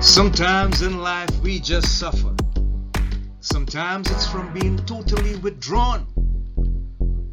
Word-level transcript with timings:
Sometimes 0.00 0.82
in 0.82 0.98
life 0.98 1.30
we 1.42 1.58
just 1.58 1.98
suffer. 1.98 2.34
Sometimes 3.40 4.10
it's 4.10 4.26
from 4.26 4.52
being 4.52 4.76
totally 4.84 5.36
withdrawn 5.36 6.06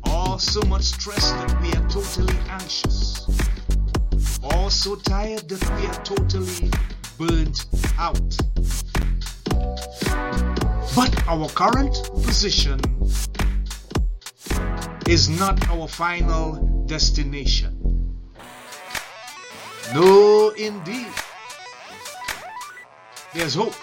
or 0.10 0.40
so 0.40 0.62
much 0.64 0.84
stress 0.84 1.32
that 1.32 1.62
we 1.62 1.70
are 1.70 1.90
totally 1.90 2.38
anxious 2.50 3.28
or 4.42 4.72
so 4.72 4.96
tired 4.96 5.48
that 5.50 5.80
we 5.80 5.88
are 5.88 6.04
totally 6.04 6.72
burnt 7.18 7.66
out. 7.98 8.38
But 10.96 11.28
our 11.28 11.50
current 11.50 11.96
position 12.24 12.80
is 15.08 15.30
not 15.30 15.68
our 15.70 15.88
final 15.88 16.86
destination. 16.88 18.18
No, 19.94 20.50
indeed. 20.58 21.08
There's 23.34 23.56
hope. 23.56 23.74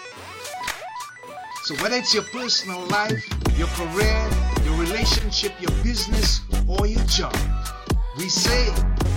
So, 1.64 1.74
whether 1.82 1.96
it's 1.96 2.14
your 2.14 2.22
personal 2.22 2.86
life, 2.86 3.26
your 3.58 3.66
career, 3.68 4.30
your 4.64 4.76
relationship, 4.78 5.52
your 5.60 5.72
business, 5.82 6.42
or 6.68 6.86
your 6.86 7.02
job, 7.04 7.36
we 8.16 8.28
say 8.28 8.72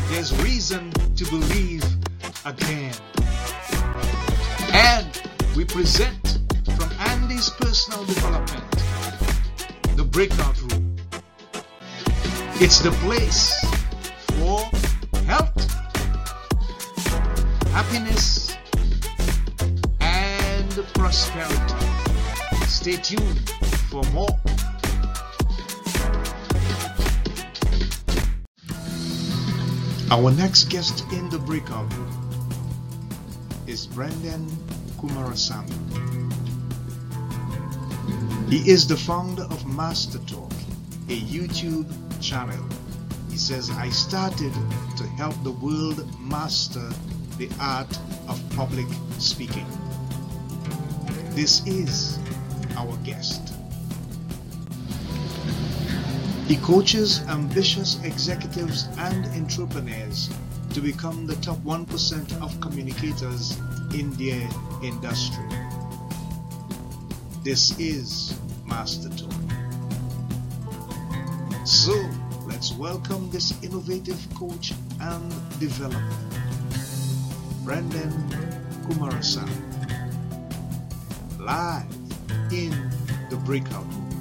there's 0.09 0.33
reason 0.41 0.89
to 1.17 1.25
believe 1.25 1.83
again. 2.45 2.93
And 4.73 5.21
we 5.55 5.65
present 5.65 6.39
from 6.77 6.89
Andy's 6.99 7.51
personal 7.51 8.03
development 8.05 8.63
the 9.95 10.03
breakout 10.03 10.59
room. 10.63 10.95
It's 12.55 12.79
the 12.79 12.91
place 13.05 13.53
for 14.39 14.61
health, 15.27 15.71
happiness, 17.69 18.42
and 20.77 20.93
prosperity. 20.93 21.85
Stay 22.65 22.95
tuned 22.95 23.49
for 23.89 24.03
more. 24.11 24.27
Our 30.09 30.31
next 30.31 30.69
guest 30.69 31.05
in 31.11 31.29
the 31.29 31.37
breakout 31.37 31.91
is 33.67 33.87
Brenden 33.87 34.49
Kumarasamy. 34.97 35.73
He 38.49 38.69
is 38.69 38.87
the 38.87 38.97
founder 38.97 39.43
of 39.43 39.63
MasterTalk, 39.65 40.53
a 41.09 41.19
YouTube 41.19 41.91
channel. 42.21 42.63
He 43.29 43.37
says, 43.37 43.69
I 43.69 43.89
started 43.89 44.53
to 44.97 45.03
help 45.17 45.35
the 45.43 45.51
world 45.51 46.07
master 46.19 46.89
the 47.37 47.49
art 47.59 47.97
of 48.27 48.41
public 48.55 48.87
speaking. 49.19 49.65
This 51.35 51.65
is 51.65 52.19
our 52.77 52.95
guest. 52.97 53.55
He 56.47 56.57
coaches 56.57 57.21
ambitious 57.27 57.99
executives 58.03 58.87
and 58.99 59.25
entrepreneurs 59.33 60.29
to 60.73 60.79
become 60.79 61.25
the 61.25 61.35
top 61.37 61.57
1% 61.65 62.39
of 62.39 62.61
communicators 62.61 63.57
in 63.95 64.11
their 64.11 64.47
industry. 64.83 65.49
This 67.43 67.79
is 67.79 68.39
MasterTalk. 68.67 69.33
So, 71.65 71.95
let's 72.45 72.73
welcome 72.73 73.31
this 73.31 73.53
innovative 73.63 74.21
coach 74.35 74.71
and 75.01 75.31
developer, 75.59 76.15
Brandon 77.63 78.11
Kumarasamy, 78.85 79.72
live 81.43 81.91
in 82.51 82.71
the 83.29 83.35
breakout 83.43 83.83
room. 83.85 84.13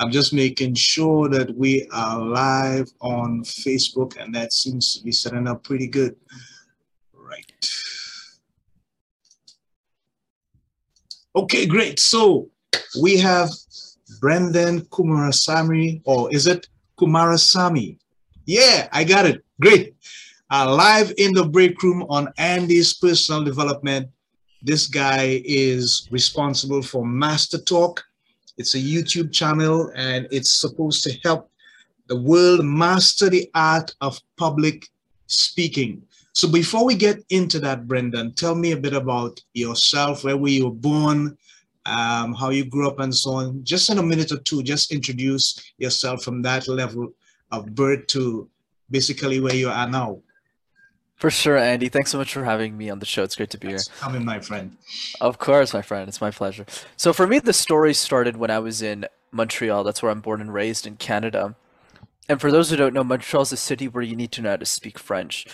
I'm 0.00 0.10
just 0.10 0.32
making 0.32 0.76
sure 0.76 1.28
that 1.28 1.54
we 1.54 1.86
are 1.92 2.18
live 2.18 2.90
on 3.02 3.42
Facebook, 3.44 4.16
and 4.18 4.34
that 4.34 4.54
seems 4.54 4.94
to 4.96 5.04
be 5.04 5.12
setting 5.12 5.46
up 5.46 5.62
pretty 5.62 5.86
good. 5.86 6.16
Right. 7.30 7.46
Okay, 11.36 11.66
great. 11.66 12.00
So 12.00 12.50
we 13.00 13.16
have 13.18 13.50
Brenden 14.20 14.88
Kumarasamy, 14.88 16.02
or 16.04 16.32
is 16.34 16.46
it 16.46 16.66
Kumarasamy? 16.98 17.98
Yeah, 18.46 18.88
I 18.92 19.04
got 19.04 19.26
it. 19.26 19.44
Great. 19.60 19.94
Uh, 20.50 20.74
live 20.74 21.12
in 21.16 21.32
the 21.32 21.44
break 21.44 21.80
room 21.82 22.04
on 22.08 22.32
Andy's 22.36 22.94
personal 22.94 23.44
development. 23.44 24.08
This 24.62 24.88
guy 24.88 25.40
is 25.44 26.08
responsible 26.10 26.82
for 26.82 27.04
MasterTalk 27.04 28.00
it's 28.60 28.74
a 28.74 28.78
YouTube 28.78 29.32
channel 29.32 29.90
and 29.94 30.28
it's 30.30 30.50
supposed 30.60 31.02
to 31.04 31.18
help 31.24 31.50
the 32.08 32.20
world 32.20 32.62
master 32.62 33.30
the 33.30 33.48
art 33.54 33.94
of 34.02 34.20
public 34.36 34.86
speaking. 35.28 36.02
So 36.32 36.48
before 36.48 36.84
we 36.84 36.94
get 36.94 37.24
into 37.30 37.58
that, 37.60 37.86
Brenden, 37.86 38.34
tell 38.36 38.54
me 38.54 38.72
a 38.72 38.76
bit 38.76 38.92
about 38.92 39.40
yourself, 39.52 40.24
where 40.24 40.36
were 40.36 40.48
you 40.48 40.70
born, 40.70 41.36
um, 41.86 42.34
how 42.34 42.50
you 42.50 42.64
grew 42.64 42.88
up 42.88 43.00
and 43.00 43.14
so 43.14 43.32
on. 43.32 43.64
Just 43.64 43.90
in 43.90 43.98
a 43.98 44.02
minute 44.02 44.30
or 44.32 44.38
two, 44.38 44.62
just 44.62 44.92
introduce 44.92 45.72
yourself 45.78 46.22
from 46.22 46.42
that 46.42 46.68
level 46.68 47.12
of 47.50 47.74
birth 47.74 48.06
to 48.08 48.48
basically 48.90 49.40
where 49.40 49.54
you 49.54 49.68
are 49.68 49.88
now. 49.88 50.20
For 51.16 51.30
sure, 51.30 51.58
Andy. 51.58 51.90
Thanks 51.90 52.12
so 52.12 52.18
much 52.18 52.32
for 52.32 52.44
having 52.44 52.78
me 52.78 52.88
on 52.88 52.98
the 52.98 53.06
show. 53.06 53.22
It's 53.22 53.36
great 53.36 53.50
to 53.50 53.58
be 53.58 53.68
Thanks 53.68 53.88
here. 53.88 53.96
for 53.96 54.04
coming, 54.04 54.24
my 54.24 54.40
friend. 54.40 54.76
Of 55.20 55.38
course, 55.38 55.74
my 55.74 55.82
friend. 55.82 56.08
It's 56.08 56.20
my 56.20 56.30
pleasure. 56.30 56.64
So 56.96 57.12
for 57.12 57.26
me, 57.26 57.40
the 57.40 57.52
story 57.52 57.92
started 57.92 58.38
when 58.38 58.50
I 58.50 58.58
was 58.58 58.80
in 58.80 59.04
Montreal. 59.30 59.84
That's 59.84 60.02
where 60.02 60.10
I'm 60.10 60.22
born 60.22 60.40
and 60.40 60.54
raised 60.54 60.86
in 60.86 60.96
Canada. 60.96 61.56
And 62.26 62.40
for 62.40 62.50
those 62.50 62.70
who 62.70 62.76
don't 62.76 62.94
know, 62.94 63.04
Montreal 63.04 63.42
is 63.42 63.52
a 63.52 63.58
city 63.58 63.86
where 63.86 64.02
you 64.02 64.16
need 64.16 64.32
to 64.32 64.40
know 64.40 64.50
how 64.50 64.56
to 64.56 64.64
speak 64.64 64.98
French, 64.98 65.46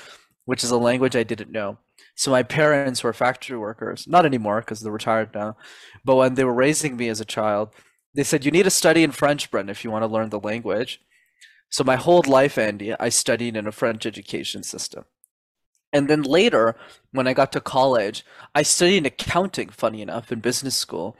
which 0.46 0.64
is 0.64 0.70
a 0.70 0.78
language 0.78 1.14
I 1.14 1.22
didn't 1.22 1.52
know. 1.52 1.78
So 2.14 2.30
my 2.30 2.42
parents 2.42 3.04
were 3.04 3.12
factory 3.12 3.58
workers, 3.58 4.06
not 4.08 4.24
anymore 4.24 4.60
because 4.60 4.80
they're 4.80 4.90
retired 4.90 5.34
now. 5.34 5.56
But 6.02 6.16
when 6.16 6.34
they 6.34 6.44
were 6.44 6.54
raising 6.54 6.96
me 6.96 7.10
as 7.10 7.20
a 7.20 7.26
child, 7.26 7.74
they 8.14 8.24
said, 8.24 8.44
you 8.44 8.50
need 8.50 8.62
to 8.62 8.70
study 8.70 9.02
in 9.02 9.10
French, 9.10 9.50
Brent, 9.50 9.68
if 9.68 9.84
you 9.84 9.90
want 9.90 10.02
to 10.02 10.06
learn 10.08 10.30
the 10.30 10.40
language. 10.40 11.00
So 11.68 11.84
my 11.84 11.96
whole 11.96 12.22
life, 12.26 12.56
Andy, 12.56 12.94
I 12.98 13.10
studied 13.10 13.56
in 13.56 13.66
a 13.66 13.72
French 13.72 14.06
education 14.06 14.62
system. 14.62 15.04
And 15.92 16.08
then 16.08 16.22
later, 16.22 16.76
when 17.12 17.28
I 17.28 17.34
got 17.34 17.52
to 17.52 17.60
college, 17.60 18.24
I 18.54 18.62
studied 18.62 19.06
accounting, 19.06 19.68
funny 19.68 20.00
enough, 20.00 20.32
in 20.32 20.40
business 20.40 20.76
school. 20.76 21.16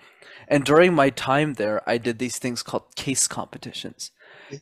And 0.49 0.65
during 0.65 0.95
my 0.95 1.11
time 1.11 1.55
there, 1.55 1.83
I 1.89 1.99
did 1.99 2.19
these 2.19 2.39
things 2.39 2.63
called 2.63 2.95
case 2.95 3.27
competitions. 3.27 4.13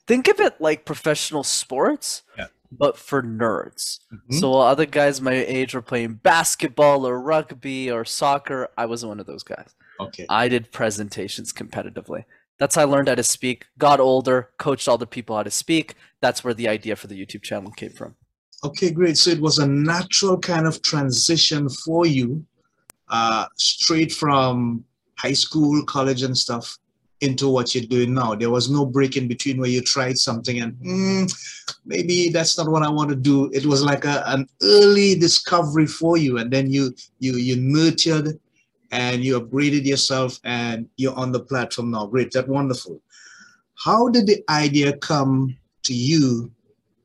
Think 0.06 0.28
of 0.28 0.40
it 0.40 0.60
like 0.60 0.84
professional 0.84 1.44
sports, 1.44 2.22
Yeah. 2.38 2.46
But 2.78 2.96
for 2.96 3.22
nerds. 3.22 3.98
Mhm. 4.12 4.40
So 4.40 4.50
while 4.50 4.62
other 4.62 4.86
guys 4.86 5.20
my 5.20 5.32
age 5.32 5.74
were 5.74 5.82
playing 5.82 6.14
basketball 6.14 7.06
or 7.06 7.20
rugby 7.20 7.90
or 7.90 8.04
soccer, 8.04 8.68
I 8.76 8.86
was 8.86 9.04
one 9.04 9.20
of 9.20 9.26
those 9.26 9.42
guys. 9.42 9.74
Okay. 10.00 10.26
I 10.28 10.48
did 10.48 10.72
presentations 10.72 11.52
competitively. 11.52 12.24
That's 12.58 12.76
how 12.76 12.82
I 12.82 12.84
learned 12.84 13.08
how 13.08 13.16
to 13.16 13.22
speak, 13.22 13.66
got 13.78 14.00
older, 14.00 14.50
coached 14.58 14.88
all 14.88 14.98
the 14.98 15.06
people 15.06 15.36
how 15.36 15.42
to 15.42 15.50
speak. 15.50 15.94
That's 16.20 16.44
where 16.44 16.54
the 16.54 16.68
idea 16.68 16.96
for 16.96 17.08
the 17.08 17.20
YouTube 17.20 17.42
channel 17.42 17.70
came 17.72 17.90
from. 17.90 18.14
Okay, 18.62 18.90
great. 18.90 19.18
So 19.18 19.30
it 19.30 19.40
was 19.40 19.58
a 19.58 19.66
natural 19.66 20.38
kind 20.38 20.66
of 20.66 20.80
transition 20.82 21.68
for 21.68 22.06
you, 22.06 22.44
uh, 23.08 23.46
straight 23.56 24.12
from 24.12 24.84
high 25.16 25.32
school, 25.32 25.84
college, 25.84 26.22
and 26.22 26.36
stuff 26.36 26.78
into 27.24 27.48
what 27.48 27.74
you're 27.74 27.84
doing 27.84 28.14
now. 28.14 28.34
There 28.34 28.50
was 28.50 28.70
no 28.70 28.86
break 28.86 29.16
in 29.16 29.26
between 29.26 29.58
where 29.58 29.70
you 29.70 29.80
tried 29.80 30.18
something 30.18 30.60
and 30.60 30.74
mm, 30.74 31.24
maybe 31.84 32.28
that's 32.28 32.56
not 32.56 32.68
what 32.68 32.82
I 32.82 32.90
want 32.90 33.10
to 33.10 33.16
do. 33.16 33.50
It 33.52 33.66
was 33.66 33.82
like 33.82 34.04
a, 34.04 34.22
an 34.26 34.46
early 34.62 35.14
discovery 35.18 35.86
for 35.86 36.16
you, 36.16 36.38
and 36.38 36.50
then 36.50 36.70
you 36.70 36.94
you 37.18 37.34
you 37.34 37.56
nurtured 37.56 38.38
and 38.92 39.24
you 39.24 39.40
upgraded 39.40 39.84
yourself, 39.84 40.38
and 40.44 40.88
you're 40.96 41.16
on 41.16 41.32
the 41.32 41.40
platform 41.40 41.90
now. 41.90 42.06
Great, 42.06 42.30
that's 42.32 42.46
wonderful. 42.46 43.00
How 43.74 44.08
did 44.08 44.26
the 44.26 44.44
idea 44.48 44.96
come 44.98 45.56
to 45.82 45.94
you 45.94 46.52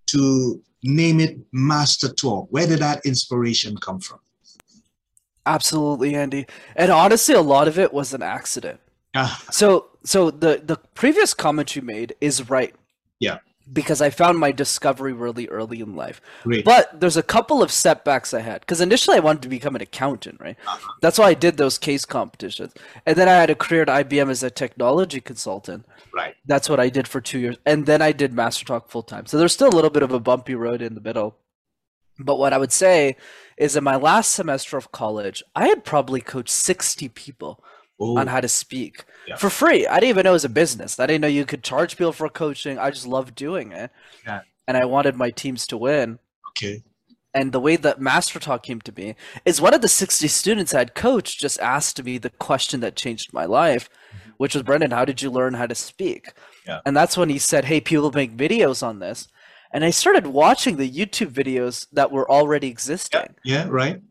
to 0.08 0.62
name 0.84 1.20
it 1.20 1.52
MasterTalk? 1.52 2.48
Where 2.52 2.68
did 2.68 2.80
that 2.80 3.06
inspiration 3.06 3.76
come 3.78 4.00
from? 4.00 4.20
Absolutely, 5.46 6.16
Andy. 6.16 6.46
And 6.76 6.92
honestly, 6.92 7.34
a 7.34 7.42
lot 7.42 7.68
of 7.68 7.80
it 7.80 7.92
was 7.92 8.14
an 8.14 8.22
accident. 8.22 8.80
Ah, 9.16 9.44
So, 9.52 9.89
so 10.04 10.32
the 10.32 10.62
the 10.64 10.78
previous 10.96 11.34
comment 11.34 11.76
you 11.76 11.82
made 11.82 12.16
is 12.22 12.50
right. 12.50 12.74
Yeah. 13.20 13.40
because 13.72 14.02
I 14.02 14.10
found 14.10 14.40
my 14.40 14.52
discovery 14.52 15.14
really 15.14 15.48
early 15.50 15.80
in 15.82 15.96
life. 15.96 16.22
Great. 16.44 16.66
But 16.66 17.00
there's 17.02 17.18
a 17.18 17.24
couple 17.24 17.62
of 17.62 17.72
setbacks 17.72 18.34
I 18.34 18.40
had 18.40 18.62
because 18.62 18.82
initially 18.82 19.18
I 19.18 19.20
wanted 19.20 19.42
to 19.44 19.50
become 19.50 19.76
an 19.76 19.82
accountant, 19.82 20.40
right? 20.40 20.58
Uh-huh. 20.66 20.94
That's 21.02 21.20
why 21.20 21.28
I 21.28 21.34
did 21.36 21.58
those 21.58 21.78
case 21.78 22.06
competitions. 22.06 22.74
And 23.06 23.16
then 23.18 23.28
I 23.28 23.34
had 23.34 23.50
a 23.50 23.56
career 23.56 23.84
at 23.84 23.88
IBM 24.10 24.30
as 24.30 24.42
a 24.42 24.50
technology 24.50 25.22
consultant. 25.22 25.86
right. 26.14 26.36
That's 26.46 26.70
what 26.70 26.80
I 26.80 26.90
did 26.90 27.08
for 27.08 27.22
two 27.22 27.40
years. 27.40 27.58
And 27.66 27.86
then 27.86 28.02
I 28.02 28.12
did 28.14 28.34
MasterTalk 28.34 28.88
full 28.90 29.04
time. 29.04 29.26
So 29.28 29.38
there's 29.38 29.54
still 29.54 29.70
a 29.70 29.76
little 29.78 29.92
bit 29.92 30.04
of 30.04 30.14
a 30.14 30.20
bumpy 30.20 30.56
road 30.56 30.82
in 30.82 30.96
the 30.96 31.02
middle. 31.02 31.36
But 32.18 32.40
what 32.40 32.54
I 32.54 32.58
would 32.58 32.72
say 32.72 33.16
is 33.58 33.76
in 33.76 33.84
my 33.84 33.96
last 33.98 34.34
semester 34.34 34.78
of 34.78 34.92
college, 34.92 35.44
I 35.56 35.68
had 35.68 35.84
probably 35.86 36.22
coached 36.22 36.50
60 36.50 37.08
people 37.10 37.64
Oh, 38.02 38.18
on 38.18 38.28
how 38.28 38.40
to 38.40 38.48
speak 38.48 39.04
Yeah. 39.28 39.36
for 39.36 39.50
free. 39.50 39.86
I 39.86 39.96
didn't 40.00 40.10
even 40.10 40.24
know 40.24 40.30
it 40.32 40.34
was 40.34 40.46
a 40.46 40.50
business. 40.50 41.00
I 41.00 41.06
didn't 41.06 41.22
know 41.22 41.28
you 41.28 41.46
could 41.46 41.64
charge 41.64 41.98
people 41.98 42.14
for 42.14 42.30
coaching. 42.30 42.80
I 42.80 42.92
just 42.92 43.06
loved 43.08 43.36
doing 43.36 43.72
it. 43.74 43.92
Yeah. 44.26 44.42
And 44.68 44.78
I 44.78 44.86
wanted 44.86 45.16
my 45.16 45.32
teams 45.32 45.68
to 45.68 45.78
win. 45.78 46.20
okay. 46.50 46.84
And 47.32 47.52
the 47.52 47.60
way 47.60 47.76
that 47.76 48.00
MasterTalk 48.00 48.64
came 48.64 48.82
to 48.82 48.94
me 48.98 49.16
is 49.46 49.62
one 49.62 49.76
of 49.76 49.82
the 49.82 49.88
60 49.88 50.28
students 50.28 50.74
I 50.74 50.80
had 50.80 50.96
coached 50.96 51.40
just 51.40 51.60
asked 51.60 52.04
me 52.04 52.18
the 52.18 52.32
question 52.32 52.80
that 52.80 52.96
changed 52.96 53.34
my 53.34 53.46
life, 53.46 53.88
which 54.38 54.56
was 54.56 54.64
Brenden, 54.64 54.92
how 54.92 55.06
did 55.06 55.22
you 55.22 55.30
learn 55.30 55.54
how 55.54 55.68
to 55.68 55.76
speak? 55.76 56.28
Mm-hmm. 56.30 56.70
Yeah. 56.72 56.80
And 56.88 56.98
that's 56.98 57.18
when 57.18 57.30
he 57.30 57.38
said, 57.38 57.66
Hey, 57.66 57.82
people 57.82 58.12
make 58.12 58.36
videos 58.36 58.82
on 58.82 58.98
this. 59.00 59.28
And 59.72 59.86
I 59.86 59.92
started 59.92 60.26
watching 60.26 60.78
the 60.78 60.90
YouTube 60.90 61.32
videos 61.32 61.86
that 61.92 62.12
were 62.12 62.30
already 62.30 62.68
existing. 62.70 63.36
Yeah, 63.46 63.68
right. 63.70 64.02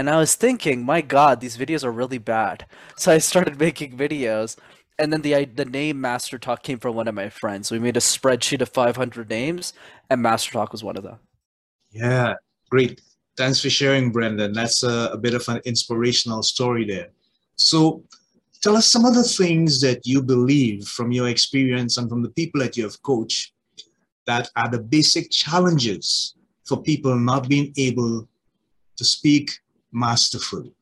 And 0.00 0.08
I 0.08 0.16
was 0.16 0.34
thinking, 0.34 0.82
my 0.82 1.02
God, 1.02 1.42
these 1.42 1.58
videos 1.58 1.84
are 1.84 1.92
really 1.92 2.16
bad. 2.16 2.64
So 2.96 3.12
I 3.12 3.18
started 3.18 3.60
making 3.60 3.98
videos. 3.98 4.56
And 4.98 5.12
then 5.12 5.20
the 5.20 5.44
the 5.44 5.66
name 5.66 5.98
MasterTalk 5.98 6.62
came 6.62 6.78
from 6.78 6.94
one 6.94 7.06
of 7.06 7.14
my 7.14 7.28
friends. 7.28 7.70
We 7.70 7.78
made 7.78 7.98
a 7.98 8.00
spreadsheet 8.00 8.62
of 8.62 8.70
500 8.70 9.28
names, 9.28 9.74
and 10.08 10.24
MasterTalk 10.24 10.72
was 10.72 10.82
one 10.82 10.96
of 10.96 11.02
them. 11.02 11.18
Yeah, 11.90 12.36
great. 12.70 13.02
Thanks 13.36 13.60
for 13.60 13.68
sharing, 13.68 14.10
Brenden. 14.10 14.54
That's 14.54 14.82
a, 14.82 15.10
a 15.12 15.18
bit 15.18 15.34
of 15.34 15.46
an 15.48 15.60
inspirational 15.66 16.42
story 16.42 16.86
there. 16.86 17.08
So, 17.56 18.02
tell 18.62 18.78
us 18.78 18.86
some 18.86 19.04
of 19.04 19.14
the 19.14 19.24
things 19.24 19.82
that 19.82 20.06
you 20.06 20.22
believe 20.22 20.88
from 20.88 21.12
your 21.12 21.28
experience 21.28 21.98
and 21.98 22.08
from 22.08 22.22
the 22.22 22.30
people 22.30 22.62
that 22.62 22.74
you 22.78 22.84
have 22.84 23.02
coached 23.02 23.52
that 24.24 24.48
are 24.56 24.70
the 24.70 24.80
basic 24.80 25.30
challenges 25.30 26.36
for 26.64 26.82
people 26.82 27.14
not 27.14 27.50
being 27.50 27.74
able 27.76 28.26
to 28.96 29.04
speak 29.04 29.50
masterfully. 29.92 30.72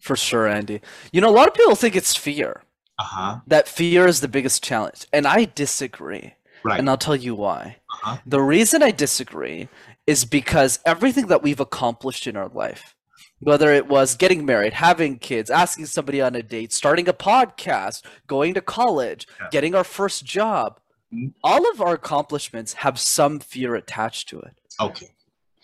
For 0.00 0.16
sure, 0.16 0.46
Andy. 0.46 0.80
You 1.12 1.20
know, 1.20 1.28
a 1.28 1.36
lot 1.36 1.48
of 1.48 1.54
people 1.54 1.74
think 1.74 1.96
it's 1.96 2.14
fear. 2.16 2.62
Uh 2.98 3.04
huh. 3.04 3.36
That 3.46 3.68
fear 3.68 4.06
is 4.06 4.20
the 4.20 4.28
biggest 4.28 4.62
challenge. 4.62 5.06
And 5.12 5.26
I 5.26 5.44
disagree. 5.44 6.34
Right. 6.64 6.78
And 6.78 6.88
I'll 6.90 6.96
tell 6.96 7.16
you 7.16 7.34
why. 7.34 7.76
Uh-huh. 7.92 8.18
The 8.26 8.40
reason 8.40 8.82
I 8.82 8.90
disagree 8.90 9.68
is 10.06 10.24
because 10.24 10.80
everything 10.86 11.26
that 11.26 11.42
we've 11.42 11.60
accomplished 11.60 12.26
in 12.26 12.36
our 12.36 12.48
life, 12.48 12.96
whether 13.40 13.72
it 13.72 13.86
was 13.86 14.16
getting 14.16 14.44
married, 14.44 14.72
having 14.72 15.18
kids, 15.18 15.50
asking 15.50 15.86
somebody 15.86 16.20
on 16.20 16.34
a 16.34 16.42
date, 16.42 16.72
starting 16.72 17.08
a 17.08 17.12
podcast, 17.12 18.02
going 18.26 18.54
to 18.54 18.60
college, 18.60 19.26
Yeah. 19.40 19.48
getting 19.52 19.74
our 19.74 19.84
first 19.84 20.24
job, 20.24 20.80
Mhm. 21.12 21.34
all 21.44 21.70
of 21.70 21.80
our 21.80 21.94
accomplishments 21.94 22.72
have 22.74 22.98
some 22.98 23.38
fear 23.38 23.74
attached 23.76 24.28
to 24.30 24.40
it. 24.40 24.56
Okay. 24.80 25.10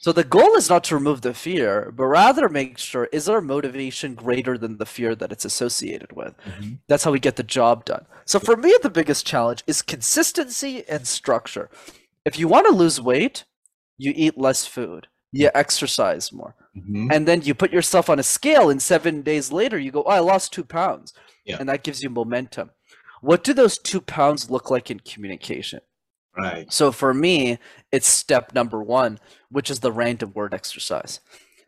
So 0.05 0.13
the 0.13 0.23
goal 0.23 0.55
is 0.57 0.69
not 0.69 0.85
to 0.85 0.97
remove 0.97 1.23
the 1.23 1.33
fear, 1.33 1.91
but 1.91 2.05
rather 2.05 2.51
make 2.51 2.77
sure 2.77 3.09
is 3.11 3.27
our 3.27 3.41
motivation 3.41 4.15
greater 4.15 4.59
than 4.59 4.77
the 4.77 4.85
fear 4.85 5.15
that 5.15 5.33
it's 5.33 5.47
associated 5.47 6.13
with. 6.13 6.35
Mhm. 6.45 6.81
That's 6.89 7.05
how 7.05 7.11
we 7.11 7.19
get 7.19 7.37
the 7.37 7.43
job 7.43 7.87
done. 7.87 8.05
So 8.27 8.39
for 8.39 8.55
me, 8.55 8.77
the 8.83 8.91
biggest 8.91 9.25
challenge 9.25 9.65
is 9.67 9.81
consistency 9.81 10.87
and 10.91 11.07
structure. 11.07 11.71
If 12.23 12.39
you 12.39 12.49
want 12.49 12.67
to 12.67 12.75
lose 12.75 13.01
weight, 13.01 13.45
you 13.97 14.13
eat 14.15 14.37
less 14.37 14.67
food, 14.67 15.09
you 15.33 15.49
exercise 15.55 16.31
more, 16.35 16.55
Mhm. 16.77 17.09
and 17.11 17.27
then 17.27 17.41
you 17.41 17.55
put 17.55 17.73
yourself 17.73 18.11
on 18.11 18.19
a 18.19 18.23
scale, 18.23 18.69
and 18.69 18.83
seven 18.83 19.23
days 19.23 19.53
later, 19.53 19.79
you 19.79 19.91
go, 19.91 20.03
Oh, 20.05 20.11
I 20.11 20.19
lost 20.19 20.53
two 20.53 20.65
pounds. 20.65 21.15
Yeah. 21.47 21.57
And 21.59 21.67
that 21.71 21.83
gives 21.83 22.03
you 22.03 22.11
momentum. 22.11 22.73
What 23.23 23.43
do 23.43 23.55
those 23.55 23.79
two 23.79 24.03
pounds 24.03 24.51
look 24.51 24.71
like 24.71 24.91
in 24.91 25.01
communication? 25.01 25.81
Right. 26.37 26.73
So 26.73 26.91
for 26.91 27.15
me, 27.15 27.59
it's 27.93 28.09
step 28.09 28.55
number 28.55 28.83
one, 28.83 29.19
which 29.51 29.71
is 29.71 29.81
the 29.81 29.93
random 29.93 30.33
word 30.35 30.53
exercise. 30.53 31.21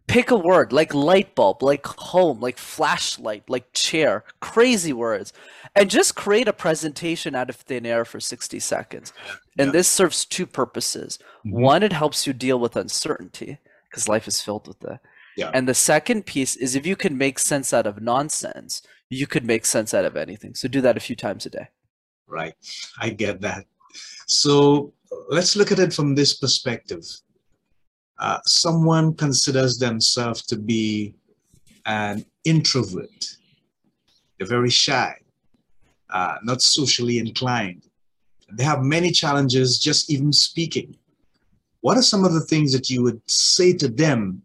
Pick 0.09 0.31
a 0.31 0.37
word 0.37 0.73
like 0.73 0.95
light 0.95 1.35
bulb, 1.35 1.63
like 1.63 1.85
home, 1.87 2.41
like 2.41 2.59
flashlight, 2.59 3.49
like 3.49 3.73
chair, 3.73 4.25
crazy 4.41 4.93
words, 4.93 5.33
and 5.75 5.91
just 5.91 6.15
create 6.15 6.47
a 6.49 6.53
presentation 6.53 7.35
out 7.35 7.51
of 7.51 7.57
thin 7.57 7.85
air 7.85 8.05
for 8.05 8.21
60 8.21 8.59
seconds. 8.61 9.13
And 9.59 9.69
Yeah. 9.69 9.73
this 9.73 9.89
serves 9.89 10.25
two 10.25 10.47
purposes. 10.47 11.19
Mhm. 11.45 11.53
One, 11.53 11.83
it 11.83 11.93
helps 11.93 12.27
you 12.27 12.33
deal 12.33 12.59
with 12.59 12.77
uncertainty 12.77 13.59
because 13.91 14.09
life 14.09 14.29
is 14.29 14.41
filled 14.41 14.69
with 14.69 14.79
that. 14.81 15.01
Yeah. 15.37 15.51
And 15.53 15.69
the 15.69 15.75
second 15.75 16.25
piece 16.25 16.57
is 16.57 16.75
if 16.75 16.87
you 16.87 16.97
can 16.97 17.19
make 17.19 17.39
sense 17.39 17.73
out 17.73 17.87
of 17.87 18.01
nonsense, 18.01 18.83
you 19.11 19.27
could 19.27 19.45
make 19.45 19.67
sense 19.67 19.93
out 19.93 20.05
of 20.05 20.17
anything. 20.17 20.55
So 20.55 20.67
do 20.69 20.81
that 20.81 20.97
a 20.97 21.01
few 21.01 21.15
times 21.17 21.47
a 21.47 21.51
day. 21.51 21.69
Right. 22.27 22.55
I 22.99 23.11
get 23.11 23.41
that. 23.43 23.67
So 24.27 24.93
let's 25.29 25.57
look 25.57 25.73
at 25.73 25.79
it 25.79 25.93
from 25.93 26.15
this 26.15 26.35
perspective. 26.35 27.05
Uh, 28.19 28.39
someone 28.47 29.15
considers 29.15 29.79
themselves 29.79 30.43
to 30.47 30.57
be 30.57 31.15
an 31.85 32.25
introvert. 32.45 33.37
They're 34.39 34.49
very 34.49 34.71
shy, 34.71 35.15
uh, 36.11 36.37
not 36.43 36.63
socially 36.63 37.19
inclined. 37.19 37.85
They 38.53 38.65
have 38.65 38.83
many 38.83 39.11
challenges 39.11 39.79
just 39.79 40.11
even 40.11 40.33
speaking. 40.33 40.97
What 41.81 41.97
are 41.97 42.03
some 42.03 42.25
of 42.25 42.33
the 42.33 42.41
things 42.41 42.73
that 42.73 42.91
you 42.91 43.03
would 43.03 43.21
say 43.31 43.73
to 43.75 43.89
them 43.89 44.43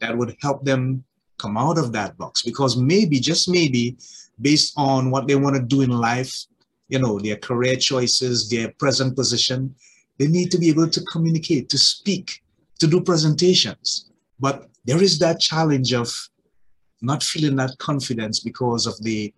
that 0.00 0.16
would 0.16 0.36
help 0.40 0.64
them 0.64 1.04
come 1.38 1.56
out 1.56 1.78
of 1.78 1.92
that 1.92 2.16
box? 2.18 2.42
Because 2.42 2.76
maybe, 2.76 3.20
just 3.20 3.48
maybe, 3.48 3.96
based 4.40 4.74
on 4.76 5.10
what 5.10 5.26
they 5.26 5.36
want 5.36 5.56
to 5.56 5.62
do 5.62 5.82
in 5.82 5.90
life, 5.90 6.34
you 6.88 6.98
know, 6.98 7.18
their 7.18 7.36
career 7.36 7.76
choices, 7.76 8.48
their 8.48 8.72
present 8.78 9.16
position, 9.16 9.74
they 10.18 10.26
need 10.26 10.50
to 10.50 10.58
be 10.58 10.68
able 10.68 10.88
to 10.88 11.00
communicate, 11.12 11.68
to 11.68 11.78
speak, 11.78 12.42
to 12.78 12.86
do 12.86 13.00
presentations. 13.00 14.10
But 14.38 14.68
there 14.84 15.02
is 15.02 15.18
that 15.18 15.40
challenge 15.40 15.92
of 15.92 16.12
not 17.02 17.22
feeling 17.22 17.56
that 17.56 17.76
confidence 17.78 18.40
because 18.40 18.86
of 18.86 19.02
the 19.02 19.32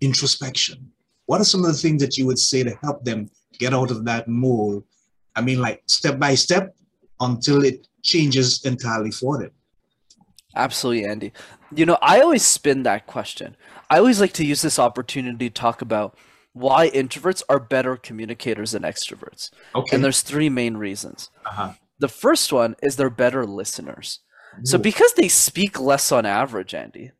introspection. 0.00 0.90
What 1.26 1.40
are 1.40 1.44
some 1.44 1.64
of 1.64 1.72
the 1.72 1.78
things 1.78 2.02
that 2.02 2.16
you 2.16 2.26
would 2.26 2.38
say 2.38 2.62
to 2.62 2.76
help 2.82 3.04
them 3.04 3.30
get 3.58 3.74
out 3.74 3.90
of 3.90 4.04
that 4.04 4.28
mold? 4.28 4.84
I 5.36 5.40
mean, 5.40 5.60
like 5.60 5.82
step 5.86 6.18
by 6.18 6.34
step 6.34 6.74
until 7.20 7.64
it 7.64 7.86
changes 8.02 8.64
entirely 8.64 9.10
for 9.10 9.38
them. 9.38 9.50
Absolutely, 10.56 11.06
Andy. 11.06 11.32
You 11.74 11.86
know, 11.86 11.98
I 12.00 12.20
always 12.20 12.44
spin 12.46 12.84
that 12.84 13.06
question. 13.06 13.56
I 13.90 13.98
always 13.98 14.20
like 14.20 14.32
to 14.34 14.44
use 14.44 14.62
this 14.62 14.78
opportunity 14.78 15.48
to 15.50 15.54
talk 15.54 15.82
about 15.82 16.16
why 16.54 16.88
introverts 16.90 17.42
are 17.48 17.60
better 17.60 17.96
communicators 17.96 18.70
than 18.72 18.82
extroverts. 18.82 19.50
Okay. 19.74 19.94
And 19.94 20.02
there's 20.04 20.22
three 20.22 20.48
main 20.48 20.76
reasons. 20.78 21.30
uh-huh. 21.44 21.74
The 22.00 22.08
first 22.08 22.52
one 22.52 22.74
is 22.82 22.96
they're 22.96 23.10
better 23.10 23.44
listeners. 23.46 24.20
So 24.64 24.78
because 24.78 25.14
they 25.14 25.28
speak 25.28 25.78
less 25.80 26.10
on 26.12 26.24
average, 26.26 26.74
Andy, 26.74 27.10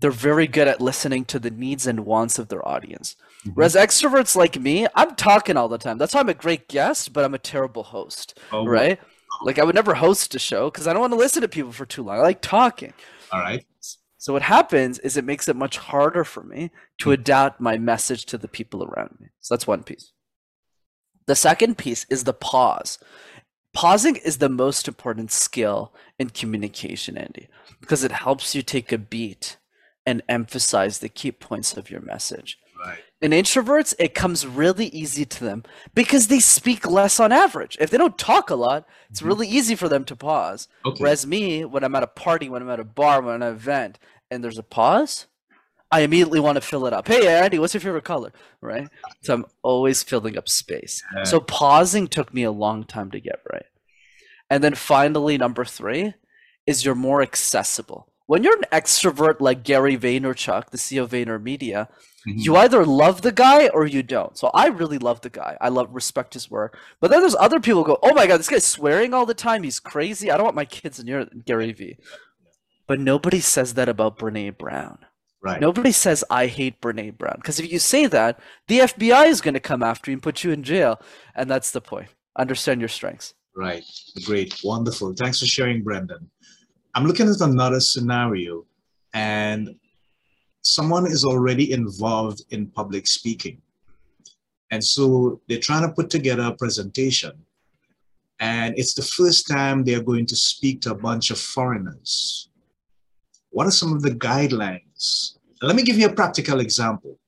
they're 0.00 0.10
very 0.10 0.46
good 0.48 0.66
at 0.68 0.80
listening 0.80 1.24
to 1.26 1.38
the 1.38 1.50
needs 1.50 1.86
and 1.86 2.04
wants 2.04 2.38
of 2.38 2.48
their 2.48 2.66
audience. 2.66 3.14
mhm. 3.46 3.52
Whereas 3.54 3.74
extroverts 3.76 4.34
like 4.36 4.58
me, 4.60 4.86
I'm 4.96 5.14
talking 5.14 5.56
all 5.56 5.68
the 5.68 5.78
time. 5.78 5.98
That's 5.98 6.14
why 6.14 6.20
I'm 6.20 6.28
a 6.28 6.34
great 6.34 6.68
guest, 6.68 7.12
but 7.12 7.24
I'm 7.24 7.34
a 7.34 7.38
terrible 7.38 7.84
host, 7.84 8.38
Oh, 8.52 8.66
right? 8.66 8.98
Like 9.44 9.58
I 9.60 9.64
would 9.64 9.74
never 9.76 9.94
host 9.94 10.34
a 10.34 10.38
show 10.40 10.70
because 10.70 10.86
I 10.88 10.92
don't 10.92 11.00
want 11.00 11.12
to 11.12 11.18
listen 11.18 11.42
to 11.42 11.48
people 11.48 11.72
for 11.72 11.86
too 11.86 12.02
long. 12.02 12.18
I 12.18 12.22
like 12.22 12.40
talking. 12.40 12.92
All 13.32 13.40
right. 13.40 13.64
So 14.22 14.32
what 14.32 14.42
happens 14.42 15.00
is 15.00 15.16
it 15.16 15.24
makes 15.24 15.48
it 15.48 15.56
much 15.56 15.78
harder 15.78 16.22
for 16.22 16.44
me 16.44 16.70
to 16.98 17.10
adapt 17.10 17.60
my 17.60 17.76
message 17.76 18.24
to 18.26 18.38
the 18.38 18.46
people 18.46 18.84
around 18.84 19.16
me. 19.18 19.26
So 19.40 19.52
that's 19.52 19.66
one 19.66 19.82
piece. 19.82 20.12
The 21.26 21.34
second 21.34 21.76
piece 21.76 22.06
is 22.08 22.22
the 22.22 22.32
pause. 22.32 23.00
Pausing 23.74 24.14
is 24.14 24.38
the 24.38 24.48
most 24.48 24.86
important 24.86 25.32
skill 25.32 25.92
in 26.20 26.30
communication, 26.30 27.18
Andy, 27.18 27.48
because 27.80 28.04
it 28.04 28.12
helps 28.12 28.54
you 28.54 28.62
take 28.62 28.92
a 28.92 28.98
beat 28.98 29.56
and 30.06 30.22
emphasize 30.28 31.00
the 31.00 31.08
key 31.08 31.32
points 31.32 31.76
of 31.76 31.90
your 31.90 32.00
message. 32.00 32.58
Right. 32.84 32.98
In 33.20 33.30
introverts, 33.30 33.94
it 34.00 34.14
comes 34.14 34.44
really 34.44 34.86
easy 34.86 35.24
to 35.24 35.44
them 35.44 35.62
because 35.94 36.26
they 36.26 36.40
speak 36.40 36.84
less 36.84 37.20
on 37.20 37.30
average. 37.30 37.78
If 37.80 37.90
they 37.90 37.98
don't 37.98 38.18
talk 38.18 38.50
a 38.50 38.56
lot, 38.56 38.88
it's 39.08 39.20
Mhm. 39.20 39.26
really 39.26 39.48
easy 39.48 39.76
for 39.76 39.88
them 39.88 40.04
to 40.06 40.16
pause. 40.16 40.66
Okay. 40.84 41.00
Whereas 41.00 41.24
me, 41.24 41.64
when 41.64 41.84
I'm 41.84 41.94
at 41.94 42.02
a 42.02 42.08
party, 42.08 42.48
when 42.48 42.62
I'm 42.62 42.70
at 42.70 42.80
a 42.80 42.84
bar, 42.84 43.22
when 43.22 43.36
I'm 43.36 43.42
at 43.42 43.48
an 43.50 43.54
event, 43.54 43.98
and 44.32 44.42
there's 44.42 44.58
a 44.58 44.62
pause, 44.62 45.26
I 45.90 46.00
immediately 46.00 46.40
want 46.40 46.56
to 46.56 46.60
fill 46.62 46.86
it 46.86 46.92
up. 46.92 47.06
Hey, 47.06 47.26
Andy, 47.28 47.58
what's 47.58 47.74
your 47.74 47.80
favorite 47.82 48.04
color? 48.04 48.32
Right? 48.60 48.88
So 49.22 49.34
I'm 49.34 49.44
always 49.62 50.02
filling 50.02 50.38
up 50.38 50.48
space. 50.48 51.02
Yeah. 51.14 51.24
So 51.24 51.38
pausing 51.40 52.06
took 52.08 52.32
me 52.32 52.42
a 52.44 52.50
long 52.50 52.84
time 52.84 53.10
to 53.10 53.20
get 53.20 53.40
right. 53.52 53.66
And 54.48 54.62
then 54.64 54.74
finally, 54.74 55.36
number 55.38 55.64
three 55.64 56.14
is 56.66 56.84
you're 56.84 56.94
more 56.94 57.22
accessible. 57.22 58.08
when 58.26 58.44
you're 58.44 58.56
an 58.56 58.64
extrovert 58.72 59.40
like 59.40 59.62
Gary 59.64 59.94
Vaynerchuk, 59.98 60.70
the 60.70 60.78
CEO 60.78 61.02
of 61.02 61.10
VaynerMedia, 61.10 61.88
Mhm. 62.26 62.44
you 62.44 62.56
either 62.56 62.86
love 62.86 63.20
the 63.20 63.32
guy 63.32 63.68
or 63.68 63.84
you 63.84 64.02
don't. 64.02 64.38
So 64.38 64.50
I 64.54 64.68
really 64.68 64.96
love 64.96 65.20
the 65.20 65.28
guy. 65.28 65.58
I 65.60 65.68
love 65.68 65.88
respect 65.92 66.32
his 66.32 66.50
work. 66.50 66.78
But 67.00 67.10
then 67.10 67.20
there's 67.20 67.34
other 67.34 67.60
people 67.60 67.82
who 67.82 67.88
go, 67.88 67.98
"Oh 68.02 68.14
my 68.14 68.26
god, 68.26 68.38
this 68.38 68.48
guy's 68.48 68.64
swearing 68.64 69.12
all 69.12 69.26
the 69.26 69.34
time. 69.34 69.64
He's 69.64 69.80
crazy. 69.80 70.30
I 70.30 70.36
don't 70.36 70.44
want 70.44 70.56
my 70.56 70.64
kids 70.64 71.02
near 71.04 71.26
Gary 71.44 71.72
V." 71.72 71.98
But 72.92 73.00
nobody 73.00 73.40
says 73.40 73.72
that 73.72 73.88
about 73.88 74.18
Brene 74.18 74.58
Brown. 74.58 74.98
right. 75.40 75.58
Nobody 75.58 75.92
says 75.92 76.22
I 76.28 76.46
hate 76.46 76.78
Brene 76.82 77.16
Brown 77.16 77.36
because 77.36 77.58
if 77.58 77.72
you 77.72 77.78
say 77.78 78.04
that, 78.04 78.38
the 78.68 78.80
FBI 78.80 79.28
is 79.28 79.40
going 79.40 79.54
to 79.54 79.60
come 79.60 79.82
after 79.82 80.10
you 80.10 80.16
and 80.16 80.22
put 80.22 80.44
you 80.44 80.50
in 80.50 80.62
jail, 80.62 81.00
and 81.34 81.48
that's 81.48 81.70
the 81.70 81.80
point. 81.80 82.08
Understand 82.36 82.82
your 82.82 82.90
strengths. 82.90 83.32
Right. 83.56 83.82
Great. 84.26 84.60
Wonderful. 84.62 85.14
Thanks 85.14 85.40
for 85.40 85.46
sharing, 85.46 85.82
Brenden. 85.82 86.26
I'm 86.94 87.06
looking 87.06 87.30
at 87.30 87.40
another 87.40 87.80
scenario, 87.80 88.66
and 89.14 89.74
someone 90.60 91.06
is 91.06 91.24
already 91.24 91.72
involved 91.72 92.42
in 92.50 92.66
public 92.66 93.06
speaking. 93.06 93.62
And 94.70 94.84
so 94.84 95.40
they're 95.48 95.60
trying 95.60 95.88
to 95.88 95.94
put 95.94 96.10
together 96.10 96.42
a 96.42 96.54
presentation. 96.54 97.32
And 98.38 98.74
it's 98.76 98.92
the 98.92 99.00
first 99.00 99.48
time 99.48 99.82
they're 99.82 100.02
going 100.02 100.26
to 100.26 100.36
speak 100.36 100.82
to 100.82 100.90
a 100.90 100.94
bunch 100.94 101.30
of 101.30 101.40
foreigners. 101.40 102.50
What 103.52 103.66
are 103.66 103.70
some 103.70 103.92
of 103.92 104.02
the 104.02 104.10
guidelines? 104.10 105.36
Let 105.60 105.76
me 105.76 105.82
give 105.82 105.98
you 105.98 106.06
a 106.06 106.12
practical 106.12 106.60
example. 106.60 107.18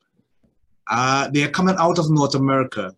Uh, 0.90 1.28
they 1.30 1.44
are 1.44 1.50
coming 1.50 1.76
out 1.78 1.98
of 1.98 2.10
North 2.10 2.34
America, 2.34 2.94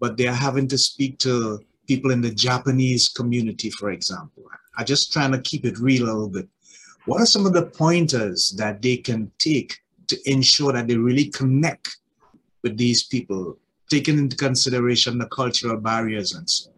but 0.00 0.16
they 0.16 0.26
are 0.26 0.34
having 0.34 0.68
to 0.68 0.76
speak 0.76 1.18
to 1.20 1.60
people 1.86 2.10
in 2.10 2.20
the 2.20 2.34
Japanese 2.34 3.08
community, 3.08 3.70
for 3.70 3.90
example. 3.90 4.44
I'm 4.76 4.84
just 4.84 5.12
trying 5.12 5.32
to 5.32 5.40
keep 5.40 5.64
it 5.64 5.78
real 5.78 6.04
a 6.04 6.06
little 6.06 6.28
bit. 6.28 6.48
What 7.06 7.20
are 7.20 7.26
some 7.26 7.46
of 7.46 7.52
the 7.52 7.66
pointers 7.66 8.50
that 8.58 8.82
they 8.82 8.96
can 8.96 9.30
take 9.38 9.78
to 10.08 10.18
ensure 10.30 10.72
that 10.72 10.88
they 10.88 10.96
really 10.96 11.26
connect 11.26 11.96
with 12.62 12.76
these 12.76 13.04
people, 13.04 13.58
taking 13.88 14.18
into 14.18 14.36
consideration 14.36 15.18
the 15.18 15.26
cultural 15.26 15.78
barriers 15.78 16.32
and 16.34 16.48
so 16.48 16.70
on? 16.70 16.76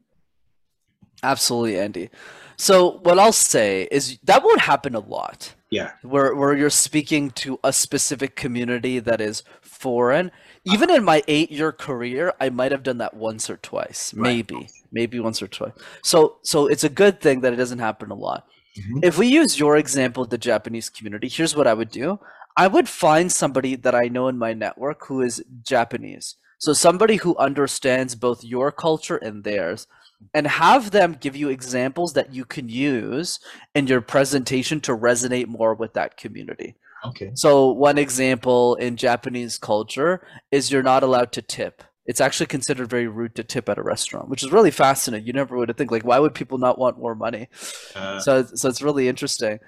Absolutely, 1.22 1.78
Andy. 1.78 2.10
So 2.56 2.98
what 3.02 3.18
I'll 3.18 3.32
say 3.32 3.88
is 3.90 4.18
that 4.24 4.42
won't 4.42 4.60
happen 4.60 4.94
a 4.94 5.00
lot. 5.00 5.54
Yeah. 5.70 5.92
Where 6.02 6.34
where 6.34 6.56
you're 6.56 6.70
speaking 6.70 7.30
to 7.30 7.58
a 7.64 7.72
specific 7.72 8.36
community 8.36 8.98
that 9.00 9.20
is 9.20 9.42
foreign. 9.60 10.30
Even 10.64 10.88
in 10.90 11.04
my 11.04 11.22
eight 11.28 11.50
year 11.50 11.72
career, 11.72 12.32
I 12.40 12.48
might 12.48 12.72
have 12.72 12.82
done 12.82 12.98
that 12.98 13.14
once 13.14 13.50
or 13.50 13.56
twice. 13.56 14.14
Right. 14.14 14.22
Maybe. 14.22 14.68
Maybe 14.92 15.20
once 15.20 15.42
or 15.42 15.48
twice. 15.48 15.72
So 16.02 16.36
so 16.42 16.66
it's 16.66 16.84
a 16.84 16.88
good 16.88 17.20
thing 17.20 17.40
that 17.40 17.52
it 17.52 17.56
doesn't 17.56 17.80
happen 17.80 18.10
a 18.10 18.14
lot. 18.14 18.46
Mhm. 18.78 19.04
If 19.04 19.18
we 19.18 19.26
use 19.26 19.58
your 19.58 19.76
example 19.76 20.22
of 20.22 20.30
the 20.30 20.38
Japanese 20.38 20.88
community, 20.88 21.28
here's 21.28 21.56
what 21.56 21.66
I 21.66 21.74
would 21.74 21.90
do. 21.90 22.18
I 22.56 22.68
would 22.68 22.88
find 22.88 23.30
somebody 23.32 23.74
that 23.76 23.94
I 23.94 24.06
know 24.08 24.28
in 24.28 24.38
my 24.38 24.52
network 24.54 25.06
who 25.06 25.20
is 25.22 25.44
Japanese. 25.62 26.36
So 26.58 26.72
somebody 26.72 27.16
who 27.16 27.36
understands 27.36 28.14
both 28.14 28.44
your 28.44 28.70
culture 28.72 29.16
and 29.16 29.42
theirs 29.44 29.86
and 30.32 30.46
have 30.46 30.90
them 30.90 31.16
give 31.20 31.36
you 31.36 31.48
examples 31.48 32.12
that 32.14 32.32
you 32.32 32.44
can 32.44 32.68
use 32.68 33.40
in 33.74 33.86
your 33.86 34.00
presentation 34.00 34.80
to 34.80 34.96
resonate 34.96 35.46
more 35.48 35.74
with 35.74 35.92
that 35.94 36.16
community. 36.16 36.76
Okay. 37.04 37.32
So 37.34 37.70
one 37.72 37.98
example 37.98 38.76
in 38.76 38.96
Japanese 38.96 39.58
culture 39.58 40.26
is 40.50 40.70
you're 40.70 40.82
not 40.82 41.02
allowed 41.02 41.32
to 41.32 41.42
tip. 41.42 41.82
It's 42.06 42.20
actually 42.20 42.46
considered 42.46 42.88
very 42.88 43.08
rude 43.08 43.34
to 43.36 43.44
tip 43.44 43.68
at 43.68 43.78
a 43.78 43.82
restaurant, 43.82 44.28
which 44.28 44.42
is 44.42 44.52
really 44.52 44.70
fascinating. 44.70 45.26
You 45.26 45.32
never 45.32 45.56
would 45.56 45.68
have 45.68 45.76
think 45.76 45.90
like 45.90 46.04
why 46.04 46.18
would 46.18 46.34
people 46.34 46.58
not 46.58 46.78
want 46.78 46.98
more 46.98 47.14
money? 47.14 47.48
Uh, 47.94 48.20
So 48.20 48.44
so 48.44 48.68
it's 48.68 48.82
really 48.82 49.08
interesting. 49.08 49.58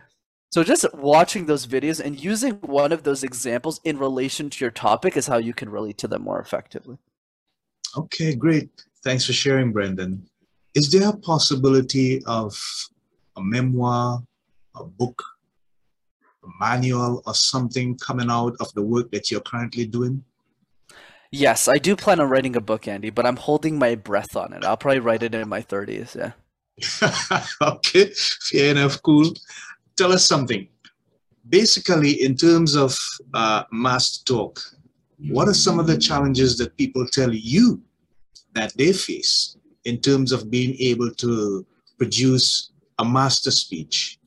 So 0.51 0.63
just 0.63 0.87
watching 0.95 1.47
those 1.47 1.67
videos 1.67 2.01
and 2.01 2.23
using 2.23 2.55
one 2.61 2.93
of 2.93 3.03
those 3.03 3.25
examples 3.25 3.81
in 3.85 3.99
relation 3.99 4.49
to 4.51 4.65
your 4.65 4.71
topic 4.71 5.17
is 5.17 5.27
how 5.27 5.39
you 5.39 5.53
can 5.53 5.69
relate 5.69 5.99
to 5.99 6.09
them 6.09 6.23
more 6.23 6.41
effectively. 6.41 6.99
okay, 7.97 8.35
great. 8.35 8.71
Thanks 9.03 9.25
for 9.25 9.33
sharing, 9.33 9.73
Brenden. 9.73 10.21
Is 10.77 10.91
there 10.91 11.09
a 11.09 11.17
possibility 11.17 12.23
of 12.27 12.55
a 13.35 13.43
memoir, 13.43 14.23
a 14.75 14.85
book, 14.85 15.23
a 16.45 16.49
manual, 16.61 17.23
or 17.27 17.35
something 17.35 17.97
coming 17.97 18.31
out 18.31 18.57
of 18.61 18.71
the 18.75 18.83
work 18.83 19.11
that 19.13 19.31
you're 19.31 19.41
currently 19.41 19.87
doing? 19.87 20.23
Yes, 21.33 21.67
I 21.67 21.79
do 21.79 21.97
plan 21.97 22.21
on 22.21 22.29
writing 22.29 22.57
a 22.57 22.61
book, 22.61 22.87
Andy, 22.87 23.09
but 23.09 23.25
I'm 23.25 23.37
holding 23.37 23.79
my 23.79 23.95
breath 23.95 24.37
on 24.37 24.53
it. 24.53 24.65
I'll 24.65 24.77
probably 24.77 25.01
write 25.01 25.23
it 25.23 25.35
in 25.35 25.49
my 25.49 25.63
30s. 25.63 26.15
Yeah. 26.15 26.33
okay, 27.63 28.13
fair 28.43 28.73
enough, 28.73 29.01
cool. 29.03 29.33
Tell 29.97 30.13
us 30.13 30.27
something. 30.27 30.69
Basically, 31.49 32.23
in 32.23 32.37
terms 32.37 32.77
of 32.77 32.95
uh, 33.33 33.65
MasterTalk, 33.73 34.63
what 35.31 35.49
are 35.49 35.55
some 35.55 35.79
of 35.79 35.87
the 35.87 35.97
challenges 35.97 36.59
that 36.59 36.77
people 36.77 37.07
tell 37.07 37.33
you 37.33 37.81
that 38.53 38.77
they 38.77 38.93
face 38.93 39.56
in 39.87 39.99
terms 40.01 40.33
of 40.33 40.51
being 40.51 40.77
able 40.91 41.11
to 41.15 41.65
produce 41.97 42.71
a 42.99 43.05
master 43.05 43.51
speech? 43.53 44.19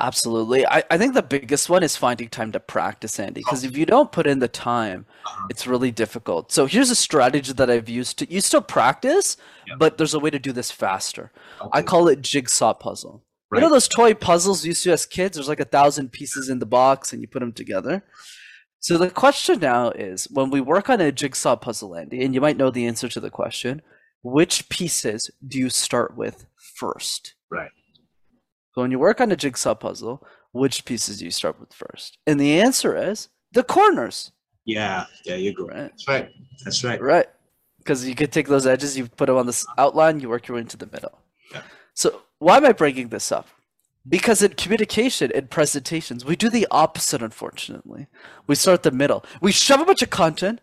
Absolutely. 0.00 0.66
I, 0.66 0.82
I 0.90 0.98
think 0.98 1.14
the 1.14 1.22
biggest 1.22 1.70
one 1.70 1.84
is 1.84 1.96
finding 1.96 2.28
time 2.28 2.50
to 2.52 2.58
practice, 2.58 3.20
Andy, 3.20 3.42
because 3.42 3.62
if 3.62 3.76
you 3.76 3.86
don't 3.86 4.10
put 4.10 4.26
in 4.26 4.40
the 4.40 4.48
time, 4.48 5.06
Uh-huh. 5.24 5.46
it's 5.50 5.68
really 5.68 5.92
difficult. 5.92 6.50
So 6.50 6.66
here's 6.66 6.90
a 6.90 6.96
strategy 6.96 7.52
that 7.52 7.70
I've 7.70 7.88
used 7.88 8.18
to 8.18 8.24
you 8.30 8.40
still 8.40 8.60
practice, 8.60 9.36
Yeah. 9.68 9.76
but 9.78 9.96
there's 9.96 10.12
a 10.14 10.18
way 10.18 10.30
to 10.30 10.40
do 10.40 10.50
this 10.50 10.72
faster. 10.72 11.30
I 11.72 11.82
call 11.82 12.08
it 12.08 12.20
jigsaw 12.22 12.74
puzzle. 12.74 13.22
You 13.52 13.60
know 13.60 13.70
those 13.70 13.86
toy 13.86 14.14
puzzles 14.14 14.64
you 14.64 14.70
used 14.70 14.82
to 14.82 14.90
as 14.92 15.06
kids? 15.06 15.36
There's 15.36 15.46
like 15.54 15.60
a 15.60 15.64
thousand 15.78 16.10
pieces 16.10 16.48
in 16.48 16.58
the 16.58 16.66
box 16.66 17.12
and 17.12 17.22
you 17.22 17.28
put 17.28 17.38
them 17.38 17.52
together. 17.52 18.02
So 18.84 18.98
the 18.98 19.08
question 19.08 19.60
now 19.60 19.92
is 19.92 20.28
when 20.30 20.50
we 20.50 20.60
work 20.60 20.90
on 20.90 21.00
a 21.00 21.10
jigsaw 21.10 21.56
puzzle, 21.56 21.96
Andy, 21.96 22.22
and 22.22 22.34
you 22.34 22.40
might 22.42 22.58
know 22.58 22.68
the 22.70 22.84
answer 22.84 23.08
to 23.08 23.18
the 23.18 23.30
question, 23.30 23.80
which 24.22 24.68
pieces 24.68 25.30
do 25.48 25.58
you 25.58 25.70
start 25.70 26.18
with 26.18 26.44
first? 26.76 27.32
Right. 27.50 27.70
So 28.74 28.82
when 28.82 28.90
you 28.90 28.98
work 28.98 29.22
on 29.22 29.32
a 29.32 29.36
jigsaw 29.36 29.74
puzzle, 29.74 30.22
which 30.52 30.84
pieces 30.84 31.20
do 31.20 31.24
you 31.24 31.30
start 31.30 31.58
with 31.58 31.72
first? 31.72 32.18
And 32.26 32.38
the 32.38 32.60
answer 32.60 32.94
is 32.94 33.28
the 33.52 33.62
corners, 33.64 34.32
Yeah, 34.66 35.06
there 35.24 35.38
you 35.38 35.54
go. 35.54 35.64
right? 35.66 35.88
That's 35.88 36.06
right. 36.06 36.28
That's 36.62 36.84
right. 36.84 37.00
Right. 37.00 37.26
Because 37.78 38.06
you 38.06 38.14
could 38.14 38.32
take 38.32 38.48
those 38.48 38.66
edges, 38.66 38.98
you 38.98 39.06
put 39.06 39.28
them 39.28 39.38
on 39.38 39.46
this 39.46 39.64
outline, 39.78 40.20
you 40.20 40.28
work 40.28 40.46
your 40.46 40.56
way 40.56 40.60
into 40.60 40.76
the 40.76 40.90
middle. 40.92 41.18
Yeah. 41.50 41.62
So 41.94 42.20
why 42.38 42.58
am 42.58 42.66
I 42.66 42.72
bringing 42.72 43.08
this 43.08 43.32
up? 43.32 43.48
Because 44.06 44.42
in 44.42 44.52
communication 44.52 45.32
and 45.34 45.50
presentations, 45.50 46.24
we 46.24 46.36
do 46.36 46.50
the 46.50 46.66
opposite, 46.70 47.22
unfortunately. 47.22 48.06
We 48.46 48.54
start 48.54 48.82
the 48.82 48.90
middle. 48.90 49.24
We 49.40 49.50
shove 49.50 49.80
a 49.80 49.86
bunch 49.86 50.02
of 50.02 50.10
content 50.10 50.60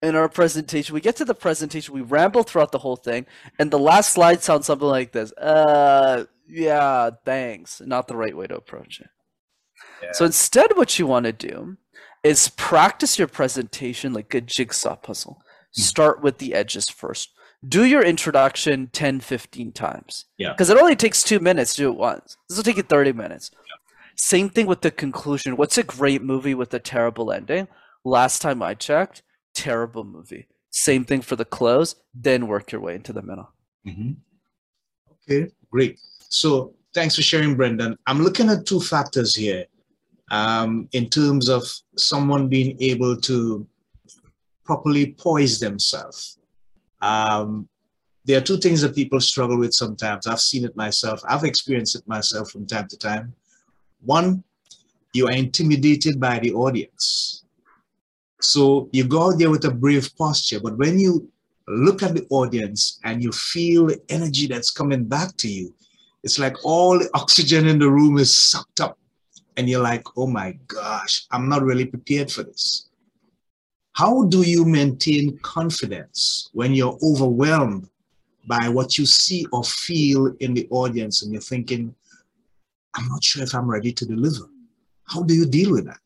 in 0.00 0.14
our 0.14 0.28
presentation. 0.28 0.94
We 0.94 1.00
get 1.00 1.16
to 1.16 1.24
the 1.24 1.34
presentation, 1.34 1.94
we 1.94 2.00
ramble 2.00 2.44
throughout 2.44 2.72
the 2.72 2.78
whole 2.78 2.96
thing, 2.96 3.26
and 3.58 3.70
the 3.70 3.78
last 3.78 4.12
slide 4.12 4.42
sounds 4.42 4.66
something 4.66 4.88
like 4.88 5.12
this. 5.12 5.32
Uh 5.32 6.24
yeah, 6.48 7.10
thanks. 7.24 7.82
Not 7.84 8.08
the 8.08 8.16
right 8.16 8.36
way 8.36 8.46
to 8.46 8.56
approach 8.56 9.00
it. 9.00 9.08
So 10.12 10.24
instead, 10.24 10.76
what 10.76 10.98
you 10.98 11.06
want 11.06 11.26
to 11.26 11.32
do 11.32 11.76
is 12.22 12.48
practice 12.48 13.18
your 13.18 13.28
presentation 13.28 14.12
like 14.12 14.32
a 14.34 14.40
jigsaw 14.40 14.96
puzzle. 14.96 15.42
Start 15.72 16.22
with 16.22 16.38
the 16.38 16.54
edges 16.54 16.88
first. 16.88 17.30
Do 17.66 17.84
your 17.84 18.02
introduction 18.04 18.88
10, 18.92 19.20
15 19.20 19.72
times. 19.72 20.26
Yeah. 20.36 20.52
Because 20.52 20.70
it 20.70 20.78
only 20.78 20.94
takes 20.96 21.22
two 21.22 21.40
minutes 21.40 21.74
to 21.74 21.82
do 21.82 21.90
it 21.90 21.96
once. 21.98 22.36
This 22.48 22.56
will 22.56 22.62
take 22.64 22.76
you 22.76 22.82
30 22.84 23.12
minutes. 23.12 23.50
yeah. 23.54 23.74
Same 24.16 24.48
thing 24.48 24.66
with 24.66 24.80
the 24.82 24.90
conclusion. 24.90 25.56
What's 25.56 25.78
a 25.78 25.82
great 25.82 26.22
movie 26.22 26.54
with 26.54 26.72
a 26.74 26.78
terrible 26.78 27.32
ending? 27.32 27.68
Last 28.04 28.42
time 28.42 28.62
I 28.62 28.74
checked, 28.74 29.22
terrible 29.54 30.04
movie. 30.04 30.46
Same 30.70 31.04
thing 31.04 31.20
for 31.22 31.34
the 31.36 31.44
close, 31.44 31.94
then 32.14 32.46
work 32.46 32.70
your 32.72 32.80
way 32.80 32.94
into 32.94 33.12
the 33.12 33.22
middle. 33.22 33.50
Mhm. 33.86 34.16
Okay, 35.22 35.50
great. 35.70 35.98
So 36.28 36.74
thanks 36.94 37.16
for 37.16 37.22
sharing, 37.22 37.56
Brenden. 37.56 37.96
I'm 38.06 38.22
looking 38.22 38.48
at 38.50 38.66
two 38.66 38.80
factors 38.80 39.34
here 39.34 39.66
um, 40.30 40.88
in 40.92 41.08
terms 41.08 41.48
of 41.48 41.62
someone 41.96 42.48
being 42.48 42.76
able 42.80 43.16
to 43.22 43.66
properly 44.64 45.12
poise 45.14 45.58
themselves. 45.58 46.37
Um, 47.00 47.68
there 48.24 48.38
are 48.38 48.42
two 48.42 48.58
things 48.58 48.82
that 48.82 48.94
people 48.94 49.20
struggle 49.20 49.58
with 49.58 49.72
sometimes. 49.72 50.26
I've 50.26 50.40
seen 50.40 50.64
it 50.64 50.76
myself. 50.76 51.22
I've 51.26 51.44
experienced 51.44 51.96
it 51.96 52.06
myself 52.06 52.50
from 52.50 52.66
time 52.66 52.86
to 52.88 52.98
time. 52.98 53.34
One, 54.04 54.44
you 55.14 55.26
are 55.26 55.32
intimidated 55.32 56.20
by 56.20 56.38
the 56.38 56.52
audience. 56.52 57.44
So 58.40 58.88
you 58.92 59.04
go 59.04 59.28
out 59.28 59.38
there 59.38 59.50
with 59.50 59.64
a 59.64 59.70
brave 59.70 60.14
posture, 60.16 60.60
but 60.60 60.76
when 60.76 60.98
you 60.98 61.28
look 61.66 62.02
at 62.02 62.14
the 62.14 62.26
audience 62.30 63.00
and 63.04 63.22
you 63.22 63.32
feel 63.32 63.86
the 63.86 64.00
energy 64.08 64.46
that's 64.46 64.70
coming 64.70 65.04
back 65.04 65.36
to 65.38 65.48
you, 65.48 65.74
it's 66.22 66.38
like 66.38 66.56
all 66.64 66.98
the 66.98 67.08
oxygen 67.14 67.66
in 67.66 67.78
the 67.78 67.90
room 67.90 68.18
is 68.18 68.36
sucked 68.36 68.80
up. 68.80 68.98
And 69.56 69.68
you're 69.68 69.82
like, 69.82 70.04
oh 70.16 70.26
my 70.26 70.56
gosh, 70.68 71.26
I'm 71.30 71.48
not 71.48 71.62
really 71.62 71.84
prepared 71.84 72.30
for 72.30 72.42
this. 72.44 72.87
How 73.98 74.26
do 74.26 74.42
you 74.42 74.64
maintain 74.64 75.36
confidence 75.38 76.50
when 76.52 76.72
you're 76.72 76.96
overwhelmed 77.02 77.88
by 78.46 78.68
what 78.68 78.96
you 78.96 79.04
see 79.04 79.44
or 79.52 79.64
feel 79.64 80.36
in 80.38 80.54
the 80.54 80.68
audience 80.70 81.22
and 81.22 81.32
you're 81.32 81.42
thinking, 81.42 81.92
I'm 82.94 83.08
not 83.08 83.24
sure 83.24 83.42
if 83.42 83.52
I'm 83.56 83.68
ready 83.68 83.90
to 83.90 84.06
deliver. 84.06 84.44
How 85.08 85.24
do 85.24 85.34
you 85.34 85.44
deal 85.46 85.72
with 85.72 85.86
that? 85.86 85.98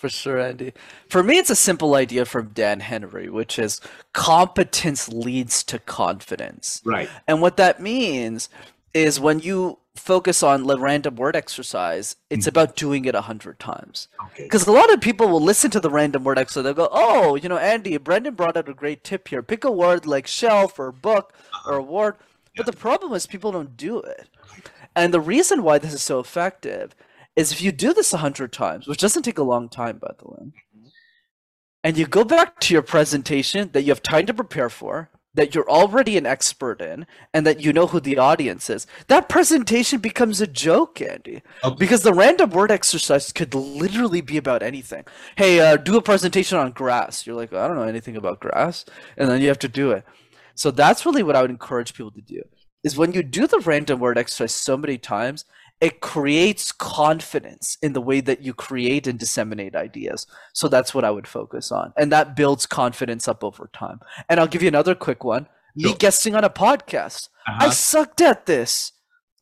For 0.00 0.08
sure, 0.08 0.40
Andy. 0.40 0.72
For 1.08 1.22
me, 1.22 1.38
it's 1.38 1.48
a 1.48 1.54
simple 1.54 1.94
idea 1.94 2.24
from 2.24 2.48
Dan 2.48 2.80
Henry, 2.80 3.28
which 3.28 3.56
is 3.56 3.80
competence 4.12 5.08
leads 5.08 5.62
to 5.62 5.78
confidence. 5.78 6.82
Right. 6.84 7.08
And 7.28 7.40
what 7.40 7.56
that 7.56 7.80
means 7.80 8.48
is 8.94 9.20
when 9.20 9.38
you 9.38 9.78
focus 9.98 10.42
on 10.42 10.64
the 10.64 10.78
random 10.78 11.16
word 11.16 11.36
exercise, 11.36 12.16
it's 12.30 12.46
Mhm. 12.46 12.50
about 12.50 12.76
doing 12.76 13.04
it 13.04 13.14
a 13.14 13.22
hundred 13.22 13.58
times. 13.58 14.08
Okay. 14.26 14.44
Because 14.44 14.66
a 14.66 14.72
lot 14.72 14.92
of 14.92 15.00
people 15.00 15.28
will 15.28 15.40
listen 15.40 15.70
to 15.72 15.80
the 15.80 15.90
random 15.90 16.24
word 16.24 16.38
exercise. 16.38 16.64
They'll 16.64 16.74
go, 16.74 16.88
"Oh, 16.90 17.34
you 17.36 17.48
know, 17.48 17.58
Andy, 17.58 17.98
Brenden 17.98 18.36
brought 18.36 18.56
out 18.56 18.68
a 18.68 18.74
great 18.74 19.04
tip 19.04 19.28
here. 19.28 19.42
Pick 19.42 19.64
a 19.64 19.70
word 19.70 20.06
like 20.06 20.26
shelf 20.26 20.78
or 20.78 20.92
book 20.92 21.32
or 21.66 21.74
award." 21.74 22.16
But 22.56 22.66
the 22.66 22.72
problem 22.72 23.12
is 23.12 23.26
people 23.26 23.52
don't 23.52 23.76
do 23.76 24.00
it. 24.00 24.28
And 24.94 25.12
the 25.12 25.20
reason 25.20 25.62
why 25.62 25.78
this 25.78 25.92
is 25.92 26.02
so 26.02 26.20
effective 26.20 26.94
is 27.34 27.52
if 27.52 27.60
you 27.60 27.70
do 27.70 27.92
this 27.92 28.12
a 28.14 28.18
hundred 28.18 28.52
times, 28.52 28.86
which 28.86 29.00
doesn't 29.00 29.24
take 29.24 29.36
a 29.38 29.42
long 29.42 29.68
time, 29.68 29.98
by 29.98 30.12
the 30.18 30.28
way, 30.28 30.52
and 31.84 31.98
you 31.98 32.06
go 32.06 32.24
back 32.24 32.58
to 32.60 32.72
your 32.72 32.82
presentation 32.82 33.70
that 33.72 33.82
you 33.82 33.90
have 33.90 34.02
time 34.02 34.26
to 34.26 34.34
prepare 34.34 34.70
for, 34.70 35.10
that 35.36 35.54
you're 35.54 35.70
already 35.70 36.18
an 36.18 36.26
expert 36.26 36.80
in, 36.80 37.06
and 37.32 37.46
that 37.46 37.60
you 37.60 37.72
know 37.72 37.86
who 37.86 38.00
the 38.00 38.18
audience 38.18 38.68
is, 38.68 38.86
that 39.06 39.28
presentation 39.28 40.00
becomes 40.00 40.40
a 40.40 40.46
joke, 40.46 41.00
Andy. 41.00 41.42
Okay. 41.62 41.76
Because 41.78 42.02
the 42.02 42.12
random 42.12 42.50
word 42.50 42.70
exercise 42.70 43.32
could 43.32 43.54
literally 43.54 44.20
be 44.20 44.36
about 44.36 44.62
anything. 44.62 45.04
Hey, 45.36 45.60
uh, 45.60 45.76
do 45.76 45.96
a 45.96 46.02
presentation 46.02 46.58
on 46.58 46.72
grass. 46.72 47.26
You're 47.26 47.36
like, 47.36 47.52
I 47.52 47.68
don't 47.68 47.76
know 47.76 47.82
anything 47.82 48.16
about 48.16 48.40
grass, 48.40 48.84
and 49.16 49.30
then 49.30 49.40
you 49.40 49.48
have 49.48 49.58
to 49.60 49.68
do 49.68 49.92
it. 49.92 50.04
So 50.54 50.70
that's 50.70 51.06
really 51.06 51.22
what 51.22 51.36
I 51.36 51.42
would 51.42 51.50
encourage 51.50 51.94
people 51.94 52.12
to 52.12 52.22
do. 52.22 52.42
Is 52.82 52.96
when 52.96 53.12
you 53.12 53.22
do 53.22 53.46
the 53.46 53.60
random 53.60 54.00
word 54.00 54.16
exercise 54.16 54.54
so 54.54 54.76
many 54.76 54.96
times, 54.96 55.44
it 55.80 56.00
creates 56.00 56.72
confidence 56.72 57.76
in 57.82 57.92
the 57.92 58.00
way 58.00 58.20
that 58.20 58.40
you 58.42 58.54
create 58.54 59.06
and 59.06 59.18
disseminate 59.18 59.76
ideas. 59.76 60.26
So 60.54 60.68
that's 60.68 60.94
what 60.94 61.04
I 61.04 61.10
would 61.10 61.26
focus 61.26 61.70
on. 61.70 61.92
And 61.96 62.10
that 62.12 62.34
builds 62.34 62.66
confidence 62.66 63.28
up 63.28 63.44
over 63.44 63.68
time. 63.72 64.00
And 64.28 64.40
I'll 64.40 64.46
give 64.46 64.62
you 64.62 64.68
another 64.68 64.94
quick 64.94 65.22
one. 65.24 65.48
Me 65.74 65.90
Sure. 65.90 65.96
guesting 65.96 66.34
on 66.34 66.44
a 66.44 66.50
podcast. 66.50 67.28
I 67.46 67.66
Uh-huh. 67.66 67.70
sucked 67.70 68.20
at 68.22 68.46
this. 68.46 68.92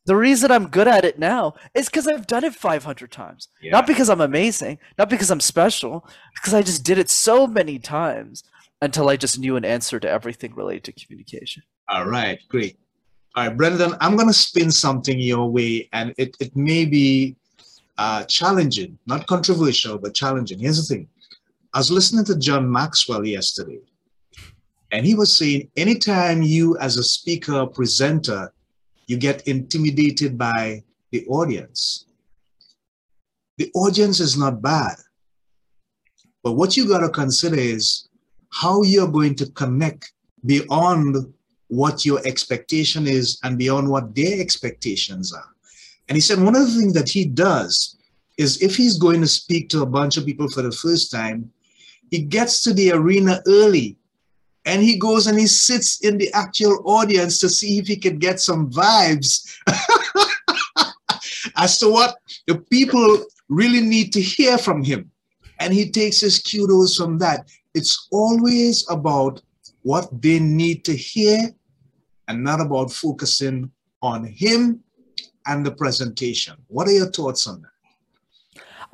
The 0.05 0.15
reason 0.15 0.51
I'm 0.51 0.67
good 0.67 0.87
at 0.87 1.05
it 1.05 1.17
now 1.17 1.55
is 1.73 1.87
because 1.87 2.07
I've 2.07 2.27
done 2.27 2.43
it 2.43 2.53
500 2.53 3.11
times. 3.11 3.47
Yeah. 3.61 3.71
Not 3.71 3.87
because 3.87 4.09
I'm 4.09 4.21
amazing, 4.21 4.77
not 4.99 5.09
because 5.09 5.31
I'm 5.31 5.39
special, 5.39 6.07
because 6.35 6.53
I 6.53 6.61
just 6.61 6.83
did 6.83 6.97
it 6.99 7.09
so 7.09 7.47
many 7.47 7.79
times 7.79 8.43
until 8.81 9.09
I 9.09 9.15
just 9.15 9.39
knew 9.39 9.55
an 9.55 9.65
answer 9.65 9.99
to 9.99 10.09
everything 10.09 10.53
related 10.53 10.83
to 10.83 10.91
communication. 11.05 11.63
All 11.89 12.05
right, 12.05 12.37
great. 12.49 12.77
All 13.37 13.45
right, 13.45 13.57
Brenden, 13.57 13.97
I'm 13.99 14.15
going 14.15 14.29
to 14.29 14.33
spin 14.33 14.71
something 14.71 15.19
your 15.19 15.51
way, 15.51 15.89
and 15.91 16.13
it, 16.17 16.37
it 16.39 16.55
may 16.55 16.85
be 16.85 17.35
uh, 17.97 18.23
challenging, 18.23 18.97
not 19.07 19.27
controversial, 19.27 19.97
but 19.97 20.13
challenging. 20.13 20.57
Here's 20.57 20.87
the 20.87 20.95
thing 20.95 21.09
I 21.73 21.79
was 21.79 21.91
listening 21.91 22.23
to 22.25 22.37
John 22.37 22.71
Maxwell 22.71 23.25
yesterday, 23.25 23.79
and 24.93 25.05
he 25.05 25.15
was 25.15 25.37
saying 25.37 25.69
anytime 25.75 26.43
you, 26.43 26.77
as 26.77 26.95
a 26.95 27.03
speaker, 27.03 27.65
presenter, 27.65 28.53
you 29.07 29.17
get 29.17 29.45
intimidated 29.49 30.37
by 30.37 30.81
the 31.11 31.27
audience, 31.27 32.05
the 33.57 33.69
audience 33.75 34.21
is 34.21 34.37
not 34.37 34.61
bad. 34.61 34.95
But 36.41 36.53
what 36.53 36.77
you 36.77 36.87
got 36.87 36.99
to 36.99 37.09
consider 37.09 37.57
is 37.57 38.07
how 38.53 38.83
you're 38.83 39.11
going 39.11 39.35
to 39.35 39.51
connect 39.51 40.13
beyond 40.45 41.33
what 41.75 42.05
your 42.05 42.25
expectation 42.25 43.07
is 43.07 43.39
and 43.43 43.57
beyond 43.57 43.89
what 43.89 44.15
their 44.15 44.39
expectations 44.39 45.33
are. 45.33 45.49
And 46.07 46.15
he 46.15 46.21
said 46.21 46.39
one 46.39 46.55
of 46.55 46.61
the 46.65 46.79
things 46.79 46.93
that 46.93 47.09
he 47.09 47.25
does 47.25 47.97
is 48.37 48.61
if 48.61 48.75
he's 48.75 48.97
going 48.97 49.21
to 49.21 49.27
speak 49.27 49.69
to 49.69 49.81
a 49.81 49.85
bunch 49.85 50.17
of 50.17 50.25
people 50.25 50.49
for 50.49 50.61
the 50.61 50.71
first 50.71 51.11
time, 51.11 51.51
he 52.11 52.19
gets 52.19 52.61
to 52.63 52.73
the 52.73 52.91
arena 52.91 53.41
early 53.47 53.97
and 54.65 54.81
he 54.81 54.97
goes 54.97 55.27
and 55.27 55.39
he 55.39 55.47
sits 55.47 56.01
in 56.01 56.17
the 56.17 56.31
actual 56.33 56.81
audience 56.85 57.39
to 57.39 57.49
see 57.49 57.77
if 57.77 57.87
he 57.87 57.95
can 57.95 58.17
get 58.17 58.39
some 58.39 58.69
vibes 58.71 59.55
as 61.57 61.77
to 61.79 61.89
what 61.89 62.17
the 62.47 62.55
people 62.71 63.23
really 63.49 63.81
need 63.81 64.11
to 64.13 64.21
hear 64.21 64.57
from 64.57 64.83
him. 64.83 65.11
And 65.59 65.73
he 65.73 65.91
takes 65.91 66.19
his 66.19 66.39
kudos 66.39 66.97
from 66.97 67.17
that. 67.19 67.47
It's 67.73 68.07
always 68.11 68.85
about 68.89 69.41
what 69.83 70.09
they 70.21 70.39
need 70.39 70.83
to 70.85 70.95
hear 70.95 71.53
and 72.27 72.43
not 72.43 72.61
about 72.61 72.91
focusing 72.91 73.71
on 74.01 74.25
him 74.25 74.83
and 75.45 75.65
the 75.65 75.71
presentation. 75.71 76.55
What 76.67 76.87
are 76.87 76.91
your 76.91 77.11
thoughts 77.11 77.47
on 77.47 77.61
that? 77.61 77.74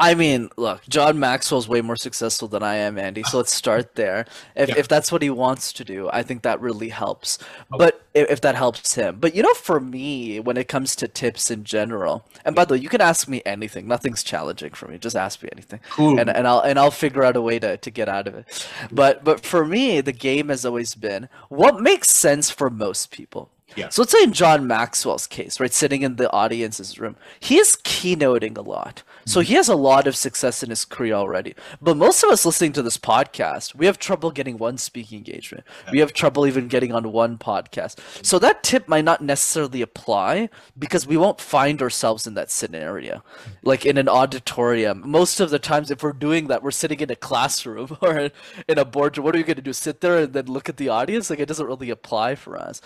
I 0.01 0.15
mean, 0.15 0.49
look, 0.57 0.81
John 0.89 1.19
Maxwell's 1.19 1.67
way 1.67 1.81
more 1.81 1.95
successful 1.95 2.47
than 2.47 2.63
I 2.63 2.75
am, 2.75 2.97
Andy. 2.97 3.21
So 3.23 3.37
let's 3.37 3.53
start 3.53 3.95
there. 3.95 4.25
If, 4.55 4.69
Yeah. 4.69 4.75
if 4.77 4.87
that's 4.87 5.11
what 5.11 5.21
he 5.21 5.29
wants 5.29 5.71
to 5.73 5.83
do, 5.83 6.09
I 6.11 6.23
think 6.23 6.41
that 6.41 6.59
really 6.59 6.89
helps. 6.89 7.37
But 7.69 8.01
if, 8.15 8.29
if 8.31 8.41
that 8.41 8.55
helps 8.55 8.95
him, 8.95 9.17
but 9.19 9.35
you 9.35 9.43
know, 9.43 9.53
for 9.53 9.79
me, 9.79 10.39
when 10.39 10.57
it 10.57 10.67
comes 10.67 10.95
to 10.97 11.07
tips 11.07 11.51
in 11.51 11.63
general, 11.63 12.25
and 12.43 12.55
by 12.55 12.65
the 12.65 12.73
way, 12.73 12.79
you 12.79 12.89
can 12.89 12.99
ask 12.99 13.27
me 13.27 13.43
anything. 13.45 13.87
Nothing's 13.87 14.23
challenging 14.23 14.71
for 14.71 14.87
me. 14.87 14.97
Just 14.97 15.15
ask 15.15 15.41
me 15.43 15.49
anything, 15.51 15.79
Cool. 15.91 16.19
and 16.19 16.29
and 16.29 16.47
I'll 16.47 16.61
and 16.61 16.79
I'll 16.79 16.91
figure 16.91 17.23
out 17.23 17.35
a 17.37 17.41
way 17.41 17.59
to 17.59 17.77
to 17.77 17.91
get 17.91 18.09
out 18.09 18.27
of 18.27 18.33
it. 18.35 18.67
But 18.91 19.23
but 19.23 19.45
for 19.45 19.65
me, 19.65 20.01
the 20.01 20.11
game 20.11 20.49
has 20.49 20.65
always 20.65 20.95
been 20.95 21.29
what 21.49 21.79
makes 21.79 22.09
sense 22.09 22.49
for 22.49 22.69
most 22.71 23.11
people. 23.11 23.49
Yeah. 23.77 23.87
So 23.87 24.01
let's 24.01 24.11
say 24.11 24.23
in 24.23 24.33
John 24.33 24.67
Maxwell's 24.67 25.27
case, 25.27 25.57
right, 25.61 25.71
sitting 25.71 26.01
in 26.01 26.17
the 26.17 26.29
audience's 26.33 26.99
room, 26.99 27.15
he 27.39 27.57
is 27.57 27.77
keynoting 27.77 28.57
a 28.57 28.61
lot. 28.61 29.03
So 29.31 29.39
he 29.39 29.53
has 29.53 29.69
a 29.69 29.75
lot 29.75 30.07
of 30.07 30.17
success 30.17 30.61
in 30.61 30.69
his 30.69 30.83
career 30.83 31.13
already. 31.13 31.55
But 31.81 31.95
most 31.95 32.21
of 32.21 32.29
us 32.31 32.45
listening 32.45 32.73
to 32.73 32.81
this 32.81 32.97
podcast, 32.97 33.73
we 33.73 33.85
have 33.85 33.97
trouble 33.97 34.29
getting 34.29 34.57
one 34.57 34.77
speaking 34.77 35.19
engagement. 35.19 35.63
We 35.89 35.99
have 35.99 36.11
trouble 36.11 36.45
even 36.45 36.67
getting 36.67 36.93
on 36.93 37.13
one 37.13 37.37
podcast. 37.37 37.99
So 38.25 38.39
that 38.39 38.61
tip 38.61 38.89
might 38.89 39.05
not 39.05 39.21
necessarily 39.21 39.81
apply 39.81 40.49
because 40.77 41.07
we 41.07 41.15
won't 41.15 41.39
find 41.39 41.81
ourselves 41.81 42.27
in 42.27 42.33
that 42.33 42.51
scenario. 42.51 43.23
Like 43.63 43.85
in 43.85 43.97
an 43.97 44.09
auditorium. 44.09 45.01
Most 45.05 45.39
of 45.39 45.49
the 45.49 45.59
times 45.59 45.91
if 45.91 46.03
we're 46.03 46.11
doing 46.11 46.47
that, 46.47 46.61
we're 46.61 46.71
sitting 46.71 46.99
in 46.99 47.09
a 47.09 47.15
classroom 47.15 47.97
or 48.01 48.31
in 48.67 48.77
a 48.77 48.83
boardroom. 48.83 49.23
What 49.23 49.33
are 49.33 49.37
you 49.37 49.45
going 49.45 49.55
to 49.55 49.61
do? 49.61 49.71
Sit 49.71 50.01
there 50.01 50.17
and 50.17 50.33
then 50.33 50.47
look 50.47 50.67
at 50.67 50.75
the 50.75 50.89
audience? 50.89 51.29
Like 51.29 51.39
it 51.39 51.47
doesn't 51.47 51.65
really 51.65 51.89
apply 51.89 52.35
for 52.35 52.57
us. 52.57 52.81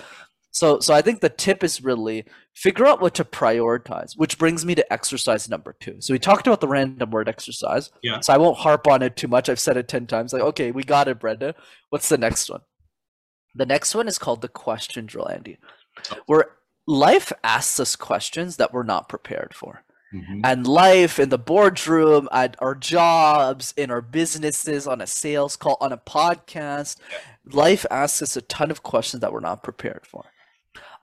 So, 0.56 0.80
so 0.80 0.94
I 0.94 1.02
think 1.02 1.20
the 1.20 1.28
tip 1.28 1.65
is 1.65 1.84
really 1.84 2.24
figure 2.54 2.86
out 2.86 3.02
what 3.02 3.13
to 3.15 3.26
prioritize, 3.26 4.13
which 4.15 4.38
brings 4.38 4.65
me 4.65 4.74
to 4.76 4.94
exercise 4.94 5.50
number 5.50 5.76
two. 5.82 5.98
So 6.00 6.13
we 6.13 6.18
talked 6.18 6.48
about 6.48 6.62
the 6.62 6.68
random 6.70 7.12
word 7.12 7.28
exercise. 7.28 7.91
Yeah. 8.02 8.22
So 8.22 8.32
I 8.32 8.38
won't 8.38 8.60
harp 8.60 8.88
on 8.88 9.02
it 9.02 9.18
too 9.18 9.28
much. 9.28 9.50
I've 9.50 9.60
said 9.60 9.76
it 9.76 9.89
10 9.89 10.08
times. 10.08 10.32
Like, 10.32 10.44
okay, 10.44 10.72
we 10.72 10.86
got 10.86 11.10
it, 11.10 11.20
Brenda. 11.20 11.56
What's 11.89 12.08
the 12.08 12.18
next 12.18 12.50
one? 12.50 12.62
The 13.54 13.65
next 13.65 13.94
one 13.96 14.08
is 14.08 14.18
called 14.18 14.41
the 14.41 14.48
question 14.48 15.06
drill, 15.08 15.28
Andy, 15.30 15.58
where 16.26 16.46
life 16.88 17.34
asks 17.44 17.78
us 17.82 17.98
questions 17.98 18.56
that 18.56 18.72
we're 18.72 18.84
not 18.84 19.10
prepared 19.10 19.54
for 19.54 19.84
Mhm. 20.13 20.39
and 20.46 20.65
life 20.65 21.20
in 21.20 21.28
the 21.28 21.38
boardroom, 21.38 22.30
at 22.32 22.56
our 22.60 22.76
jobs, 22.76 23.74
in 23.76 23.91
our 23.91 24.02
businesses, 24.02 24.88
on 24.88 25.02
a 25.02 25.08
sales 25.08 25.58
call, 25.58 25.76
on 25.82 25.91
a 25.91 25.98
podcast. 25.98 26.96
Life 27.52 27.86
asks 27.91 28.22
us 28.22 28.38
a 28.38 28.41
ton 28.41 28.72
of 28.72 28.84
questions 28.84 29.20
that 29.20 29.34
we're 29.34 29.41
not 29.41 29.62
prepared 29.62 30.06
for. 30.08 30.24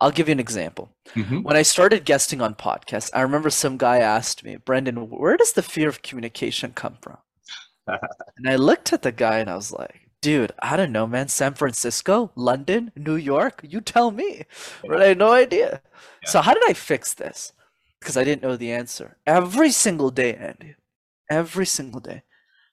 I'll 0.01 0.11
give 0.11 0.29
you 0.29 0.33
an 0.33 0.41
example. 0.41 0.91
Mhm. 1.15 1.45
When 1.45 1.57
I 1.57 1.63
started 1.63 2.05
guesting 2.05 2.41
on 2.41 2.55
podcasts, 2.55 3.11
I 3.15 3.21
remember 3.23 3.51
some 3.51 3.79
guy 3.79 3.99
asked 3.99 4.45
me, 4.45 4.57
Brenden, 4.57 5.09
where 5.09 5.37
does 5.37 5.53
the 5.53 5.63
fear 5.63 5.89
of 5.89 6.03
communication 6.03 6.73
come 6.73 6.97
from? 7.01 7.19
and 7.87 8.49
I 8.49 8.57
looked 8.57 8.93
at 8.93 9.03
the 9.03 9.13
guy 9.13 9.39
and 9.39 9.51
I 9.51 9.57
was 9.57 9.73
like, 9.73 10.09
dude, 10.21 10.53
I 10.63 10.77
don't 10.77 10.93
know, 10.93 11.07
man. 11.07 11.29
San 11.29 11.55
Francisco, 11.55 12.31
London, 12.35 12.93
New 12.97 13.17
York, 13.17 13.61
you 13.69 13.81
tell 13.81 14.11
me. 14.11 14.45
But 14.87 15.03
I 15.03 15.07
had 15.09 15.19
no 15.19 15.33
idea. 15.33 15.83
So 16.25 16.41
how 16.41 16.55
did 16.55 16.63
I 16.69 16.73
fix 16.73 17.13
this? 17.15 17.53
Because 18.01 18.17
I 18.17 18.25
didn't 18.25 18.43
know 18.43 18.57
the 18.57 18.73
answer. 18.73 19.17
Every 19.27 19.71
single 19.71 20.11
day, 20.11 20.35
Andy, 20.35 20.77
every 21.31 21.67
single 21.67 22.01
day, 22.01 22.23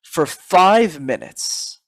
for 0.04 0.26
five 0.26 1.00
minutes, 1.00 1.79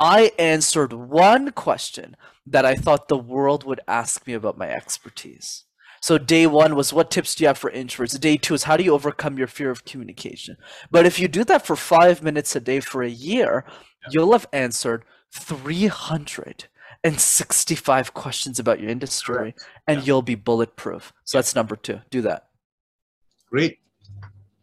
I 0.00 0.32
answered 0.38 0.92
one 0.92 1.52
question 1.52 2.16
that 2.46 2.64
I 2.64 2.74
thought 2.74 3.08
the 3.08 3.16
world 3.16 3.64
would 3.64 3.80
ask 3.88 4.26
me 4.26 4.34
about 4.34 4.58
my 4.58 4.68
expertise. 4.68 5.64
So 6.02 6.18
day 6.18 6.46
one 6.46 6.74
was 6.76 6.92
what 6.92 7.10
tips 7.10 7.34
do 7.34 7.44
you 7.44 7.48
have 7.48 7.56
for 7.56 7.70
introverts? 7.70 8.20
Day 8.20 8.36
two 8.36 8.52
is 8.54 8.64
how 8.64 8.76
do 8.76 8.84
you 8.84 8.92
overcome 8.92 9.38
your 9.38 9.46
fear 9.46 9.70
of 9.70 9.86
communication? 9.86 10.58
But 10.90 11.06
if 11.06 11.18
you 11.18 11.28
do 11.28 11.44
that 11.44 11.64
for 11.64 11.76
five 11.76 12.22
minutes 12.22 12.54
a 12.54 12.60
day 12.60 12.80
for 12.80 13.02
a 13.02 13.08
year, 13.08 13.64
you'll 14.10 14.32
have 14.32 14.46
answered 14.52 15.04
365 15.32 18.12
questions 18.14 18.58
about 18.58 18.80
your 18.80 18.90
industry 18.90 19.54
and 19.86 20.00
Yeah. 20.00 20.04
you'll 20.04 20.22
be 20.22 20.34
bulletproof. 20.34 21.12
So 21.24 21.38
that's 21.38 21.54
number 21.54 21.76
two. 21.76 22.00
Do 22.10 22.20
that. 22.22 22.48
Great. 23.50 23.78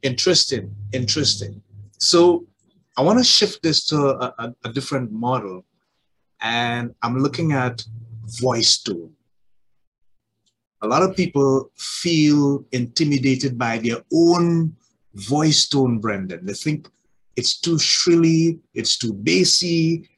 Interesting. 0.02 0.76
Interesting. 0.92 1.62
So 1.98 2.46
I 2.98 3.02
want 3.02 3.20
to 3.20 3.24
shift 3.24 3.64
this 3.64 3.86
to 3.88 3.98
a, 3.98 4.34
a, 4.38 4.56
a 4.66 4.74
different 4.74 5.12
model. 5.12 5.66
And 6.42 6.94
I'm 7.02 7.18
looking 7.20 7.54
at 7.54 7.84
voice 8.42 8.78
tone. 8.80 9.14
a 10.82 10.88
lot 10.88 11.04
of 11.04 11.16
people 11.16 11.72
feel 11.78 12.66
intimidated 12.72 13.58
by 13.58 13.78
their 13.78 13.98
own 14.14 14.76
voice 15.14 15.68
tone, 15.68 16.02
Brenden. 16.02 16.46
They 16.46 16.54
think 16.54 16.90
it's 17.36 17.60
too 17.60 17.78
shrilly, 17.78 18.60
it's 18.74 18.98
too 18.98 19.14
bassy, 19.14 20.10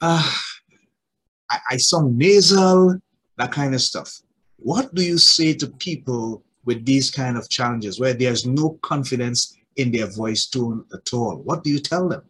uh, 0.00 0.30
I, 1.50 1.58
I 1.72 1.76
sound 1.76 2.16
nasal, 2.16 3.00
that 3.36 3.52
kind 3.52 3.74
of 3.74 3.80
stuff. 3.80 4.20
What 4.56 4.94
do 4.94 5.02
you 5.02 5.18
say 5.18 5.52
to 5.54 5.66
people 5.66 6.42
with 6.64 6.84
these 6.86 7.10
kind 7.10 7.36
of 7.36 7.48
challenges 7.48 8.00
where 8.00 8.14
there's 8.14 8.46
no 8.46 8.78
confidence 8.82 9.56
in 9.76 9.92
their 9.92 10.06
voice 10.06 10.46
tone 10.46 10.84
at 10.92 11.12
all? 11.12 11.36
What 11.36 11.64
do 11.64 11.70
you 11.70 11.78
tell 11.78 12.08
them? 12.08 12.22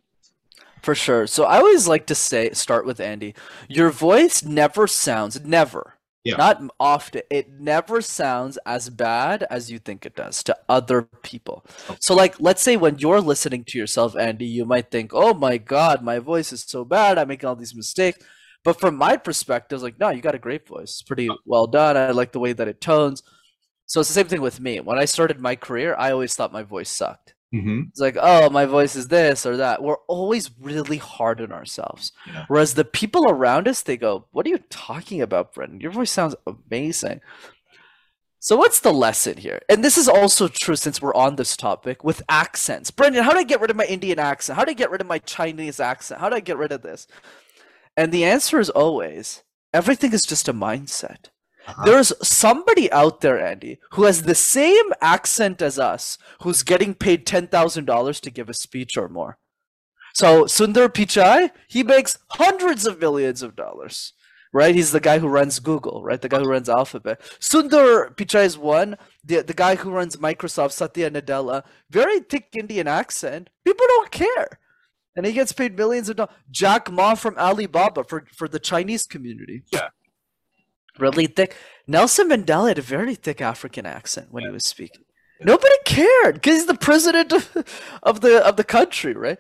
For 0.83 0.95
sure. 0.95 1.27
So 1.27 1.45
I 1.45 1.59
always 1.59 1.89
like 1.89 2.07
to 2.07 2.15
say, 2.15 2.51
start 2.51 2.85
with 2.85 3.01
Andy. 3.01 3.35
Your 3.69 3.91
voice 3.91 4.45
never 4.45 4.87
sounds, 4.87 5.43
never, 5.43 5.95
yeah. 6.25 6.37
not 6.37 6.63
often, 6.79 7.23
it 7.31 7.51
never 7.59 8.03
sounds 8.03 8.59
as 8.67 8.91
bad 8.91 9.47
as 9.49 9.71
you 9.71 9.79
think 9.79 10.05
it 10.05 10.15
does 10.15 10.43
to 10.43 10.57
other 10.69 11.09
people. 11.23 11.65
Okay. 11.89 11.97
So, 12.01 12.15
like, 12.15 12.39
let's 12.39 12.63
say 12.63 12.77
when 12.77 12.99
you're 12.99 13.23
listening 13.23 13.65
to 13.65 13.79
yourself, 13.79 14.15
Andy, 14.15 14.45
you 14.45 14.67
might 14.67 14.91
think, 14.91 15.13
oh 15.15 15.33
my 15.33 15.57
God, 15.57 16.03
my 16.03 16.19
voice 16.19 16.53
is 16.53 16.63
so 16.63 16.85
bad. 16.85 17.17
I'm 17.17 17.29
making 17.29 17.49
all 17.49 17.57
these 17.57 17.75
mistakes. 17.75 18.19
But 18.63 18.79
from 18.79 18.97
my 18.97 19.17
perspective, 19.17 19.83
like, 19.83 19.99
no, 20.01 20.11
you 20.11 20.21
got 20.23 20.35
a 20.35 20.39
great 20.39 20.67
voice. 20.67 20.91
It's 20.91 21.03
pretty 21.03 21.31
uh, 21.31 21.35
well 21.47 21.67
done. 21.67 21.97
I 21.97 22.11
like 22.11 22.33
the 22.33 22.41
way 22.41 22.53
that 22.53 22.69
it 22.69 22.81
tones. 22.81 23.23
So 23.87 24.01
it's 24.01 24.09
the 24.09 24.15
same 24.15 24.27
thing 24.27 24.41
with 24.41 24.61
me. 24.61 24.81
When 24.81 24.99
I 24.99 25.05
started 25.05 25.41
my 25.41 25.57
career, 25.57 25.95
I 25.99 26.11
always 26.11 26.35
thought 26.35 26.53
my 26.53 26.63
voice 26.63 26.91
sucked. 26.91 27.35
Mm-hmm. 27.55 27.83
It's 27.91 28.01
like, 28.01 28.17
oh, 28.21 28.51
my 28.51 28.67
voice 28.67 28.97
is 28.97 29.09
this 29.09 29.47
or 29.47 29.57
that. 29.59 29.83
We're 29.83 29.99
always 30.09 30.51
really 30.61 30.97
hard 30.97 31.41
on 31.41 31.53
ourselves. 31.53 32.11
Yeah. 32.27 32.47
Whereas 32.49 32.75
the 32.75 32.85
people 32.85 33.29
around 33.29 33.69
us, 33.69 33.83
they 33.83 33.97
go, 33.97 34.27
what 34.33 34.47
are 34.47 34.51
you 34.51 34.59
talking 34.71 35.23
about, 35.23 35.55
Brenden? 35.55 35.81
Your 35.81 35.93
voice 35.93 36.11
sounds 36.11 36.35
amazing. 36.47 37.21
So 38.41 38.57
what's 38.57 38.81
the 38.81 38.93
lesson 38.93 39.37
here? 39.37 39.61
And 39.71 39.85
this 39.85 39.97
is 39.97 40.09
also 40.09 40.49
true 40.49 40.77
since 40.77 41.01
we're 41.01 41.15
on 41.15 41.37
this 41.37 41.57
topic 41.57 42.03
with 42.03 42.23
accents. 42.29 42.91
Brenden, 42.91 43.23
how 43.23 43.33
do 43.33 43.39
I 43.39 43.45
get 43.45 43.61
rid 43.61 43.71
of 43.71 43.77
my 43.77 43.87
Indian 43.87 44.19
accent? 44.19 44.59
How 44.59 44.65
do 44.65 44.71
I 44.71 44.75
get 44.75 44.91
rid 44.91 45.01
of 45.01 45.07
my 45.07 45.19
Chinese 45.19 45.81
accent? 45.81 46.21
How 46.21 46.29
do 46.29 46.37
I 46.37 46.41
get 46.41 46.59
rid 46.59 46.73
of 46.73 46.83
this? 46.83 47.07
And 47.97 48.11
the 48.11 48.25
answer 48.25 48.59
is 48.59 48.69
always 48.69 49.45
everything 49.73 50.13
is 50.13 50.23
just 50.23 50.49
a 50.49 50.53
mindset. 50.53 51.29
Uh-huh. 51.67 51.85
There's 51.85 52.13
somebody 52.27 52.91
out 52.93 53.21
there, 53.21 53.39
Andy, 53.39 53.79
who 53.93 54.05
has 54.05 54.23
the 54.23 54.35
same 54.35 54.93
accent 55.01 55.63
as 55.63 55.79
us, 55.79 56.19
who's 56.43 56.63
getting 56.63 56.95
paid 56.95 57.27
$10,000 57.27 58.21
to 58.21 58.31
give 58.31 58.49
a 58.49 58.55
speech 58.55 58.97
or 58.97 59.09
more. 59.09 59.39
So 60.15 60.45
Sundar 60.45 60.89
Pichai, 60.89 61.51
he 61.67 61.83
makes 61.83 62.19
hundreds 62.31 62.87
of 62.87 63.01
millions 63.01 63.43
of 63.43 63.57
dollars, 63.57 64.13
right? 64.53 64.75
He's 64.75 64.93
the 64.93 65.01
guy 65.01 65.19
who 65.19 65.27
runs 65.27 65.59
Google, 65.59 66.05
right? 66.05 66.21
The 66.21 66.29
guy 66.29 66.39
who 66.39 66.49
runs 66.49 66.69
Alphabet. 66.69 67.21
Sundar 67.41 68.15
Pichai 68.15 68.45
is 68.45 68.57
one. 68.57 68.97
The, 69.25 69.43
the 69.43 69.55
guy 69.55 69.75
who 69.75 69.91
runs 69.91 70.17
Microsoft, 70.17 70.73
Satya 70.73 71.11
Nadella, 71.11 71.65
very 71.91 72.21
thick 72.21 72.49
Indian 72.53 72.87
accent. 72.87 73.51
People 73.65 73.87
don't 73.89 74.11
care 74.13 74.61
and 75.17 75.27
he 75.27 75.33
gets 75.33 75.53
paid 75.53 75.77
millions 75.77 76.09
of 76.09 76.17
dollars. 76.17 76.35
Jack 76.51 76.91
Ma 76.91 77.15
from 77.15 77.37
Alibaba 77.39 78.05
for 78.05 78.25
for 78.35 78.49
the 78.49 78.59
Chinese 78.59 79.07
community. 79.07 79.63
Yeah, 79.73 79.89
really 80.99 81.27
thick. 81.27 81.57
Nelson 81.87 82.29
Mandela 82.29 82.69
had 82.69 82.79
a 82.79 82.83
very 82.83 83.15
thick 83.15 83.41
African 83.41 83.87
accent 83.87 84.29
when 84.31 84.43
yeah. 84.43 84.51
he 84.51 84.55
was 84.55 84.65
speaking. 84.65 85.05
Nobody 85.41 85.75
cared 85.85 86.35
because 86.35 86.57
he's 86.57 86.67
the 86.67 86.75
president 86.75 87.33
of, 87.33 87.67
of 88.03 88.21
the 88.21 88.47
of 88.47 88.57
the 88.57 88.65
country, 88.65 89.15
right? 89.15 89.39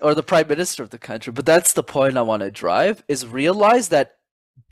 Or 0.00 0.14
the 0.14 0.22
prime 0.22 0.48
minister 0.48 0.82
of 0.82 0.90
the 0.90 0.98
country. 0.98 1.32
But 1.32 1.46
that's 1.46 1.72
the 1.72 1.82
point 1.82 2.16
I 2.16 2.22
want 2.22 2.40
to 2.40 2.50
drive: 2.50 3.04
is 3.08 3.26
realize 3.26 3.88
that 3.90 4.16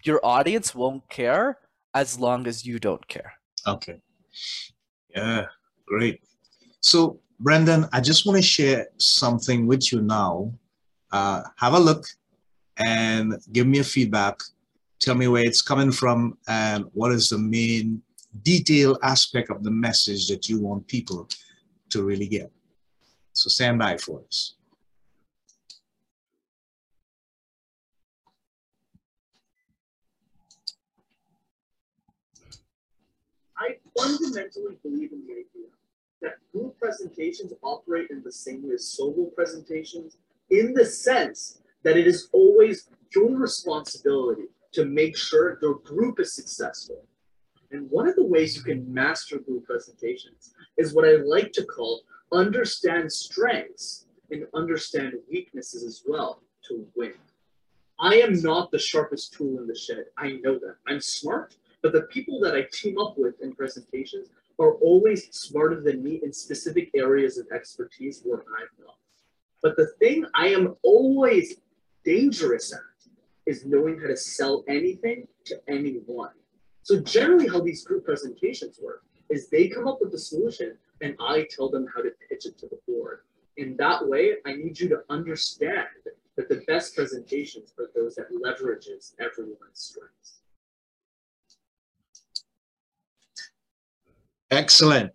your 0.03 0.21
audience 0.25 0.75
won't 0.75 1.09
care 1.09 1.59
as 1.95 2.19
long 2.19 2.47
as 2.47 2.67
you 2.67 2.79
don't 2.79 3.07
care. 3.09 3.35
Okay. 3.67 4.01
Yeah, 5.15 5.47
great. 5.87 6.21
So 6.81 7.21
Brenden, 7.43 7.89
I 7.93 8.01
just 8.01 8.27
want 8.27 8.37
to 8.37 8.43
share 8.43 8.89
something 8.99 9.67
with 9.67 9.93
you 9.93 10.03
now. 10.03 10.53
Uh, 11.13 11.43
have 11.57 11.75
a 11.75 11.79
look 11.79 12.05
and 12.77 13.39
give 13.53 13.67
me 13.67 13.79
a 13.79 13.85
feedback. 13.85 14.39
Tell 15.05 15.15
me 15.15 15.29
where 15.29 15.45
it's 15.45 15.61
coming 15.61 15.93
from 15.93 16.39
and 16.49 16.87
what 16.95 17.13
is 17.13 17.29
the 17.29 17.37
main 17.37 18.01
detail 18.43 18.99
aspect 19.03 19.51
of 19.51 19.63
the 19.63 19.71
message 19.71 20.29
that 20.29 20.49
you 20.49 20.59
want 20.59 20.87
people 20.87 21.29
to 21.91 22.03
really 22.03 22.27
get. 22.27 22.51
So 23.35 23.51
stand 23.51 23.79
by 23.79 23.99
for 23.99 24.23
us. 24.27 24.55
I 33.59 33.77
fundamentally 33.95 34.79
believe 34.83 35.13
in 35.13 35.27
the 35.27 35.33
idea 35.35 35.69
that 36.23 36.37
group 36.51 36.79
presentations 36.79 37.53
operate 37.63 38.09
in 38.09 38.23
the 38.23 38.33
same 38.33 38.67
way 38.67 38.77
as 38.77 38.89
solo 38.89 39.27
presentations 39.37 40.17
in 40.49 40.73
the 40.73 40.87
sense 40.87 41.61
that 41.83 41.99
it 41.99 42.07
is 42.07 42.31
always 42.33 42.89
your 43.15 43.37
responsibility 43.37 44.45
to 44.75 44.85
make 44.85 45.17
sure 45.17 45.59
the 45.61 45.79
group 45.85 46.21
is 46.21 46.35
successful. 46.35 47.07
And 47.71 47.91
one 47.91 48.09
of 48.09 48.17
the 48.17 48.25
ways 48.25 48.57
you 48.57 48.63
can 48.63 48.93
master 48.93 49.39
group 49.39 49.67
presentations 49.67 50.53
is 50.77 50.95
what 50.95 51.07
I 51.07 51.17
like 51.17 51.53
to 51.53 51.65
call 51.65 52.03
understand 52.33 53.11
strengths 53.11 54.07
and 54.31 54.47
understand 54.55 55.15
weaknesses 55.31 55.85
as 55.85 56.03
well 56.07 56.43
to 56.69 56.87
win. 56.97 57.15
I 57.99 58.17
am 58.17 58.41
not 58.43 58.71
the 58.71 58.79
sharpest 58.79 59.35
tool 59.35 59.59
in 59.61 59.67
the 59.67 59.75
shed. 59.75 60.07
I 60.19 60.33
know 60.43 60.59
that. 60.59 60.77
I'm 60.89 61.01
smart, 61.01 61.57
but 61.83 61.93
the 61.93 62.03
people 62.03 62.41
that 62.41 62.55
I 62.55 62.67
team 62.73 62.99
up 62.99 63.15
with 63.17 63.41
in 63.41 63.55
presentations 63.55 64.29
are 64.59 64.75
always 64.75 65.29
smarter 65.33 65.81
than 65.81 66.03
me 66.03 66.21
in 66.23 66.33
specific 66.33 66.91
areas 66.95 67.39
of 67.39 67.47
expertise 67.53 68.23
where 68.25 68.41
I'm 68.41 68.85
not. 68.85 68.97
But 69.63 69.77
the 69.77 69.93
thing 69.99 70.27
I 70.35 70.49
am 70.49 70.77
always 70.83 71.57
dangerous 72.05 72.73
at 72.73 72.81
is 73.47 73.65
knowing 73.67 73.99
how 74.01 74.09
to 74.09 74.17
sell 74.17 74.65
anything 74.69 75.27
to 75.47 75.61
anyone. 75.69 76.31
So 76.83 77.01
generally 77.01 77.49
how 77.49 77.61
these 77.61 77.85
group 77.85 78.05
presentations 78.05 78.79
work 78.83 79.05
is 79.31 79.49
they 79.49 79.69
come 79.69 79.89
up 79.89 79.99
with 80.01 80.13
the 80.13 80.19
solution 80.19 80.77
and 81.01 81.15
I 81.21 81.47
tell 81.51 81.69
them 81.69 81.87
how 81.95 82.03
to 82.03 82.11
pitch 82.29 82.47
it 82.47 82.59
to 82.59 82.67
the 82.67 82.79
board. 82.87 83.21
In 83.57 83.77
that 83.79 84.07
way, 84.07 84.35
I 84.47 84.55
need 84.55 84.79
you 84.79 84.89
to 84.91 85.03
understand 85.11 85.87
that 86.37 86.49
the 86.49 86.63
best 86.67 86.95
presentations 86.95 87.73
are 87.79 87.89
those 87.95 88.17
that 88.17 88.27
leverages 88.33 89.15
everyone's 89.21 89.59
strengths. 89.73 90.41
Excellent. 94.51 95.13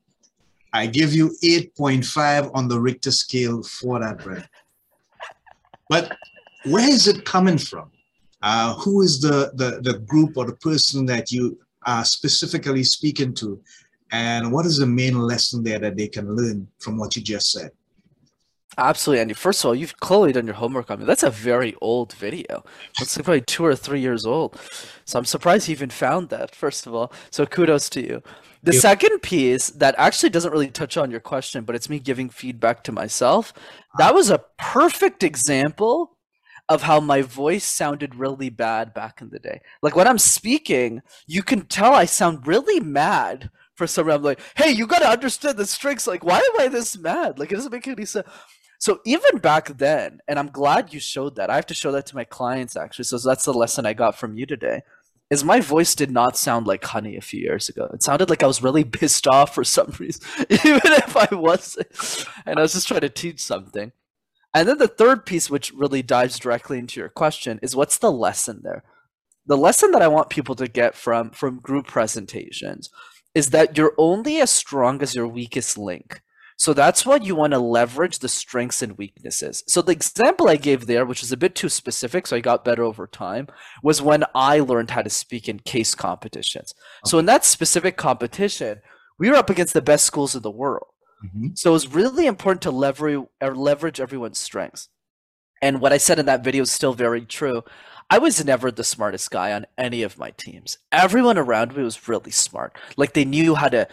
I 0.73 0.85
give 0.87 1.13
you 1.13 1.35
8.5 1.43 2.51
on 2.53 2.67
the 2.67 2.79
Richter 2.79 3.11
scale 3.11 3.63
for 3.63 3.99
that, 3.99 4.19
Brett. 4.19 4.47
But 5.89 6.15
where 6.65 6.87
is 6.87 7.07
it 7.07 7.25
coming 7.25 7.57
from? 7.57 7.91
Uh, 8.41 8.73
who 8.75 9.01
is 9.01 9.21
the, 9.21 9.51
the, 9.55 9.81
the 9.81 9.99
group 9.99 10.37
or 10.37 10.45
the 10.45 10.55
person 10.55 11.05
that 11.05 11.31
you 11.31 11.59
are 11.85 12.05
specifically 12.05 12.83
speaking 12.83 13.33
to? 13.33 13.61
And 14.11 14.51
what 14.51 14.65
is 14.65 14.77
the 14.77 14.87
main 14.87 15.19
lesson 15.19 15.63
there 15.63 15.79
that 15.79 15.97
they 15.97 16.07
can 16.07 16.35
learn 16.35 16.67
from 16.79 16.97
what 16.97 17.15
you 17.15 17.21
just 17.21 17.51
said? 17.51 17.71
Absolutely, 18.77 19.21
Andy. 19.21 19.33
First 19.33 19.63
of 19.63 19.67
all, 19.67 19.75
you've 19.75 19.99
clearly 19.99 20.31
done 20.31 20.45
your 20.45 20.55
homework 20.55 20.89
on 20.89 20.99
me. 20.99 21.05
That's 21.05 21.23
a 21.23 21.29
very 21.29 21.75
old 21.81 22.13
video. 22.13 22.63
It's 22.99 23.17
like 23.17 23.25
probably 23.25 23.41
two 23.41 23.65
or 23.65 23.75
three 23.75 23.99
years 23.99 24.25
old. 24.25 24.57
So 25.05 25.19
I'm 25.19 25.25
surprised 25.25 25.67
you 25.67 25.73
even 25.73 25.89
found 25.89 26.29
that, 26.29 26.55
first 26.55 26.87
of 26.87 26.93
all. 26.93 27.11
So 27.29 27.45
kudos 27.45 27.89
to 27.89 28.01
you. 28.01 28.23
The 28.63 28.73
second 28.73 29.19
piece 29.21 29.69
that 29.69 29.95
actually 29.97 30.29
doesn't 30.29 30.51
really 30.51 30.69
touch 30.69 30.97
on 30.97 31.11
your 31.11 31.19
question, 31.19 31.63
but 31.63 31.75
it's 31.75 31.89
me 31.89 31.99
giving 31.99 32.29
feedback 32.29 32.83
to 32.85 32.91
myself. 32.91 33.53
That 33.97 34.13
was 34.13 34.29
a 34.29 34.43
perfect 34.57 35.23
example 35.23 36.17
of 36.69 36.83
how 36.83 36.99
my 36.99 37.23
voice 37.23 37.65
sounded 37.65 38.15
really 38.15 38.49
bad 38.49 38.93
back 38.93 39.21
in 39.21 39.29
the 39.31 39.39
day. 39.39 39.61
Like 39.81 39.95
when 39.95 40.07
I'm 40.07 40.19
speaking, 40.19 41.01
you 41.27 41.41
can 41.41 41.61
tell 41.65 41.93
I 41.93 42.05
sound 42.05 42.45
really 42.45 42.79
mad 42.79 43.49
for 43.75 43.87
some 43.87 44.05
reason. 44.05 44.19
I'm 44.19 44.23
like, 44.23 44.39
hey, 44.55 44.69
you 44.69 44.85
got 44.85 44.99
to 44.99 45.09
understand 45.09 45.57
the 45.57 45.65
strings. 45.65 46.05
Like, 46.05 46.23
why 46.23 46.37
am 46.37 46.61
I 46.61 46.67
this 46.67 46.97
mad? 46.97 47.39
Like, 47.39 47.51
it 47.51 47.55
doesn't 47.55 47.71
make 47.71 47.87
any 47.87 48.05
sense. 48.05 48.27
So 48.77 49.01
even 49.05 49.39
back 49.39 49.77
then, 49.77 50.19
and 50.27 50.37
I'm 50.37 50.51
glad 50.51 50.93
you 50.93 50.99
showed 50.99 51.35
that. 51.35 51.49
I 51.49 51.55
have 51.55 51.65
to 51.67 51.73
show 51.73 51.91
that 51.91 52.05
to 52.07 52.15
my 52.15 52.23
clients 52.23 52.77
actually. 52.77 53.05
So 53.05 53.17
that's 53.17 53.45
the 53.45 53.53
lesson 53.53 53.85
I 53.85 53.93
got 53.93 54.15
from 54.15 54.37
you 54.37 54.45
today 54.45 54.83
is 55.29 55.43
my 55.43 55.59
voice 55.59 55.95
did 55.95 56.09
not 56.09 56.37
sound 56.37 56.65
like 56.65 56.83
honey 56.83 57.15
a 57.17 57.21
few 57.21 57.39
years 57.41 57.69
ago. 57.69 57.89
It 57.93 58.01
sounded 58.01 58.29
like 58.29 58.41
I 58.41 58.47
was 58.47 58.63
really 58.63 58.83
pissed 58.99 59.27
off 59.27 59.53
for 59.53 59.63
some 59.63 59.93
reason, 59.99 60.23
even 60.49 60.81
if 60.85 61.17
I 61.17 61.27
wasn't. 61.35 62.25
And 62.45 62.57
I 62.57 62.61
was 62.61 62.73
just 62.73 62.87
trying 62.87 63.01
to 63.01 63.09
teach 63.09 63.41
something. 63.41 63.91
And 64.53 64.67
then 64.67 64.77
the 64.77 64.87
third 64.87 65.25
piece, 65.25 65.49
which 65.49 65.71
really 65.73 66.01
dives 66.01 66.39
directly 66.39 66.79
into 66.79 66.99
your 66.99 67.09
question, 67.09 67.59
is 67.61 67.75
what's 67.75 67.97
the 67.97 68.11
lesson 68.11 68.61
there? 68.63 68.83
The 69.45 69.57
lesson 69.57 69.91
that 69.91 70.01
I 70.01 70.07
want 70.07 70.29
people 70.29 70.55
to 70.55 70.67
get 70.67 70.95
from 70.95 71.31
from 71.31 71.59
group 71.59 71.87
presentations 71.87 72.89
is 73.35 73.51
that 73.51 73.77
you're 73.77 73.93
only 73.97 74.41
as 74.41 74.49
strong 74.49 75.01
as 75.01 75.15
your 75.15 75.27
weakest 75.27 75.77
link. 75.77 76.21
So 76.57 76.73
that's 76.73 77.05
why 77.05 77.15
you 77.15 77.35
want 77.35 77.53
to 77.53 77.59
leverage 77.59 78.19
the 78.19 78.27
strengths 78.27 78.81
and 78.81 78.97
weaknesses. 78.97 79.63
So 79.67 79.81
the 79.81 79.93
example 79.93 80.49
I 80.49 80.57
gave 80.57 80.87
there, 80.87 81.05
which 81.05 81.23
is 81.23 81.31
a 81.31 81.37
bit 81.37 81.55
too 81.55 81.69
specific, 81.69 82.27
so 82.27 82.35
I 82.35 82.41
got 82.41 82.65
better 82.65 82.83
over 82.83 83.07
time, 83.07 83.47
was 83.81 84.01
when 84.01 84.25
I 84.35 84.59
learned 84.59 84.91
how 84.91 85.01
to 85.01 85.09
speak 85.09 85.47
in 85.47 85.59
case 85.59 85.95
competitions. 85.95 86.75
So 87.05 87.17
in 87.17 87.27
that 87.27 87.45
specific 87.45 87.95
competition, 87.95 88.81
we 89.17 89.29
were 89.29 89.37
up 89.37 89.49
against 89.49 89.73
the 89.73 89.81
best 89.81 90.05
schools 90.05 90.35
in 90.35 90.41
the 90.41 90.51
world. 90.51 90.87
Mhm. 91.23 91.57
So 91.57 91.77
really 91.91 92.25
important 92.25 92.61
to 92.63 92.71
leverage 92.71 93.25
leverage 93.41 93.99
everyone's 93.99 94.39
strengths. 94.39 94.89
And 95.61 95.81
what 95.81 95.93
I 95.93 95.97
said 95.97 96.19
in 96.19 96.25
that 96.27 96.43
video 96.43 96.63
is 96.63 96.71
still 96.71 96.93
very 96.93 97.25
true. 97.25 97.63
I 98.09 98.19
was 98.19 98.43
never 98.45 98.71
the 98.71 98.83
smartest 98.83 99.31
guy 99.31 99.53
on 99.53 99.67
any 99.77 100.03
of 100.03 100.17
my 100.17 100.31
teams. 100.31 100.77
Everyone 100.91 101.37
around 101.37 101.75
me 101.75 101.83
was 101.83 102.07
really 102.07 102.31
smart. 102.31 102.77
Like 102.97 103.13
they 103.13 103.25
knew 103.25 103.55
how 103.55 103.69
to 103.69 103.87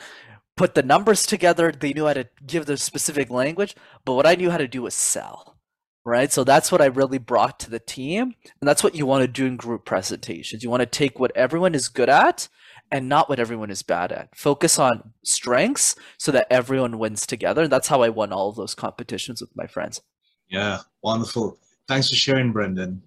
put 0.56 0.74
the 0.74 0.82
numbers 0.82 1.26
together, 1.26 1.72
they 1.72 1.92
knew 1.92 2.06
how 2.06 2.14
to 2.14 2.28
give 2.46 2.66
the 2.66 2.76
specific 2.78 3.30
language, 3.30 3.76
but 4.04 4.14
what 4.14 4.26
I 4.26 4.36
knew 4.36 4.50
how 4.50 4.58
to 4.58 4.68
do 4.68 4.82
was 4.82 4.94
sell. 4.94 5.56
Right? 6.04 6.32
So 6.32 6.44
that's 6.44 6.72
what 6.72 6.80
I 6.82 6.86
really 6.86 7.18
brought 7.18 7.58
to 7.60 7.70
the 7.70 7.80
team. 7.80 8.34
And 8.60 8.68
that's 8.68 8.84
what 8.84 8.94
you 8.94 9.06
want 9.06 9.22
to 9.22 9.28
do 9.28 9.46
in 9.46 9.56
group 9.56 9.84
presentations. 9.84 10.62
You 10.62 10.70
want 10.70 10.80
to 10.82 10.86
take 10.86 11.18
what 11.18 11.36
everyone 11.36 11.74
is 11.74 11.88
good 11.88 12.08
at 12.08 12.48
and 12.92 13.08
not 13.08 13.28
what 13.28 13.40
everyone 13.40 13.70
is 13.70 13.82
bad 13.82 14.12
at. 14.12 14.34
Focus 14.34 14.78
on 14.78 15.12
strengths 15.24 15.96
so 16.18 16.30
that 16.32 16.46
everyone 16.50 16.98
wins 16.98 17.26
together. 17.26 17.62
And 17.62 17.72
that's 17.72 17.88
how 17.88 18.02
I 18.02 18.08
won 18.08 18.32
all 18.32 18.50
of 18.50 18.56
those 18.56 18.74
competitions 18.74 19.40
with 19.40 19.54
my 19.56 19.66
friends. 19.66 20.00
Yeah, 20.48 20.78
wonderful. 21.02 21.58
Thanks 21.88 22.08
for 22.08 22.16
sharing, 22.16 22.52
Brenden. 22.52 23.00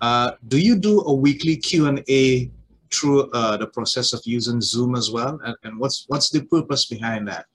Uh, 0.00 0.32
do 0.48 0.58
you 0.58 0.76
do 0.76 1.02
a 1.02 1.14
weekly 1.14 1.56
Q 1.56 1.86
and 1.86 2.02
A 2.08 2.50
through 2.90 3.30
uh, 3.32 3.56
the 3.58 3.66
process 3.66 4.12
of 4.12 4.22
using 4.24 4.60
Zoom 4.60 4.94
as 4.94 5.10
well? 5.10 5.38
And, 5.44 5.56
and 5.62 5.78
what's 5.78 6.04
what's 6.08 6.30
the 6.30 6.42
purpose 6.42 6.86
behind 6.86 7.28
that? 7.28 7.46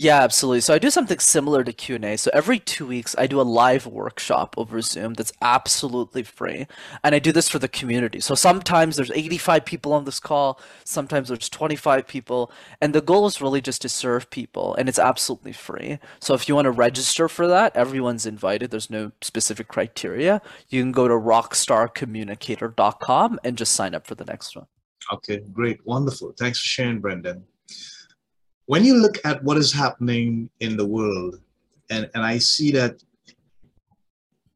Yeah, 0.00 0.22
absolutely. 0.22 0.60
So 0.60 0.74
I 0.74 0.78
do 0.78 0.90
something 0.90 1.18
similar 1.18 1.64
to 1.64 1.72
Q&A. 1.72 2.16
So 2.16 2.30
every 2.32 2.60
two 2.60 2.86
weeks, 2.86 3.16
I 3.18 3.26
do 3.26 3.40
a 3.40 3.42
live 3.42 3.84
workshop 3.84 4.54
over 4.56 4.80
Zoom 4.80 5.14
that's 5.14 5.32
absolutely 5.42 6.22
free. 6.22 6.68
And 7.02 7.16
I 7.16 7.18
do 7.18 7.32
this 7.32 7.48
for 7.48 7.58
the 7.58 7.66
community. 7.66 8.20
So 8.20 8.36
sometimes 8.36 8.94
there's 8.94 9.10
85 9.10 9.64
people 9.64 9.92
on 9.92 10.04
this 10.04 10.20
call, 10.20 10.60
sometimes 10.84 11.30
there's 11.30 11.48
25 11.48 12.06
people. 12.06 12.52
And 12.80 12.94
the 12.94 13.00
goal 13.00 13.26
is 13.26 13.40
really 13.40 13.60
just 13.60 13.82
to 13.82 13.88
serve 13.88 14.30
people, 14.30 14.76
and 14.76 14.88
it's 14.88 15.00
absolutely 15.00 15.52
free. 15.52 15.98
So 16.20 16.32
if 16.32 16.48
you 16.48 16.54
want 16.54 16.66
to 16.66 16.70
register 16.70 17.28
for 17.28 17.48
that, 17.48 17.74
everyone's 17.74 18.24
invited. 18.24 18.70
There's 18.70 18.90
no 18.90 19.10
specific 19.20 19.66
criteria. 19.66 20.40
You 20.68 20.80
can 20.80 20.92
go 20.92 21.08
to 21.08 21.14
rockstarcommunicator.com 21.14 23.40
and 23.42 23.58
just 23.58 23.72
sign 23.72 23.96
up 23.96 24.06
for 24.06 24.14
the 24.14 24.26
next 24.26 24.54
one. 24.54 24.66
Okay, 25.12 25.40
great, 25.52 25.84
wonderful. 25.84 26.34
Thanks 26.38 26.60
for 26.60 26.68
sharing, 26.68 27.02
Brenden. 27.02 27.42
When 28.68 28.84
you 28.84 28.96
look 28.96 29.16
at 29.24 29.42
what 29.42 29.56
is 29.56 29.72
happening 29.72 30.50
in 30.60 30.76
the 30.76 30.84
world, 30.84 31.40
and, 31.88 32.10
and 32.12 32.22
I 32.22 32.36
see 32.36 32.70
that 32.72 33.02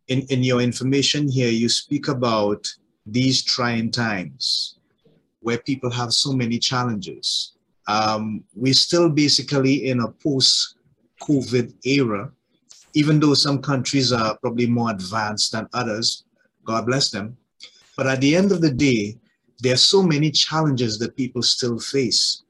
in, 0.09 0.21
in 0.29 0.43
your 0.43 0.61
information 0.61 1.31
here, 1.31 1.49
you 1.49 1.71
speak 1.71 2.09
about 2.09 2.71
these 3.07 3.43
trying 3.43 3.91
times 3.91 4.77
where 5.41 5.57
people 5.57 5.91
have 5.91 6.13
so 6.13 6.35
many 6.35 6.59
challenges. 6.59 7.55
Um, 7.89 8.45
we're 8.55 8.75
still 8.75 9.09
basically 9.09 9.89
in 9.89 10.01
a 10.01 10.09
post 10.09 10.77
COVID 11.23 11.73
era, 11.87 12.31
even 12.93 13.19
though 13.19 13.33
some 13.33 13.63
countries 13.63 14.13
are 14.13 14.37
probably 14.43 14.67
more 14.67 14.91
advanced 14.91 15.53
than 15.53 15.67
others. 15.73 16.25
God 16.67 16.85
bless 16.85 17.09
them. 17.09 17.35
But 17.97 18.09
at 18.09 18.21
the 18.21 18.37
end 18.37 18.53
of 18.53 18.61
the 18.61 18.73
day, 18.73 19.17
there 19.61 19.73
are 19.73 19.89
so 19.95 20.03
many 20.03 20.31
challenges 20.31 20.99
that 20.99 21.17
people 21.17 21.41
still 21.41 21.79
face. 21.79 22.43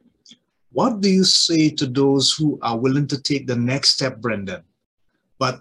What 0.73 1.01
do 1.01 1.11
you 1.11 1.25
say 1.25 1.69
to 1.71 1.87
those 1.87 2.33
who 2.33 2.59
are 2.63 2.79
willing 2.79 3.07
to 3.09 3.21
take 3.21 3.47
the 3.47 3.57
next 3.57 3.91
step, 3.91 4.21
Brenden, 4.21 4.63
but 5.39 5.61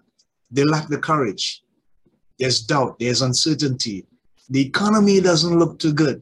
they 0.49 0.63
lack 0.63 0.87
the 0.87 0.97
courage? 0.97 1.63
There's 2.39 2.61
doubt, 2.61 2.97
there's 2.99 3.21
uncertainty. 3.21 4.05
The 4.49 4.65
economy 4.65 5.19
doesn't 5.19 5.59
look 5.59 5.79
too 5.79 5.93
good. 5.93 6.21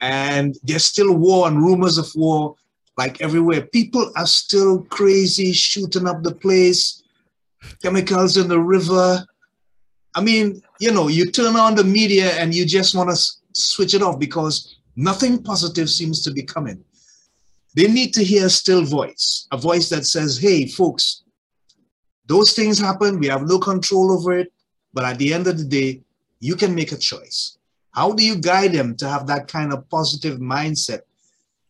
And 0.00 0.56
there's 0.62 0.84
still 0.84 1.14
war 1.14 1.48
and 1.48 1.58
rumors 1.58 1.96
of 1.96 2.10
war 2.14 2.56
like 2.98 3.20
everywhere. 3.22 3.62
People 3.62 4.12
are 4.16 4.26
still 4.26 4.82
crazy, 4.84 5.52
shooting 5.52 6.06
up 6.06 6.22
the 6.22 6.34
place, 6.34 7.02
chemicals 7.82 8.36
in 8.36 8.48
the 8.48 8.60
river. 8.60 9.26
I 10.14 10.20
mean, 10.20 10.62
you 10.80 10.92
know, 10.92 11.08
you 11.08 11.30
turn 11.30 11.56
on 11.56 11.74
the 11.74 11.84
media 11.84 12.32
and 12.32 12.54
you 12.54 12.66
just 12.66 12.94
want 12.94 13.10
to 13.10 13.16
switch 13.54 13.94
it 13.94 14.02
off 14.02 14.18
because 14.18 14.76
nothing 14.96 15.42
positive 15.42 15.88
seems 15.88 16.22
to 16.24 16.30
be 16.30 16.42
coming. 16.42 16.84
They 17.74 17.88
need 17.88 18.12
to 18.14 18.24
hear 18.24 18.46
a 18.46 18.50
still 18.50 18.84
voice, 18.84 19.46
a 19.50 19.56
voice 19.56 19.88
that 19.88 20.04
says, 20.04 20.38
hey, 20.38 20.66
folks, 20.68 21.22
those 22.26 22.52
things 22.52 22.78
happen. 22.78 23.18
We 23.18 23.28
have 23.28 23.46
no 23.46 23.58
control 23.58 24.12
over 24.12 24.36
it. 24.38 24.52
But 24.92 25.04
at 25.04 25.18
the 25.18 25.32
end 25.32 25.46
of 25.46 25.56
the 25.56 25.64
day, 25.64 26.02
you 26.40 26.54
can 26.54 26.74
make 26.74 26.92
a 26.92 26.98
choice. 26.98 27.56
How 27.92 28.12
do 28.12 28.24
you 28.24 28.36
guide 28.36 28.72
them 28.72 28.96
to 28.96 29.08
have 29.08 29.26
that 29.26 29.48
kind 29.48 29.72
of 29.72 29.88
positive 29.88 30.38
mindset 30.38 31.00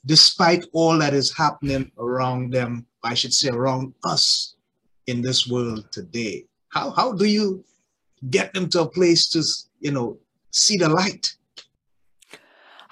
despite 0.04 0.66
all 0.72 0.98
that 0.98 1.14
is 1.14 1.36
happening 1.36 1.90
around 1.98 2.52
them? 2.52 2.86
I 3.04 3.14
should 3.14 3.34
say, 3.34 3.48
around 3.48 3.94
us 4.04 4.54
in 5.06 5.22
this 5.22 5.48
world 5.48 5.90
today. 5.90 6.46
How, 6.68 6.90
how 6.90 7.12
do 7.12 7.24
you 7.24 7.64
get 8.30 8.54
them 8.54 8.68
to 8.70 8.82
a 8.82 8.88
place 8.88 9.28
to, 9.30 9.42
you 9.80 9.90
know, 9.90 10.18
see 10.52 10.76
the 10.76 10.88
light? 10.88 11.34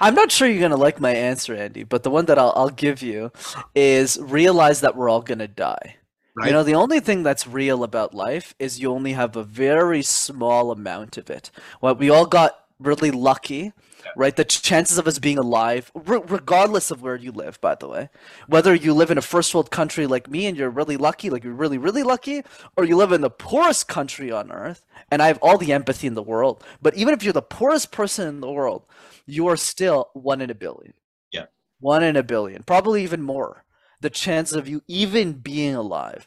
I'm 0.01 0.15
not 0.15 0.33
sure 0.33 0.49
you're 0.49 0.61
gonna 0.61 0.77
like 0.77 1.01
my 1.01 1.13
answer, 1.13 1.55
Andy, 1.55 1.85
but 1.85 2.03
the 2.03 2.11
one 2.11 2.25
that 2.27 2.39
I'll, 2.39 2.53
I'll 2.57 2.71
give 2.71 3.03
you 3.03 3.33
is 3.75 4.19
realize 4.21 4.81
that 4.81 4.97
we're 4.97 5.09
all 5.09 5.21
gonna 5.21 5.49
die. 5.49 5.97
Right? 6.35 6.47
You 6.47 6.53
know, 6.53 6.63
the 6.63 6.75
only 6.75 7.01
thing 7.01 7.23
that's 7.23 7.47
real 7.47 7.85
about 7.85 8.15
life 8.15 8.55
is 8.59 8.81
you 8.81 8.93
only 8.93 9.13
have 9.13 9.37
a 9.37 9.43
very 9.43 10.03
small 10.03 10.71
amount 10.71 11.19
of 11.19 11.29
it. 11.29 11.51
Well, 11.81 11.95
we 11.95 12.09
all 12.09 12.27
got 12.27 12.53
really 12.79 13.11
lucky, 13.11 13.73
right? 14.17 14.35
The 14.35 14.45
chances 14.45 14.99
of 14.99 15.07
us 15.07 15.19
being 15.19 15.39
alive, 15.39 15.91
re- 15.95 16.23
regardless 16.27 16.91
of 16.91 17.03
where 17.03 17.17
you 17.17 17.33
live, 17.33 17.61
by 17.61 17.75
the 17.75 17.89
way, 17.89 18.09
whether 18.47 18.75
you 18.75 18.95
live 18.95 19.11
in 19.11 19.19
a 19.19 19.23
first 19.23 19.55
world 19.55 19.71
country 19.71 20.07
like 20.07 20.29
me 20.29 20.47
and 20.47 20.57
you're 20.57 20.71
really 20.71 20.97
lucky, 20.97 21.31
like 21.31 21.45
you're 21.45 21.53
really, 21.53 21.79
really 21.79 22.03
lucky, 22.03 22.43
or 22.77 22.85
you 22.85 22.97
live 22.97 23.13
in 23.13 23.21
the 23.21 23.31
poorest 23.31 23.89
country 23.89 24.31
on 24.31 24.51
earth, 24.51 24.85
and 25.11 25.23
I 25.23 25.29
have 25.29 25.39
all 25.43 25.59
the 25.59 25.73
empathy 25.73 26.07
in 26.07 26.15
the 26.15 26.23
world, 26.23 26.65
but 26.81 26.95
even 26.95 27.15
if 27.15 27.23
you're 27.23 27.33
the 27.33 27.43
poorest 27.43 27.93
person 27.93 28.29
in 28.29 28.41
the 28.41 28.51
world, 28.51 28.85
you 29.27 29.47
are 29.47 29.57
still 29.57 30.11
one 30.13 30.41
in 30.41 30.51
a 30.51 30.55
billion. 30.55 30.95
Yeah. 31.33 31.47
One 31.79 32.03
in 32.03 32.17
a 32.17 32.23
billion, 32.23 32.63
probably 32.63 33.03
even 33.03 33.23
more. 33.23 33.65
The 34.01 34.11
chance 34.11 34.53
of 34.53 34.67
you 34.67 34.83
even 34.89 35.35
being 35.35 35.75
alive. 35.75 36.27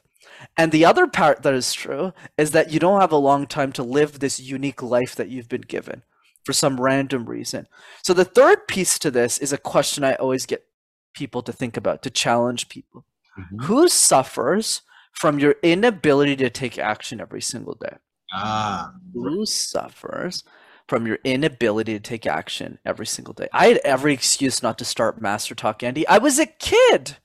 And 0.57 0.71
the 0.71 0.85
other 0.85 1.07
part 1.07 1.43
that 1.43 1.53
is 1.53 1.73
true 1.73 2.13
is 2.37 2.51
that 2.51 2.71
you 2.71 2.79
don't 2.79 3.01
have 3.01 3.11
a 3.11 3.17
long 3.17 3.47
time 3.47 3.71
to 3.73 3.83
live 3.83 4.19
this 4.19 4.39
unique 4.39 4.81
life 4.81 5.15
that 5.15 5.29
you've 5.29 5.49
been 5.49 5.61
given 5.61 6.03
for 6.43 6.53
some 6.53 6.79
random 6.79 7.25
reason. 7.25 7.67
So 8.03 8.13
the 8.13 8.25
third 8.25 8.67
piece 8.67 8.99
to 8.99 9.11
this 9.11 9.37
is 9.37 9.53
a 9.53 9.57
question 9.57 10.03
I 10.03 10.15
always 10.15 10.45
get 10.45 10.65
people 11.13 11.41
to 11.43 11.53
think 11.53 11.77
about, 11.77 12.01
to 12.03 12.09
challenge 12.09 12.69
people. 12.69 13.05
Mhm. 13.37 13.63
Who 13.63 13.87
suffers 13.87 14.81
from 15.13 15.39
your 15.39 15.55
inability 15.63 16.35
to 16.37 16.49
take 16.49 16.77
action 16.77 17.21
every 17.21 17.41
single 17.41 17.75
day? 17.75 17.97
Ah, 18.33 18.93
who 19.13 19.45
suffers 19.45 20.43
from 20.87 21.07
your 21.07 21.19
inability 21.23 21.93
to 21.93 21.99
take 21.99 22.25
action 22.25 22.79
every 22.85 23.05
single 23.05 23.33
day. 23.33 23.47
I 23.53 23.67
had 23.67 23.77
every 23.77 24.13
excuse 24.13 24.61
not 24.61 24.77
to 24.79 24.85
start 24.85 25.21
MasterTalk, 25.21 25.81
Andy. 25.83 26.05
I 26.07 26.17
was 26.17 26.39
a 26.39 26.45
kid 26.45 27.17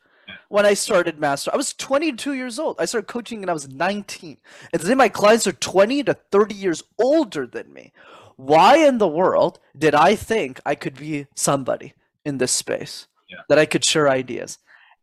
when 0.49 0.65
I 0.65 0.75
started 0.75 1.19
Master. 1.19 1.51
I 1.53 1.57
was 1.57 1.73
22 1.75 2.35
years 2.35 2.59
old. 2.59 2.77
I 2.79 2.85
started 2.85 3.09
coaching 3.09 3.41
when 3.41 3.49
I 3.49 3.55
was 3.55 3.69
19. 3.69 4.37
And 4.73 4.81
today 4.81 4.95
my 4.95 5.09
clients 5.09 5.47
are 5.47 5.53
20 5.53 6.05
to 6.05 6.15
30 6.31 6.55
years 6.55 6.83
older 6.99 7.47
than 7.47 7.73
me. 7.73 7.93
Why 8.39 8.77
in 8.77 8.99
the 8.99 9.09
world 9.09 9.59
did 9.77 9.97
I 9.97 10.15
think 10.15 10.61
I 10.65 10.77
could 10.77 10.95
be 10.95 11.27
somebody 11.35 11.95
in 12.25 12.39
this 12.39 12.53
space? 12.53 13.09
Yeah. 13.29 13.39
That 13.49 13.59
I 13.59 13.67
could 13.67 13.85
share 13.85 14.09
ideas? 14.09 14.59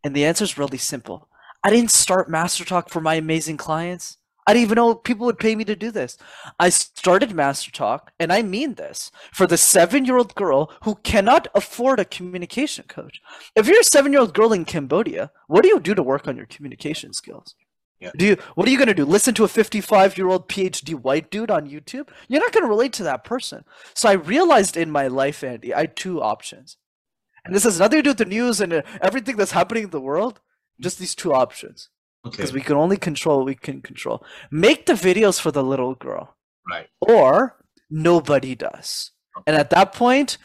And 0.05 0.15
the 0.15 0.23
answer 0.23 0.45
is 0.45 0.57
really 0.57 0.77
simple. 0.77 1.27
I 1.61 1.69
didn't 1.69 1.91
start 1.91 2.31
MasterTalk 2.31 2.89
for 2.89 3.01
my 3.01 3.15
amazing 3.15 3.57
clients. 3.57 4.17
I 4.47 4.53
didn't 4.53 4.63
even 4.63 4.75
know 4.77 4.95
people 4.95 5.25
would 5.25 5.37
pay 5.37 5.53
me 5.53 5.65
to 5.65 5.75
do 5.75 5.91
this. 5.91 6.17
I 6.59 6.69
started 6.69 7.31
MasterTalk, 7.31 8.07
and 8.19 8.31
I 8.31 8.41
mean 8.41 8.75
this, 8.75 9.11
for 9.33 9.45
the 9.45 9.57
seven 9.57 10.05
year 10.05 10.17
old 10.17 10.33
girl 10.35 10.71
who 10.83 10.95
cannot 10.95 11.49
afford 11.53 11.99
a 11.99 12.05
communication 12.05 12.85
coach. 12.87 13.19
If 13.53 13.67
you're 13.67 13.81
a 13.81 13.83
seven 13.83 14.13
year 14.13 14.21
old 14.21 14.33
girl 14.33 14.53
in 14.53 14.63
Cambodia, 14.63 15.29
what 15.47 15.63
do 15.63 15.67
you 15.67 15.81
do 15.81 15.93
to 15.93 16.03
work 16.03 16.25
on 16.29 16.37
your 16.37 16.45
communication 16.45 17.11
skills? 17.11 17.53
Yeah. 17.99 18.11
Do 18.17 18.25
you, 18.25 18.37
what 18.55 18.67
are 18.67 18.71
you 18.71 18.77
going 18.77 18.89
to 18.89 18.93
do? 18.93 19.05
Listen 19.05 19.33
to 19.35 19.45
a 19.45 19.47
55 19.47 20.17
year 20.17 20.27
old 20.27 20.49
PhD 20.49 20.93
white 20.93 21.31
dude 21.31 21.49
on 21.49 21.69
YouTube? 21.69 22.09
You're 22.27 22.41
not 22.41 22.51
going 22.51 22.63
to 22.63 22.69
relate 22.69 22.93
to 22.93 23.03
that 23.03 23.23
person. 23.23 23.63
So 23.93 24.09
I 24.09 24.13
realized 24.13 24.75
in 24.75 24.91
my 24.91 25.07
life, 25.07 25.43
Andy, 25.43 25.73
I 25.73 25.81
had 25.81 25.95
two 25.95 26.21
options. 26.21 26.77
And 27.45 27.55
this 27.55 27.63
has 27.63 27.79
nothing 27.79 27.99
to 27.99 28.03
do 28.03 28.09
with 28.09 28.17
the 28.17 28.25
news 28.25 28.59
and 28.59 28.73
uh, 28.73 28.81
everything 29.01 29.37
that's 29.37 29.51
happening 29.51 29.85
in 29.85 29.89
the 29.91 30.01
world, 30.01 30.41
just 30.79 30.99
these 30.99 31.15
two 31.15 31.33
options 31.33 31.89
okay, 32.25 32.37
because 32.37 32.53
we 32.53 32.61
can 32.61 32.75
only 32.75 32.97
control 32.97 33.37
what 33.37 33.45
we 33.45 33.55
can 33.55 33.81
control. 33.81 34.25
Make 34.51 34.85
the 34.85 34.93
videos 34.93 35.39
for 35.39 35.51
the 35.51 35.63
little 35.63 35.93
girl, 35.95 36.35
right. 36.69 36.87
or 36.99 37.57
nobody 37.89 38.55
does. 38.55 39.11
And 39.45 39.55
at 39.55 39.69
that 39.69 39.93
point, 39.93 40.37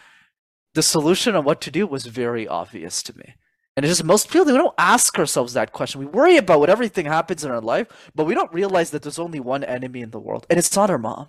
the 0.74 0.82
solution 0.82 1.34
on 1.34 1.44
what 1.44 1.60
to 1.62 1.70
do 1.70 1.86
was 1.86 2.06
very 2.06 2.46
obvious 2.46 3.02
to 3.04 3.16
me. 3.16 3.34
And 3.76 3.86
it's 3.86 3.92
just 3.92 4.04
most 4.04 4.30
people 4.30 4.46
we 4.46 4.52
don't 4.52 4.74
ask 4.78 5.18
ourselves 5.18 5.52
that 5.54 5.72
question. 5.72 6.00
We 6.00 6.06
worry 6.06 6.36
about 6.36 6.60
what 6.60 6.70
everything 6.70 7.06
happens 7.06 7.44
in 7.44 7.50
our 7.50 7.60
life, 7.60 8.10
but 8.14 8.24
we 8.24 8.34
don't 8.34 8.52
realize 8.52 8.90
that 8.90 9.02
there's 9.02 9.18
only 9.18 9.40
one 9.40 9.64
enemy 9.64 10.00
in 10.00 10.10
the 10.10 10.18
world, 10.18 10.46
and 10.50 10.58
it's 10.58 10.74
not 10.74 10.90
our 10.90 10.98
mom. 10.98 11.28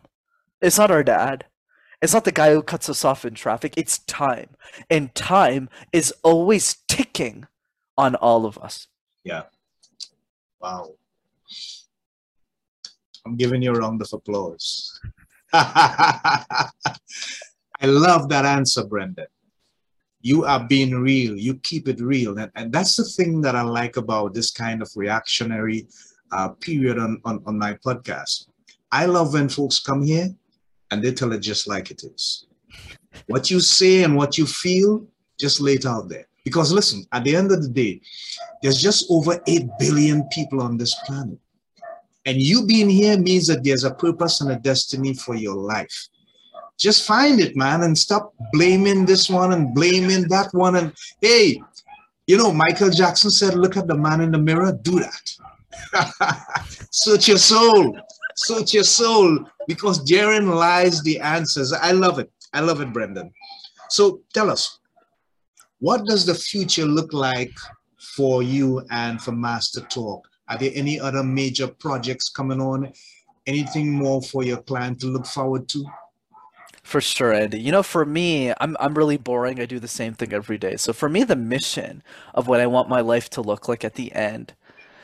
It's 0.62 0.78
not 0.78 0.92
our 0.92 1.04
dad. 1.04 1.46
It's 2.02 2.14
not 2.14 2.26
the 2.26 2.32
guy 2.32 2.52
who 2.52 2.64
cuts 2.64 2.90
us 2.90 3.06
off 3.06 3.26
in 3.26 3.36
traffic. 3.36 3.76
It's 3.78 4.00
time. 4.00 4.50
And 4.90 5.14
time 5.14 5.70
is 5.94 6.14
always 6.24 6.78
ticking 6.88 7.48
on 7.98 8.16
all 8.16 8.46
of 8.46 8.58
us. 8.58 8.88
Yeah. 9.24 9.44
Wow. 10.60 10.96
I'm 13.26 13.36
giving 13.36 13.62
you 13.62 13.72
a 13.72 13.80
round 13.80 14.02
of 14.02 14.10
applause. 14.14 15.00
I 15.54 16.70
love 17.84 18.30
that 18.30 18.46
answer, 18.46 18.84
Brenden. 18.84 19.28
You 20.22 20.46
are 20.46 20.64
being 20.68 20.92
real. 20.92 21.38
You 21.38 21.56
keep 21.56 21.88
it 21.88 22.00
real. 22.00 22.38
And, 22.38 22.52
and 22.56 22.72
that's 22.72 22.96
the 22.96 23.04
thing 23.04 23.42
that 23.42 23.56
I 23.56 23.62
like 23.62 23.98
about 23.98 24.34
this 24.34 24.52
kind 24.52 24.82
of 24.82 24.92
reactionary 24.96 25.88
uh, 26.32 26.50
period 26.50 27.00
on, 27.00 27.22
on, 27.26 27.42
on 27.46 27.58
my 27.58 27.74
podcast. 27.86 28.48
I 28.92 29.06
love 29.06 29.34
when 29.34 29.50
folks 29.50 29.80
come 29.80 30.04
here 30.04 30.30
and 30.92 31.02
they 31.02 31.12
tell 31.12 31.32
it 31.32 31.40
just 31.40 31.68
like 31.68 31.92
it 31.92 32.04
is. 32.04 32.46
What 33.28 33.50
you 33.50 33.60
say 33.60 34.04
and 34.04 34.16
what 34.16 34.38
you 34.38 34.46
feel, 34.46 35.08
just 35.40 35.60
lay 35.60 35.74
it 35.74 35.86
out 35.86 36.10
there. 36.10 36.28
Because 36.44 36.72
listen, 36.72 37.06
at 37.12 37.24
the 37.24 37.36
end 37.36 37.52
of 37.52 37.62
the 37.62 37.70
day, 37.70 38.02
there's 38.62 38.82
just 38.82 39.06
over 39.10 39.40
8 39.48 39.64
billion 39.80 40.28
people 40.32 40.62
on 40.62 40.78
this 40.78 40.96
planet. 41.06 41.38
And 42.26 42.38
you 42.38 42.66
being 42.66 42.90
here 42.90 43.18
means 43.18 43.48
that 43.48 43.64
there's 43.64 43.84
a 43.84 43.94
purpose 43.94 44.42
and 44.42 44.52
a 44.52 44.56
destiny 44.58 45.14
for 45.14 45.36
your 45.36 45.56
life. 45.56 46.08
Just 46.82 47.06
find 47.06 47.40
it, 47.40 47.56
man, 47.56 47.84
and 47.84 47.96
stop 47.96 48.34
blaming 48.54 49.06
this 49.06 49.30
one 49.30 49.54
and 49.54 49.72
blaming 49.76 50.28
that 50.30 50.50
one. 50.52 50.78
And 50.78 50.92
hey, 51.22 51.62
you 52.26 52.38
know, 52.38 52.52
Michael 52.52 52.90
Jackson 52.90 53.30
said, 53.30 53.54
look 53.54 53.78
at 53.78 53.86
the 53.86 53.96
man 53.96 54.20
in 54.20 54.32
the 54.32 54.40
mirror, 54.40 54.76
do 54.82 55.00
that. 55.00 56.48
Search 56.90 57.28
your 57.28 57.38
soul. 57.38 58.00
Search 58.36 58.74
your 58.74 58.84
soul 58.84 59.46
because 59.68 60.04
therein 60.06 60.50
lies 60.50 61.04
the 61.04 61.20
answers. 61.20 61.72
I 61.72 61.92
love 61.92 62.18
it. 62.18 62.32
I 62.52 62.62
love 62.62 62.82
it, 62.82 62.92
Brenden. 62.92 63.32
So 63.90 64.22
tell 64.34 64.50
us, 64.50 64.80
what 65.78 66.06
does 66.06 66.26
the 66.26 66.34
future 66.34 66.86
look 66.86 67.14
like 67.14 67.54
for 68.16 68.42
you 68.42 68.84
and 68.90 69.22
for 69.22 69.34
MasterTalk? 69.34 70.22
Are 70.50 70.58
there 70.58 70.72
any 70.74 71.00
other 71.00 71.24
major 71.24 71.68
projects 71.68 72.30
coming 72.30 72.60
on? 72.60 72.92
Anything 73.46 73.92
more 73.92 74.24
for 74.24 74.44
your 74.44 74.64
client 74.64 75.00
to 75.02 75.08
look 75.08 75.28
forward 75.28 75.70
to? 75.70 75.86
For 76.84 77.00
sure, 77.00 77.32
Andy. 77.34 77.60
You 77.60 77.72
know, 77.72 77.84
for 77.84 78.06
me, 78.06 78.54
I'm 78.60 78.76
I'm 78.80 78.96
really 78.96 79.18
boring. 79.18 79.60
I 79.60 79.66
do 79.66 79.80
the 79.80 79.88
same 79.88 80.14
thing 80.14 80.34
every 80.34 80.58
day. 80.58 80.78
So 80.78 80.94
for 80.94 81.10
me, 81.10 81.24
the 81.24 81.36
mission 81.36 82.04
of 82.34 82.48
what 82.48 82.60
I 82.60 82.68
want 82.68 82.90
my 82.90 83.02
life 83.02 83.30
to 83.32 83.42
look 83.42 83.68
like 83.68 83.86
at 83.86 83.96
the 83.96 84.12
end 84.14 84.56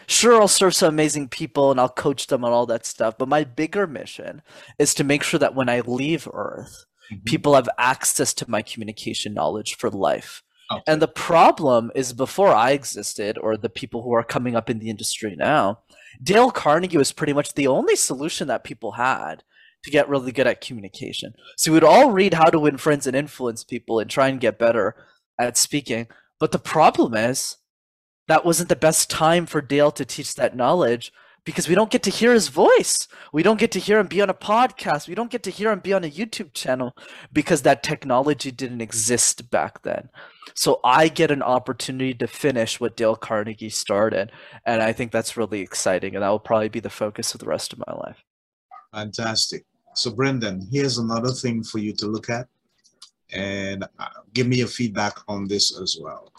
sure 0.07 0.39
I'll 0.39 0.47
serve 0.47 0.73
some 0.73 0.89
amazing 0.89 1.27
people 1.27 1.69
and 1.69 1.79
I'll 1.79 1.89
coach 1.89 2.27
them 2.27 2.43
and 2.43 2.53
all 2.53 2.65
that 2.67 2.85
stuff, 2.85 3.17
but 3.17 3.27
my 3.27 3.43
bigger 3.43 3.85
mission 3.85 4.41
is 4.79 4.93
to 4.95 5.03
make 5.03 5.21
sure 5.21 5.39
that 5.39 5.53
when 5.53 5.69
I 5.69 5.81
leave 5.81 6.27
Earth, 6.33 6.85
mm-hmm. 7.11 7.23
people 7.25 7.53
have 7.53 7.69
access 7.77 8.33
to 8.35 8.49
my 8.49 8.61
communication 8.61 9.33
knowledge 9.33 9.75
for 9.75 9.89
life. 9.89 10.41
And 10.85 11.01
the 11.01 11.07
problem 11.07 11.91
is 11.95 12.11
before 12.11 12.53
I 12.53 12.71
existed, 12.71 13.37
or 13.37 13.55
the 13.55 13.69
people 13.69 14.03
who 14.03 14.11
are 14.11 14.23
coming 14.23 14.53
up 14.53 14.69
in 14.69 14.79
the 14.79 14.89
industry 14.89 15.33
now, 15.33 15.79
Dale 16.21 16.51
Carnegie 16.51 16.97
was 16.97 17.13
pretty 17.13 17.31
much 17.31 17.53
the 17.53 17.67
only 17.67 17.95
solution 17.95 18.49
that 18.49 18.65
people 18.65 18.91
had 18.93 19.43
to 19.87 19.91
get 19.91 20.09
really 20.09 20.31
good 20.31 20.47
at 20.47 20.61
communication. 20.61 21.33
So 21.57 21.71
we'd 21.71 21.83
all 21.83 22.11
read 22.11 22.35
How 22.35 22.49
to 22.49 22.59
Win 22.59 22.77
Friends 22.77 23.07
and 23.07 23.15
Influence 23.15 23.63
People 23.63 23.99
and 23.99 24.09
try 24.09 24.27
and 24.27 24.39
get 24.39 24.59
better 24.59 24.95
at 25.39 25.57
speaking. 25.57 26.07
But 26.39 26.51
the 26.51 26.59
problem 26.59 27.15
is 27.15 27.57
that 28.27 28.45
wasn't 28.45 28.69
the 28.69 28.75
best 28.75 29.09
time 29.09 29.45
for 29.45 29.61
Dale 29.61 29.91
to 29.91 30.05
teach 30.05 30.35
that 30.35 30.55
knowledge 30.55 31.11
because 31.45 31.69
we 31.69 31.75
don't 31.75 31.89
get 31.89 32.03
to 32.03 32.09
hear 32.09 32.33
his 32.33 32.49
voice. 32.49 33.07
We 33.31 33.41
don't 33.41 33.59
get 33.59 33.71
to 33.71 33.79
hear 33.79 33.99
him 33.99 34.07
be 34.07 34.21
on 34.21 34.29
a 34.29 34.33
podcast. 34.33 35.07
We 35.07 35.15
don't 35.15 35.31
get 35.31 35.43
to 35.43 35.49
hear 35.49 35.71
him 35.71 35.79
be 35.79 35.93
on 35.93 36.03
a 36.03 36.11
YouTube 36.11 36.53
channel 36.53 36.93
because 37.31 37.61
that 37.61 37.83
technology 37.83 38.51
didn't 38.51 38.81
exist 38.81 39.49
back 39.49 39.83
then. 39.83 40.09
So 40.55 40.81
I 40.83 41.07
get 41.07 41.31
an 41.31 41.41
opportunity 41.41 42.13
to 42.15 42.27
finish 42.27 42.81
what 42.81 42.97
Dale 42.97 43.15
Carnegie 43.15 43.69
started. 43.69 44.33
And 44.65 44.81
I 44.81 44.91
think 44.91 45.13
that's 45.13 45.37
really 45.37 45.61
exciting. 45.61 46.15
And 46.15 46.23
that 46.23 46.29
will 46.29 46.39
probably 46.39 46.67
be 46.67 46.81
the 46.81 46.89
focus 46.89 47.33
of 47.33 47.39
the 47.39 47.47
rest 47.47 47.71
of 47.71 47.79
my 47.79 47.93
life. 47.93 48.21
Fantastic. 48.93 49.63
So, 49.97 50.11
Brenden, 50.11 50.61
here's 50.71 50.99
another 50.99 51.31
thing 51.31 51.63
for 51.63 51.79
you 51.79 51.91
to 51.93 52.05
look 52.05 52.29
at. 52.29 52.47
And 53.33 53.83
uh, 53.97 54.07
give 54.31 54.45
me 54.45 54.57
your 54.57 54.67
feedback 54.67 55.17
on 55.27 55.47
this 55.47 55.75
as 55.81 55.97
well. 55.99 56.31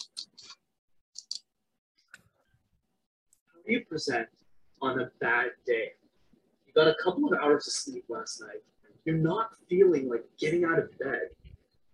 you 3.66 3.84
present 3.84 4.28
on 4.80 5.00
a 5.00 5.10
bad 5.20 5.50
day? 5.66 5.90
You 6.68 6.72
got 6.72 6.86
a 6.86 6.94
couple 7.02 7.32
of 7.32 7.36
hours 7.40 7.66
of 7.66 7.72
sleep 7.72 8.04
last 8.08 8.40
night. 8.40 8.62
You're 9.04 9.16
not 9.16 9.50
feeling 9.68 10.08
like 10.08 10.24
getting 10.38 10.64
out 10.64 10.78
of 10.78 10.96
bed. 11.00 11.30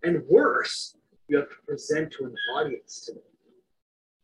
And 0.03 0.22
worse, 0.29 0.96
you 1.29 1.38
have 1.38 1.48
to 1.48 1.57
present 1.66 2.12
to 2.18 2.27
an 2.27 2.35
audience 2.59 3.07
today. 3.07 3.20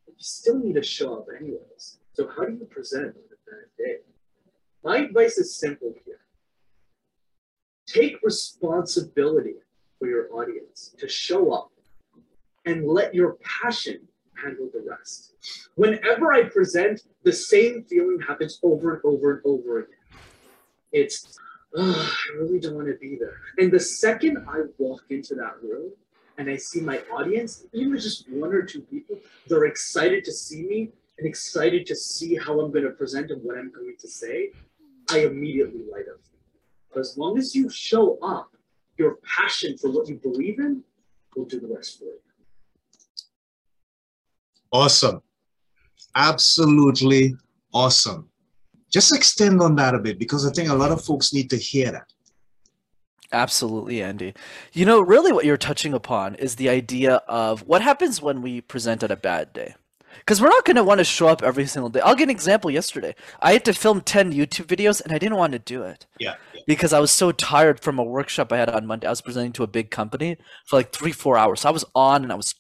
You 0.06 0.14
still 0.18 0.58
need 0.58 0.74
to 0.74 0.82
show 0.82 1.14
up 1.14 1.26
anyways. 1.34 2.00
So 2.12 2.28
how 2.36 2.44
do 2.44 2.52
you 2.52 2.66
present 2.66 3.06
on 3.06 3.22
a 3.32 3.50
bad 3.50 3.64
day? 3.78 3.96
My 4.84 4.98
advice 4.98 5.38
is 5.38 5.58
simple 5.58 5.94
here. 6.04 6.20
Take 7.92 8.18
responsibility 8.22 9.54
for 9.98 10.06
your 10.06 10.32
audience 10.32 10.94
to 10.98 11.08
show 11.08 11.52
up 11.52 11.72
and 12.66 12.86
let 12.86 13.14
your 13.14 13.36
passion 13.62 14.00
handle 14.40 14.68
the 14.72 14.84
rest. 14.88 15.34
Whenever 15.74 16.32
I 16.32 16.44
present, 16.44 17.02
the 17.24 17.32
same 17.32 17.84
feeling 17.84 18.20
happens 18.20 18.60
over 18.62 18.94
and 18.94 19.00
over 19.04 19.32
and 19.32 19.40
over 19.44 19.80
again. 19.80 19.96
It's, 20.92 21.38
oh, 21.74 22.16
I 22.32 22.36
really 22.36 22.60
don't 22.60 22.74
want 22.74 22.88
to 22.88 22.94
be 22.94 23.16
there. 23.16 23.40
And 23.58 23.72
the 23.72 23.80
second 23.80 24.38
I 24.48 24.62
walk 24.78 25.02
into 25.10 25.34
that 25.36 25.62
room 25.62 25.90
and 26.38 26.48
I 26.48 26.56
see 26.56 26.80
my 26.80 27.00
audience, 27.12 27.66
even 27.72 27.98
just 27.98 28.28
one 28.30 28.52
or 28.52 28.62
two 28.62 28.82
people, 28.82 29.16
they're 29.48 29.64
excited 29.64 30.24
to 30.24 30.32
see 30.32 30.62
me 30.62 30.90
and 31.18 31.26
excited 31.26 31.86
to 31.86 31.96
see 31.96 32.36
how 32.36 32.60
I'm 32.60 32.70
going 32.70 32.84
to 32.84 32.90
present 32.90 33.30
and 33.30 33.42
what 33.42 33.58
I'm 33.58 33.70
going 33.72 33.96
to 33.98 34.08
say, 34.08 34.50
I 35.10 35.20
immediately 35.20 35.82
light 35.90 36.06
up. 36.08 36.20
But 36.92 37.00
as 37.00 37.16
long 37.16 37.38
as 37.38 37.54
you 37.54 37.68
show 37.70 38.18
up, 38.22 38.50
your 38.98 39.18
passion 39.24 39.78
for 39.78 39.90
what 39.90 40.08
you 40.08 40.16
believe 40.16 40.58
in 40.58 40.82
will 41.34 41.46
do 41.46 41.60
the 41.60 41.68
rest 41.68 41.98
for 41.98 42.04
you. 42.04 42.18
Awesome. 44.72 45.22
Absolutely 46.14 47.34
awesome. 47.72 48.28
Just 48.90 49.14
extend 49.14 49.60
on 49.62 49.76
that 49.76 49.94
a 49.94 49.98
bit 49.98 50.18
because 50.18 50.46
I 50.46 50.50
think 50.50 50.68
a 50.68 50.74
lot 50.74 50.90
of 50.90 51.02
folks 51.04 51.32
need 51.32 51.48
to 51.50 51.56
hear 51.56 51.92
that. 51.92 52.12
Absolutely, 53.32 54.02
Andy. 54.02 54.34
You 54.72 54.84
know, 54.84 55.00
really 55.00 55.30
what 55.30 55.44
you're 55.44 55.56
touching 55.56 55.94
upon 55.94 56.34
is 56.34 56.56
the 56.56 56.68
idea 56.68 57.16
of 57.28 57.60
what 57.60 57.80
happens 57.80 58.20
when 58.20 58.42
we 58.42 58.60
present 58.60 59.04
on 59.04 59.12
a 59.12 59.16
bad 59.16 59.52
day. 59.52 59.76
Because 60.18 60.40
we're 60.40 60.48
not 60.48 60.64
going 60.64 60.76
to 60.76 60.84
want 60.84 60.98
to 60.98 61.04
show 61.04 61.28
up 61.28 61.42
every 61.42 61.66
single 61.66 61.88
day. 61.88 62.00
I'll 62.00 62.14
give 62.14 62.28
an 62.28 62.30
example 62.30 62.70
yesterday. 62.70 63.14
I 63.40 63.52
had 63.52 63.64
to 63.64 63.72
film 63.72 64.00
10 64.00 64.32
YouTube 64.32 64.66
videos 64.66 65.02
and 65.02 65.12
I 65.12 65.18
didn't 65.18 65.38
want 65.38 65.52
to 65.52 65.58
do 65.58 65.82
it. 65.82 66.06
Yeah, 66.18 66.34
yeah. 66.54 66.62
Because 66.66 66.92
I 66.92 67.00
was 67.00 67.10
so 67.10 67.32
tired 67.32 67.80
from 67.80 67.98
a 67.98 68.04
workshop 68.04 68.52
I 68.52 68.58
had 68.58 68.68
on 68.68 68.86
Monday. 68.86 69.06
I 69.06 69.10
was 69.10 69.22
presenting 69.22 69.52
to 69.52 69.62
a 69.62 69.68
big 69.68 69.90
company 69.90 70.36
for 70.66 70.76
like 70.76 70.92
three, 70.92 71.12
four 71.12 71.38
hours. 71.38 71.60
So 71.60 71.68
I 71.68 71.72
was 71.72 71.84
on 71.94 72.22
and 72.22 72.32
I 72.32 72.36
was 72.36 72.54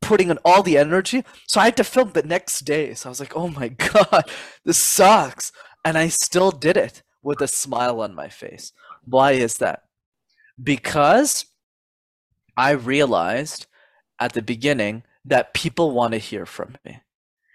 putting 0.00 0.30
in 0.30 0.38
all 0.44 0.62
the 0.62 0.78
energy. 0.78 1.24
So 1.46 1.60
I 1.60 1.66
had 1.66 1.76
to 1.78 1.84
film 1.84 2.12
the 2.12 2.22
next 2.22 2.60
day. 2.60 2.94
So 2.94 3.08
I 3.08 3.10
was 3.10 3.20
like, 3.20 3.36
oh 3.36 3.48
my 3.48 3.68
God, 3.68 4.24
this 4.64 4.78
sucks. 4.78 5.52
And 5.84 5.98
I 5.98 6.08
still 6.08 6.50
did 6.50 6.76
it 6.76 7.02
with 7.22 7.40
a 7.40 7.48
smile 7.48 8.00
on 8.00 8.14
my 8.14 8.28
face. 8.28 8.72
Why 9.04 9.32
is 9.32 9.58
that? 9.58 9.84
Because 10.62 11.46
I 12.56 12.70
realized 12.72 13.66
at 14.20 14.32
the 14.32 14.42
beginning 14.42 15.04
that 15.28 15.54
people 15.54 15.92
want 15.92 16.12
to 16.12 16.18
hear 16.18 16.46
from 16.46 16.76
me. 16.84 17.00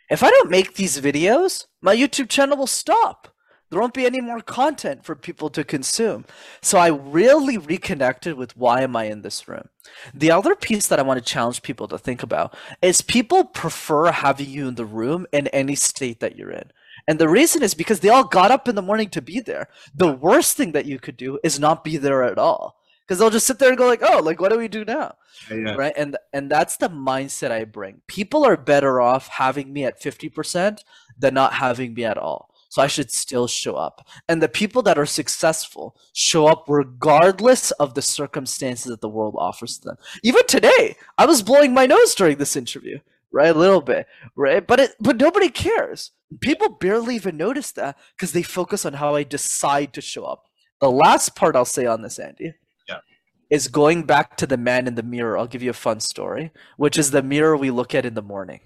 If 0.09 0.23
I 0.23 0.29
don't 0.29 0.51
make 0.51 0.75
these 0.75 0.99
videos, 0.99 1.65
my 1.81 1.95
YouTube 1.95 2.29
channel 2.29 2.57
will 2.57 2.67
stop. 2.67 3.29
There 3.69 3.81
won't 3.81 3.95
be 3.95 4.05
any 4.05 4.21
more 4.21 4.41
content 4.41 5.03
for 5.03 5.15
people 5.15 5.49
to 5.49 5.63
consume. 5.63 6.25
So 6.61 6.77
I 6.77 6.89
really 6.89 7.57
reconnected 7.57 8.35
with 8.35 8.55
why 8.55 8.81
am 8.81 8.95
I 8.95 9.05
in 9.05 9.23
this 9.23 9.47
room? 9.47 9.69
The 10.13 10.29
other 10.29 10.53
piece 10.53 10.87
that 10.87 10.99
I 10.99 11.01
want 11.01 11.17
to 11.17 11.25
challenge 11.25 11.63
people 11.63 11.87
to 11.87 11.97
think 11.97 12.21
about 12.21 12.55
is 12.83 13.01
people 13.01 13.45
prefer 13.45 14.11
having 14.11 14.49
you 14.49 14.67
in 14.67 14.75
the 14.75 14.85
room 14.85 15.25
in 15.31 15.47
any 15.47 15.73
state 15.73 16.19
that 16.19 16.35
you're 16.35 16.51
in. 16.51 16.71
And 17.07 17.17
the 17.17 17.27
reason 17.27 17.63
is 17.63 17.73
because 17.73 18.01
they 18.01 18.09
all 18.09 18.25
got 18.25 18.51
up 18.51 18.67
in 18.67 18.75
the 18.75 18.83
morning 18.83 19.09
to 19.09 19.21
be 19.23 19.39
there. 19.39 19.67
The 19.95 20.11
worst 20.11 20.55
thing 20.55 20.73
that 20.73 20.85
you 20.85 20.99
could 20.99 21.17
do 21.17 21.39
is 21.43 21.59
not 21.59 21.83
be 21.83 21.97
there 21.97 22.23
at 22.23 22.37
all. 22.37 22.77
Because 23.07 23.19
they'll 23.19 23.29
just 23.29 23.47
sit 23.47 23.59
there 23.59 23.69
and 23.69 23.77
go 23.77 23.87
like, 23.87 24.01
"Oh, 24.03 24.19
like 24.23 24.39
what 24.39 24.51
do 24.51 24.57
we 24.57 24.67
do 24.67 24.85
now?" 24.85 25.15
Yeah. 25.51 25.75
Right? 25.75 25.93
And 25.97 26.17
and 26.31 26.49
that's 26.49 26.77
the 26.77 26.89
mindset 26.89 27.51
I 27.51 27.65
bring. 27.65 28.01
People 28.07 28.45
are 28.45 28.57
better 28.57 29.01
off 29.01 29.27
having 29.27 29.73
me 29.73 29.83
at 29.85 30.01
50% 30.01 30.83
than 31.17 31.33
not 31.33 31.53
having 31.53 31.93
me 31.93 32.05
at 32.05 32.17
all. 32.17 32.49
So 32.69 32.81
I 32.81 32.87
should 32.87 33.11
still 33.11 33.45
show 33.47 33.75
up. 33.75 34.07
And 34.27 34.41
the 34.41 34.49
people 34.49 34.81
that 34.83 34.97
are 34.97 35.05
successful 35.05 35.95
show 36.13 36.47
up 36.47 36.65
regardless 36.67 37.69
of 37.71 37.93
the 37.93 38.01
circumstances 38.01 38.85
that 38.89 39.01
the 39.01 39.09
world 39.09 39.35
offers 39.37 39.77
them. 39.79 39.97
Even 40.23 40.45
today, 40.47 40.95
I 41.17 41.25
was 41.27 41.43
blowing 41.43 41.73
my 41.73 41.85
nose 41.85 42.15
during 42.15 42.37
this 42.37 42.55
interview. 42.55 42.99
right? 43.31 43.55
A 43.55 43.59
little 43.59 43.81
bit, 43.81 44.07
right? 44.35 44.65
But 44.65 44.79
it, 44.79 44.91
but 44.99 45.17
nobody 45.17 45.49
cares. 45.49 46.11
People 46.39 46.69
barely 46.69 47.15
even 47.15 47.37
notice 47.37 47.71
that 47.73 47.97
because 48.15 48.31
they 48.31 48.43
focus 48.43 48.85
on 48.85 48.93
how 48.93 49.15
I 49.15 49.23
decide 49.23 49.93
to 49.93 50.01
show 50.01 50.23
up. 50.25 50.45
The 50.79 50.89
last 50.91 51.35
part 51.35 51.55
I'll 51.55 51.65
say 51.65 51.85
on 51.85 52.01
this, 52.01 52.17
Andy. 52.19 52.55
Is 53.49 53.67
going 53.67 54.03
back 54.03 54.37
to 54.37 54.47
the 54.47 54.57
man 54.57 54.87
in 54.87 54.95
the 54.95 55.03
mirror. 55.03 55.37
I'll 55.37 55.47
give 55.47 55.63
you 55.63 55.69
a 55.69 55.73
fun 55.73 55.99
story, 55.99 56.51
which 56.77 56.97
is 56.97 57.11
the 57.11 57.21
mirror 57.23 57.55
we 57.55 57.71
look 57.71 57.93
at 57.93 58.05
in 58.05 58.13
the 58.13 58.21
morning. 58.21 58.61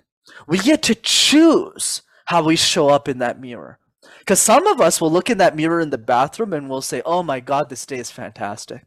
We 0.47 0.59
get 0.59 0.81
to 0.83 0.95
choose 0.95 2.01
how 2.25 2.43
we 2.43 2.55
show 2.55 2.89
up 2.89 3.07
in 3.07 3.19
that 3.19 3.39
mirror. 3.39 3.79
Because 4.19 4.41
some 4.41 4.67
of 4.67 4.79
us 4.81 4.99
will 4.99 5.11
look 5.11 5.29
in 5.29 5.37
that 5.39 5.55
mirror 5.55 5.79
in 5.79 5.89
the 5.89 5.97
bathroom 5.97 6.53
and 6.53 6.69
we'll 6.69 6.81
say, 6.81 7.01
Oh 7.05 7.23
my 7.23 7.39
God, 7.39 7.69
this 7.69 7.85
day 7.85 7.97
is 7.97 8.11
fantastic. 8.11 8.83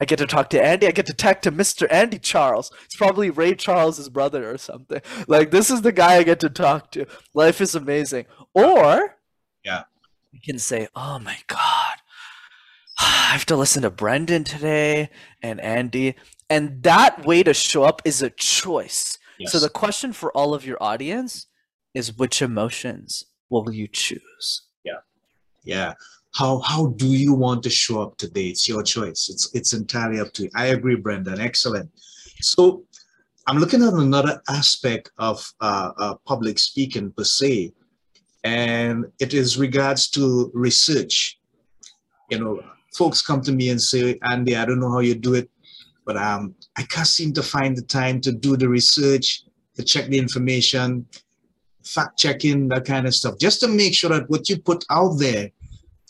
I 0.00 0.04
get 0.04 0.18
to 0.20 0.26
talk 0.26 0.48
to 0.50 0.62
Andy. 0.64 0.86
I 0.86 0.92
get 0.92 1.06
to 1.06 1.12
talk 1.12 1.42
to 1.42 1.50
Mr. 1.52 1.86
Andy 1.90 2.18
Charles. 2.18 2.70
It's 2.84 2.94
probably 2.96 3.30
Ray 3.30 3.54
Charles's 3.54 4.08
brother 4.08 4.48
or 4.50 4.56
something. 4.56 5.00
Like, 5.26 5.50
this 5.50 5.70
is 5.70 5.82
the 5.82 5.90
guy 5.92 6.14
I 6.16 6.22
get 6.22 6.38
to 6.40 6.48
talk 6.48 6.92
to. 6.92 7.04
Life 7.34 7.60
is 7.60 7.74
amazing. 7.74 8.26
Or, 8.54 9.16
Yeah. 9.64 9.84
you 10.30 10.40
can 10.44 10.58
say, 10.58 10.88
Oh 10.94 11.18
my 11.18 11.38
God, 11.48 11.96
I 13.00 13.30
have 13.32 13.46
to 13.46 13.56
listen 13.56 13.82
to 13.82 13.90
Brenden 13.90 14.44
today 14.44 15.10
and 15.42 15.60
Andy. 15.60 16.14
And 16.50 16.82
that 16.82 17.26
way 17.26 17.42
to 17.42 17.52
show 17.54 17.84
up 17.84 18.02
is 18.04 18.22
a 18.22 18.30
choice. 18.30 19.18
Yes. 19.38 19.52
So 19.52 19.60
the 19.60 19.68
question 19.68 20.12
for 20.12 20.32
all 20.32 20.54
of 20.54 20.64
your 20.66 20.82
audience 20.82 21.46
is 21.94 22.16
which 22.16 22.42
emotions 22.42 23.24
will 23.50 23.72
you 23.72 23.88
choose? 23.88 24.62
yeah 24.84 25.00
Yeah. 25.64 25.94
how 26.34 26.58
how 26.60 26.86
do 27.02 27.06
you 27.06 27.32
want 27.32 27.62
to 27.62 27.70
show 27.70 28.02
up 28.02 28.16
today 28.18 28.48
it's 28.48 28.68
your 28.68 28.82
choice 28.82 29.28
it's 29.32 29.44
it's 29.54 29.72
entirely 29.72 30.20
up 30.20 30.32
to 30.34 30.42
you 30.44 30.50
i 30.54 30.66
agree 30.66 30.96
brenden 30.96 31.38
excellent 31.40 31.90
so 32.40 32.84
i'm 33.46 33.58
looking 33.58 33.82
at 33.82 33.94
another 33.94 34.40
aspect 34.48 35.10
of 35.18 35.36
uh, 35.60 35.90
uh, 35.98 36.14
public 36.26 36.58
speaking 36.58 37.10
per 37.16 37.24
se 37.24 37.72
and 38.44 39.06
it 39.18 39.32
is 39.32 39.56
regards 39.58 40.08
to 40.10 40.50
research 40.54 41.40
you 42.30 42.38
know 42.38 42.60
folks 42.98 43.22
come 43.28 43.40
to 43.40 43.52
me 43.52 43.70
and 43.70 43.80
say 43.80 44.18
andy 44.32 44.56
i 44.56 44.64
don't 44.64 44.80
know 44.80 44.92
how 44.96 45.04
you 45.08 45.14
do 45.14 45.34
it 45.34 45.48
but 46.06 46.16
um, 46.16 46.54
i 46.76 46.82
can't 46.82 47.06
seem 47.18 47.32
to 47.32 47.42
find 47.42 47.76
the 47.76 47.86
time 47.98 48.20
to 48.20 48.32
do 48.32 48.56
the 48.56 48.68
research 48.68 49.26
to 49.76 49.82
check 49.82 50.06
the 50.08 50.18
information 50.18 51.06
fact 51.84 52.18
checking 52.18 52.68
that 52.68 52.84
kind 52.84 53.06
of 53.06 53.14
stuff 53.14 53.34
just 53.38 53.60
to 53.60 53.68
make 53.68 53.94
sure 53.94 54.10
that 54.10 54.28
what 54.28 54.48
you 54.48 54.56
put 54.70 54.84
out 54.90 55.14
there 55.18 55.50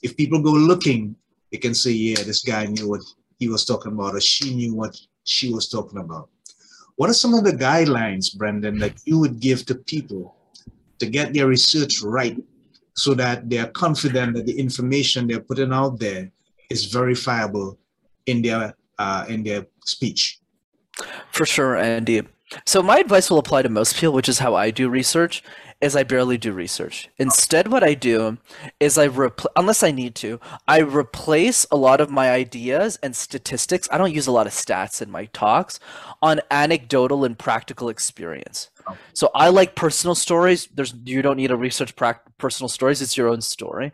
if 0.02 0.16
people 0.16 0.40
go 0.40 0.52
looking, 0.52 1.16
they 1.50 1.58
can 1.58 1.74
say, 1.74 1.90
yeah, 1.90 2.22
this 2.22 2.42
guy 2.42 2.66
knew 2.66 2.88
what 2.88 3.02
he 3.38 3.48
was 3.48 3.64
talking 3.64 3.92
about, 3.92 4.14
or 4.14 4.20
she 4.20 4.54
knew 4.54 4.74
what 4.74 4.96
she 5.24 5.52
was 5.52 5.68
talking 5.68 5.98
about. 5.98 6.28
What 6.96 7.10
are 7.10 7.14
some 7.14 7.34
of 7.34 7.44
the 7.44 7.52
guidelines, 7.52 8.36
Brenden, 8.36 8.80
that 8.80 8.94
you 9.04 9.18
would 9.18 9.40
give 9.40 9.64
to 9.66 9.74
people 9.74 10.36
to 10.98 11.06
get 11.06 11.32
their 11.32 11.46
research 11.46 12.02
right 12.02 12.36
so 12.94 13.14
that 13.14 13.48
they 13.48 13.58
are 13.58 13.68
confident 13.68 14.34
that 14.34 14.46
the 14.46 14.58
information 14.58 15.26
they're 15.26 15.40
putting 15.40 15.72
out 15.72 15.98
there 16.00 16.30
is 16.70 16.86
verifiable 16.86 17.78
in 18.26 18.42
their 18.42 18.74
uh, 18.98 19.24
in 19.28 19.42
their 19.42 19.66
speech? 19.84 20.40
For 21.30 21.46
sure, 21.46 21.76
Andy. 21.76 22.22
So 22.66 22.82
my 22.82 22.98
advice 22.98 23.30
will 23.30 23.38
apply 23.38 23.62
to 23.62 23.68
most 23.68 23.96
people, 23.96 24.14
which 24.14 24.28
is 24.28 24.38
how 24.38 24.54
I 24.54 24.70
do 24.70 24.88
research, 24.88 25.42
is 25.80 25.94
I 25.94 26.02
barely 26.02 26.38
do 26.38 26.52
research. 26.52 27.08
Instead, 27.18 27.68
what 27.68 27.84
I 27.84 27.94
do 27.94 28.38
is 28.80 28.96
I 28.98 29.08
repl- 29.08 29.46
unless 29.54 29.82
I 29.82 29.90
need 29.90 30.14
to, 30.16 30.40
I 30.66 30.80
replace 30.80 31.66
a 31.70 31.76
lot 31.76 32.00
of 32.00 32.10
my 32.10 32.30
ideas 32.30 32.98
and 33.02 33.14
statistics. 33.14 33.88
I 33.92 33.98
don't 33.98 34.14
use 34.14 34.26
a 34.26 34.32
lot 34.32 34.46
of 34.46 34.54
stats 34.54 35.02
in 35.02 35.10
my 35.10 35.26
talks 35.26 35.78
on 36.22 36.40
anecdotal 36.50 37.24
and 37.24 37.38
practical 37.38 37.90
experience. 37.90 38.70
So 39.12 39.30
I 39.34 39.50
like 39.50 39.74
personal 39.74 40.14
stories. 40.14 40.66
There's 40.74 40.94
you 41.04 41.20
don't 41.20 41.36
need 41.36 41.50
a 41.50 41.56
research 41.56 41.94
prac- 41.94 42.38
personal 42.38 42.70
stories. 42.70 43.02
It's 43.02 43.18
your 43.18 43.28
own 43.28 43.42
story. 43.42 43.92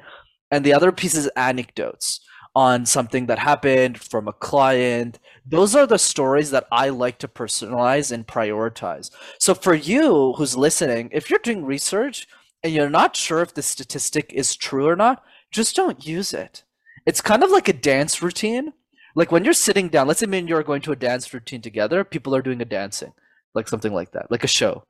And 0.53 0.65
the 0.65 0.73
other 0.73 0.93
piece 0.93 1.17
is 1.17 1.27
anecdotes 1.37 2.21
on 2.55 2.87
something 2.87 3.27
that 3.27 3.39
happened 3.39 4.01
from 4.01 4.29
a 4.29 4.33
client. 4.33 5.19
Those 5.45 5.75
are 5.75 5.87
the 5.87 5.99
stories 5.99 6.51
that 6.53 6.67
I 6.71 6.89
like 6.89 7.19
to 7.19 7.29
personalize 7.29 8.13
and 8.13 8.27
prioritize. 8.27 9.11
So 9.39 9.55
for 9.55 9.75
you 9.75 10.35
who's 10.35 10.57
listening, 10.57 11.11
if 11.13 11.29
you're 11.29 11.41
doing 11.41 11.65
research 11.65 12.29
and 12.63 12.73
you're 12.73 12.91
not 12.91 13.17
sure 13.17 13.41
if 13.41 13.55
the 13.55 13.63
statistic 13.63 14.33
is 14.33 14.55
true 14.55 14.87
or 14.87 14.97
not, 14.97 15.23
just 15.51 15.75
don't 15.75 16.07
use 16.07 16.33
it. 16.33 16.65
It's 17.07 17.21
kind 17.21 17.43
of 17.43 17.51
like 17.51 17.69
a 17.69 17.73
dance 17.73 18.23
routine. 18.23 18.73
Like 19.17 19.31
when 19.31 19.45
you're 19.45 19.53
sitting 19.53 19.89
down, 19.89 20.07
let's 20.07 20.21
say 20.21 20.27
me 20.27 20.39
and 20.39 20.49
you 20.49 20.57
are 20.57 20.63
going 20.63 20.83
to 20.83 20.93
a 20.93 20.97
dance 20.97 21.33
routine 21.35 21.61
together, 21.61 22.05
people 22.05 22.35
are 22.35 22.43
doing 22.43 22.61
a 22.61 22.65
dancing, 22.65 23.13
like 23.55 23.69
something 23.69 23.93
like 23.93 24.13
that, 24.13 24.31
like 24.31 24.45
a 24.45 24.49
show. 24.49 24.85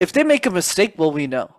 If 0.00 0.12
they 0.12 0.24
make 0.24 0.44
a 0.44 0.50
mistake, 0.50 0.98
will 0.98 1.12
we 1.12 1.26
know. 1.26 1.56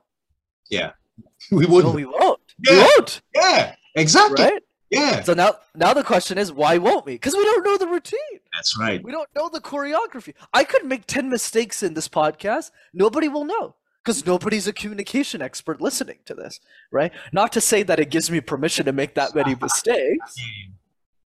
Yeah, 0.70 0.91
we 1.51 1.66
wouldn't. 1.66 1.95
we 1.95 2.05
won't. 2.05 2.39
We 2.68 2.78
won't, 2.78 3.22
yeah, 3.34 3.76
exactly. 3.96 4.43
right? 4.43 4.64
Yeah, 4.91 5.24
So 5.24 5.34
now, 5.34 5.56
now 5.76 5.93
the 5.93 6.04
question 6.04 6.38
is, 6.38 6.52
why 6.52 6.78
won't 6.78 7.06
we? 7.06 7.14
Because 7.14 7.34
we 7.34 7.43
don't 7.43 7.66
know 7.66 7.78
the 7.78 7.88
routine. 7.88 8.20
that's 8.54 8.78
right. 8.80 9.04
We 9.04 9.12
don't 9.12 9.28
know 9.36 9.50
the 9.50 9.60
choreography. 9.60 10.34
I 10.54 10.64
could 10.64 10.86
make 10.86 11.08
10 11.08 11.30
mistakes 11.30 11.82
in 11.82 11.96
this 11.96 12.08
podcast. 12.08 12.70
Nobody 12.93 13.28
will 13.28 13.46
know 13.46 13.76
because 14.04 14.26
nobody's 14.26 14.68
a 14.68 14.74
communication 14.74 15.41
expert 15.41 15.82
listening 15.82 16.20
to 16.26 16.36
this, 16.36 16.60
right? 16.91 17.12
Not 17.34 17.52
to 17.54 17.62
say 17.62 17.82
that 17.84 18.00
it 18.00 18.12
gives 18.12 18.30
me 18.30 18.39
permission 18.41 18.86
to 18.86 18.91
make 18.93 19.16
that 19.16 19.34
many 19.34 19.56
mistakes, 19.60 20.36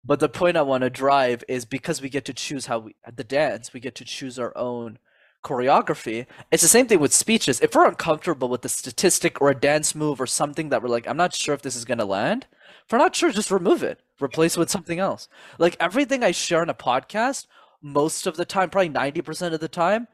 but 0.03 0.19
the 0.19 0.29
point 0.29 0.57
I 0.57 0.61
want 0.63 0.81
to 0.83 0.89
drive 0.89 1.45
is 1.47 1.63
because 1.63 2.01
we 2.01 2.09
get 2.09 2.25
to 2.25 2.33
choose 2.33 2.65
how 2.65 2.79
we, 2.79 2.95
at 3.05 3.15
the 3.15 3.23
dance, 3.23 3.73
we 3.73 3.79
get 3.79 3.95
to 3.95 4.05
choose 4.05 4.37
our 4.37 4.55
own 4.57 4.99
choreography. 5.47 6.25
It's 6.51 6.63
the 6.63 6.69
same 6.69 6.87
thing 6.87 6.99
with 6.99 7.13
speeches. 7.13 7.61
If 7.61 7.73
we're 7.73 7.87
uncomfortable 7.87 8.49
with 8.49 8.65
a 8.65 8.69
statistic 8.69 9.41
or 9.41 9.49
a 9.49 9.59
dance 9.59 9.95
move 9.95 10.19
or 10.19 10.27
something 10.27 10.69
that 10.69 10.81
we're 10.81 10.89
like, 10.89 11.07
I'm 11.07 11.17
not 11.17 11.33
sure 11.33 11.55
if 11.55 11.61
this 11.61 11.75
is 11.75 11.85
going 11.85 11.99
to 11.99 12.05
land, 12.05 12.45
if 12.85 12.91
we're 12.91 12.97
not 12.97 13.15
sure, 13.15 13.31
just 13.31 13.51
remove 13.51 13.83
it, 13.83 14.01
replace 14.21 14.57
it 14.57 14.59
with 14.59 14.69
something 14.69 14.99
else. 14.99 15.29
Like 15.57 15.77
everything 15.79 16.23
I 16.23 16.31
share 16.31 16.63
in 16.63 16.69
a 16.69 16.73
podcast, 16.73 17.47
most 17.81 18.27
of 18.27 18.35
the 18.35 18.45
time, 18.45 18.69
probably 18.69 18.89
90% 18.89 19.53
of 19.53 19.59
the 19.59 19.67
time, 19.67 20.07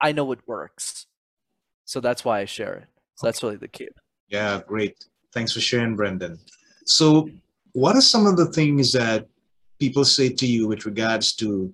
I 0.00 0.12
know 0.12 0.30
it 0.32 0.40
works. 0.46 1.06
So 1.84 2.00
that's 2.00 2.24
why 2.24 2.40
I 2.40 2.44
share 2.44 2.74
it. 2.74 2.84
So 3.16 3.26
that's 3.26 3.42
really 3.42 3.56
the 3.56 3.68
key. 3.68 3.88
Yeah, 4.28 4.60
great. 4.66 5.04
Thanks 5.32 5.52
for 5.52 5.60
sharing, 5.60 5.96
Brenden. 5.96 6.38
So, 6.86 7.28
what 7.72 7.96
are 7.96 8.02
some 8.02 8.26
of 8.26 8.36
the 8.36 8.46
things 8.46 8.92
that 8.92 9.26
people 9.78 10.04
say 10.04 10.28
to 10.28 10.46
you 10.46 10.66
with 10.66 10.84
regards 10.84 11.34
to, 11.36 11.72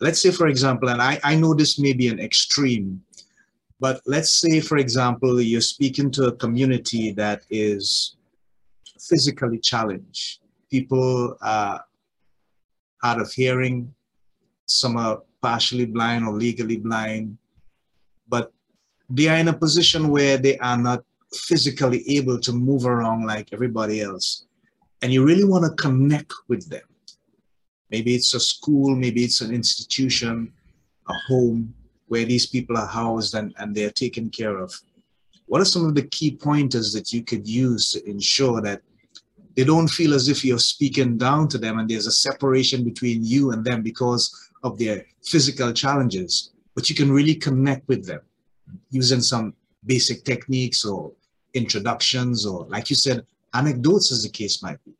let's 0.00 0.22
say, 0.22 0.30
for 0.30 0.46
example, 0.46 0.88
and 0.88 1.02
I, 1.02 1.20
I 1.24 1.34
know 1.36 1.54
this 1.54 1.78
may 1.78 1.92
be 1.92 2.08
an 2.08 2.20
extreme, 2.20 3.02
but 3.80 4.00
let's 4.06 4.40
say, 4.40 4.60
for 4.60 4.78
example, 4.78 5.40
you're 5.40 5.60
speaking 5.60 6.10
to 6.12 6.26
a 6.26 6.32
community 6.32 7.12
that 7.12 7.42
is 7.50 8.16
physically 9.00 9.58
challenged. 9.58 10.40
People 10.70 11.36
are 11.40 11.84
hard 13.02 13.20
of 13.20 13.32
hearing, 13.32 13.94
some 14.66 14.96
are 14.96 15.22
partially 15.40 15.86
blind 15.86 16.26
or 16.26 16.34
legally 16.34 16.76
blind, 16.76 17.38
but 18.28 18.52
they 19.08 19.28
are 19.28 19.36
in 19.36 19.48
a 19.48 19.52
position 19.52 20.08
where 20.08 20.36
they 20.36 20.58
are 20.58 20.76
not 20.76 21.04
physically 21.32 22.08
able 22.08 22.38
to 22.40 22.52
move 22.52 22.86
around 22.86 23.26
like 23.26 23.52
everybody 23.52 24.00
else. 24.00 24.46
And 25.00 25.12
you 25.12 25.24
really 25.24 25.44
want 25.44 25.64
to 25.64 25.82
connect 25.82 26.32
with 26.48 26.68
them. 26.68 26.87
Maybe 27.90 28.14
it's 28.14 28.34
a 28.34 28.40
school, 28.40 28.94
maybe 28.94 29.24
it's 29.24 29.40
an 29.40 29.54
institution, 29.54 30.52
a 31.08 31.14
home 31.26 31.74
where 32.08 32.24
these 32.24 32.46
people 32.46 32.76
are 32.76 32.86
housed 32.86 33.34
and, 33.34 33.54
and 33.58 33.74
they're 33.74 33.90
taken 33.90 34.30
care 34.30 34.58
of. 34.58 34.72
What 35.46 35.60
are 35.60 35.66
some 35.66 35.86
of 35.86 35.94
the 35.94 36.02
key 36.02 36.36
pointers 36.36 36.92
that 36.92 37.12
you 37.12 37.22
could 37.22 37.48
use 37.48 37.92
to 37.92 38.08
ensure 38.08 38.60
that 38.60 38.82
they 39.56 39.64
don't 39.64 39.88
feel 39.88 40.14
as 40.14 40.28
if 40.28 40.44
you're 40.44 40.58
speaking 40.58 41.16
down 41.16 41.48
to 41.48 41.58
them 41.58 41.78
and 41.78 41.88
there's 41.88 42.06
a 42.06 42.12
separation 42.12 42.84
between 42.84 43.24
you 43.24 43.50
and 43.52 43.64
them 43.64 43.82
because 43.82 44.50
of 44.62 44.78
their 44.78 45.04
physical 45.24 45.72
challenges, 45.72 46.52
but 46.74 46.88
you 46.88 46.94
can 46.94 47.10
really 47.10 47.34
connect 47.34 47.88
with 47.88 48.06
them 48.06 48.20
using 48.90 49.20
some 49.20 49.54
basic 49.86 50.24
techniques 50.24 50.84
or 50.84 51.12
introductions 51.54 52.44
or 52.44 52.66
like 52.66 52.90
you 52.90 52.96
said 52.96 53.24
anecdotes 53.54 54.12
as 54.12 54.22
the 54.22 54.28
case 54.28 54.62
might 54.62 54.82
be 54.84 54.92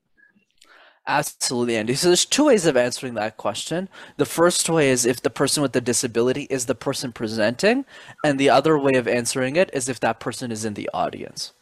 Absolutely, 1.08 1.74
Andy. 1.74 1.94
So 1.94 2.08
there's 2.08 2.26
two 2.26 2.44
ways 2.44 2.66
of 2.66 2.76
answering 2.76 3.14
that 3.14 3.38
question. 3.38 3.88
The 4.18 4.26
first 4.26 4.68
way 4.68 4.90
is 4.90 5.06
if 5.06 5.22
the 5.22 5.30
person 5.30 5.62
with 5.62 5.72
the 5.72 5.80
disability 5.80 6.46
is 6.50 6.66
the 6.66 6.74
person 6.74 7.12
presenting, 7.12 7.86
and 8.22 8.38
the 8.38 8.50
other 8.50 8.78
way 8.78 8.92
of 8.92 9.08
answering 9.08 9.56
it 9.56 9.70
is 9.72 9.88
if 9.88 10.00
that 10.00 10.20
person 10.20 10.52
is 10.52 10.66
in 10.66 10.74
the 10.74 10.90
audience. 10.92 11.52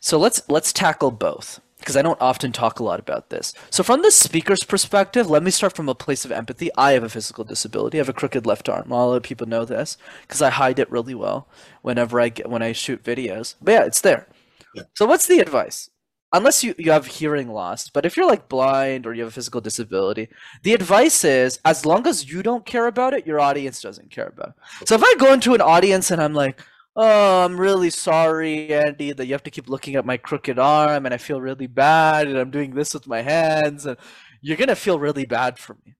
So 0.00 0.18
let's 0.18 0.42
let's 0.48 0.72
tackle 0.72 1.12
both 1.12 1.60
because 1.78 1.96
I 1.96 2.02
don't 2.02 2.20
often 2.20 2.50
talk 2.50 2.80
a 2.80 2.84
lot 2.84 2.98
about 2.98 3.30
this. 3.30 3.54
So 3.70 3.84
from 3.84 4.02
the 4.02 4.10
speaker's 4.10 4.64
perspective, 4.64 5.30
let 5.30 5.44
me 5.44 5.52
start 5.52 5.76
from 5.76 5.88
a 5.88 5.94
place 5.94 6.24
of 6.24 6.32
empathy. 6.32 6.68
I 6.76 6.92
have 6.92 7.04
a 7.04 7.08
physical 7.08 7.44
disability. 7.44 7.98
I 7.98 8.00
have 8.00 8.08
a 8.08 8.12
crooked 8.12 8.44
left 8.44 8.68
arm. 8.68 8.90
A 8.90 9.06
lot 9.06 9.14
of 9.14 9.22
people 9.22 9.46
know 9.46 9.64
this 9.64 9.96
because 10.22 10.42
I 10.42 10.50
hide 10.50 10.80
it 10.80 10.90
really 10.90 11.14
well 11.14 11.46
whenever 11.82 12.20
I 12.20 12.28
get 12.28 12.50
when 12.50 12.62
I 12.62 12.72
shoot 12.72 13.04
videos. 13.04 13.54
But 13.62 13.72
yeah, 13.72 13.84
it's 13.84 14.00
there. 14.00 14.26
Yeah. 14.74 14.82
So 14.94 15.06
what's 15.06 15.28
the 15.28 15.38
advice? 15.38 15.90
Unless 16.32 16.62
you, 16.62 16.74
you 16.78 16.92
have 16.92 17.06
hearing 17.06 17.48
loss, 17.48 17.88
but 17.88 18.04
if 18.04 18.16
you're 18.16 18.28
like 18.28 18.48
blind 18.48 19.06
or 19.06 19.14
you 19.14 19.22
have 19.22 19.30
a 19.30 19.34
physical 19.34 19.60
disability, 19.60 20.28
the 20.62 20.74
advice 20.74 21.24
is 21.24 21.58
as 21.64 21.86
long 21.86 22.06
as 22.06 22.30
you 22.30 22.42
don't 22.42 22.66
care 22.66 22.86
about 22.86 23.14
it, 23.14 23.26
your 23.26 23.40
audience 23.40 23.80
doesn't 23.80 24.10
care 24.10 24.26
about 24.26 24.54
it. 24.80 24.88
So 24.88 24.94
if 24.94 25.02
I 25.02 25.14
go 25.18 25.32
into 25.32 25.54
an 25.54 25.60
audience 25.60 26.10
and 26.10 26.20
I'm 26.20 26.34
like, 26.34 26.60
oh, 26.96 27.44
I'm 27.44 27.58
really 27.58 27.90
sorry, 27.90 28.72
Andy, 28.74 29.12
that 29.12 29.26
you 29.26 29.32
have 29.32 29.44
to 29.44 29.50
keep 29.50 29.68
looking 29.68 29.94
at 29.94 30.04
my 30.04 30.16
crooked 30.16 30.58
arm 30.58 31.06
and 31.06 31.14
I 31.14 31.18
feel 31.18 31.40
really 31.40 31.66
bad 31.66 32.26
and 32.26 32.36
I'm 32.36 32.50
doing 32.50 32.74
this 32.74 32.92
with 32.92 33.06
my 33.06 33.22
hands 33.22 33.86
and 33.86 33.96
you're 34.40 34.56
gonna 34.56 34.76
feel 34.76 34.98
really 34.98 35.24
bad 35.24 35.58
for 35.58 35.76
me. 35.86 35.94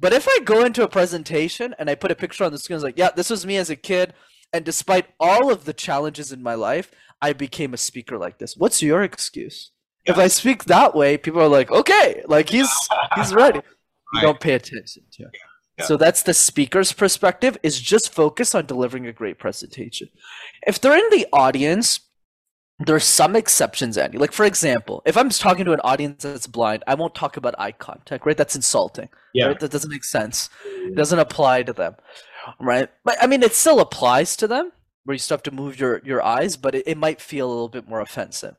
But 0.00 0.12
if 0.12 0.28
I 0.28 0.38
go 0.44 0.64
into 0.64 0.84
a 0.84 0.88
presentation 0.88 1.74
and 1.78 1.90
I 1.90 1.94
put 1.96 2.12
a 2.12 2.16
picture 2.16 2.44
on 2.44 2.52
the 2.52 2.58
screen, 2.58 2.76
it's 2.76 2.84
like, 2.84 2.98
yeah, 2.98 3.10
this 3.14 3.30
was 3.30 3.44
me 3.44 3.56
as 3.56 3.68
a 3.68 3.76
kid, 3.76 4.14
and 4.52 4.64
despite 4.64 5.06
all 5.20 5.50
of 5.50 5.64
the 5.64 5.72
challenges 5.72 6.32
in 6.32 6.42
my 6.42 6.54
life, 6.54 6.90
I 7.20 7.32
became 7.32 7.74
a 7.74 7.78
speaker 7.78 8.16
like 8.18 8.38
this. 8.38 8.56
What's 8.56 8.82
your 8.82 9.02
excuse? 9.02 9.72
Yeah. 10.06 10.12
If 10.12 10.18
I 10.18 10.28
speak 10.28 10.64
that 10.64 10.94
way, 10.94 11.16
people 11.18 11.40
are 11.40 11.48
like, 11.48 11.70
okay, 11.70 12.22
like 12.26 12.48
he's 12.48 12.70
he's 13.16 13.34
ready. 13.34 13.60
You 14.14 14.20
don't 14.22 14.40
pay 14.40 14.54
attention 14.54 15.02
to. 15.12 15.24
It. 15.24 15.30
Yeah. 15.78 15.84
So 15.84 15.96
that's 15.96 16.22
the 16.22 16.34
speaker's 16.34 16.92
perspective 16.92 17.56
is 17.62 17.80
just 17.80 18.12
focus 18.12 18.54
on 18.54 18.66
delivering 18.66 19.06
a 19.06 19.12
great 19.12 19.38
presentation. 19.38 20.08
If 20.66 20.80
they're 20.80 20.96
in 20.96 21.10
the 21.10 21.26
audience, 21.32 22.00
there's 22.80 23.04
some 23.04 23.36
exceptions, 23.36 23.98
Andy. 23.98 24.18
Like 24.18 24.32
for 24.32 24.44
example, 24.44 25.02
if 25.04 25.16
I'm 25.16 25.28
talking 25.28 25.64
to 25.66 25.72
an 25.72 25.80
audience 25.80 26.22
that's 26.22 26.46
blind, 26.46 26.84
I 26.86 26.94
won't 26.94 27.14
talk 27.14 27.36
about 27.36 27.54
eye 27.58 27.72
contact, 27.72 28.24
right? 28.24 28.36
That's 28.36 28.56
insulting. 28.56 29.08
Yeah. 29.34 29.46
Right? 29.46 29.60
That 29.60 29.70
doesn't 29.70 29.90
make 29.90 30.04
sense. 30.04 30.48
It 30.64 30.96
doesn't 30.96 31.18
apply 31.18 31.64
to 31.64 31.72
them. 31.72 31.96
Right? 32.60 32.90
But 33.04 33.16
I 33.20 33.26
mean 33.26 33.42
it 33.42 33.54
still 33.54 33.80
applies 33.80 34.36
to 34.36 34.46
them 34.46 34.72
where 35.08 35.14
you 35.14 35.18
still 35.18 35.38
have 35.38 35.42
to 35.42 35.50
move 35.50 35.80
your, 35.80 36.02
your 36.04 36.22
eyes, 36.22 36.58
but 36.58 36.74
it, 36.74 36.84
it 36.86 36.98
might 36.98 37.18
feel 37.18 37.48
a 37.48 37.48
little 37.48 37.70
bit 37.70 37.88
more 37.88 38.02
offensive. 38.02 38.56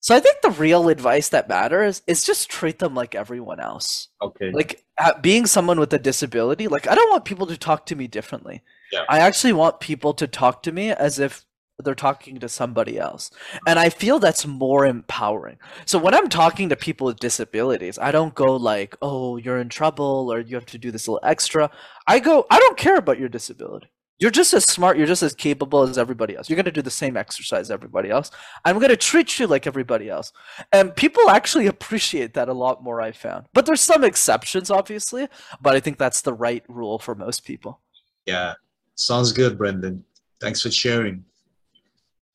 So 0.00 0.16
I 0.16 0.20
think 0.20 0.40
the 0.40 0.50
real 0.50 0.88
advice 0.88 1.28
that 1.28 1.48
matters 1.48 2.02
is 2.08 2.24
just 2.24 2.50
treat 2.50 2.80
them 2.80 2.96
like 2.96 3.14
everyone 3.14 3.60
else. 3.60 4.08
Okay. 4.20 4.50
Like 4.50 4.84
being 5.20 5.46
someone 5.46 5.78
with 5.78 5.92
a 5.92 5.98
disability, 6.00 6.66
like 6.66 6.88
I 6.88 6.96
don't 6.96 7.10
want 7.10 7.24
people 7.24 7.46
to 7.46 7.56
talk 7.56 7.86
to 7.86 7.94
me 7.94 8.08
differently. 8.08 8.62
Yeah. 8.92 9.04
I 9.08 9.20
actually 9.20 9.52
want 9.52 9.78
people 9.78 10.12
to 10.14 10.26
talk 10.26 10.64
to 10.64 10.72
me 10.72 10.90
as 10.90 11.20
if 11.20 11.45
they're 11.82 11.94
talking 11.94 12.38
to 12.38 12.48
somebody 12.48 12.98
else. 12.98 13.30
And 13.66 13.78
I 13.78 13.90
feel 13.90 14.18
that's 14.18 14.46
more 14.46 14.86
empowering. 14.86 15.58
So 15.84 15.98
when 15.98 16.14
I'm 16.14 16.28
talking 16.28 16.68
to 16.68 16.76
people 16.76 17.06
with 17.06 17.18
disabilities, 17.18 17.98
I 17.98 18.12
don't 18.12 18.34
go 18.34 18.56
like, 18.56 18.96
"Oh, 19.02 19.36
you're 19.36 19.58
in 19.58 19.68
trouble 19.68 20.32
or 20.32 20.40
you 20.40 20.56
have 20.56 20.66
to 20.66 20.78
do 20.78 20.90
this 20.90 21.06
little 21.06 21.20
extra." 21.22 21.70
I 22.06 22.18
go, 22.18 22.46
"I 22.50 22.58
don't 22.58 22.78
care 22.78 22.96
about 22.96 23.18
your 23.18 23.28
disability. 23.28 23.88
You're 24.18 24.30
just 24.30 24.54
as 24.54 24.64
smart, 24.64 24.96
you're 24.96 25.06
just 25.06 25.22
as 25.22 25.34
capable 25.34 25.82
as 25.82 25.98
everybody 25.98 26.34
else. 26.34 26.48
You're 26.48 26.56
going 26.56 26.64
to 26.64 26.70
do 26.72 26.80
the 26.80 26.90
same 26.90 27.18
exercise 27.18 27.70
everybody 27.70 28.08
else. 28.08 28.30
I'm 28.64 28.78
going 28.78 28.88
to 28.88 28.96
treat 28.96 29.38
you 29.38 29.46
like 29.46 29.66
everybody 29.66 30.08
else." 30.08 30.32
And 30.72 30.96
people 30.96 31.28
actually 31.28 31.66
appreciate 31.66 32.32
that 32.34 32.48
a 32.48 32.54
lot 32.54 32.82
more 32.82 33.02
I 33.02 33.12
found. 33.12 33.46
But 33.52 33.66
there's 33.66 33.82
some 33.82 34.02
exceptions 34.04 34.70
obviously, 34.70 35.28
but 35.60 35.76
I 35.76 35.80
think 35.80 35.98
that's 35.98 36.22
the 36.22 36.32
right 36.32 36.64
rule 36.68 36.98
for 36.98 37.14
most 37.14 37.44
people. 37.44 37.80
Yeah. 38.24 38.54
Sounds 38.94 39.32
good, 39.32 39.58
Brenden. 39.58 40.00
Thanks 40.40 40.62
for 40.62 40.70
sharing. 40.70 41.24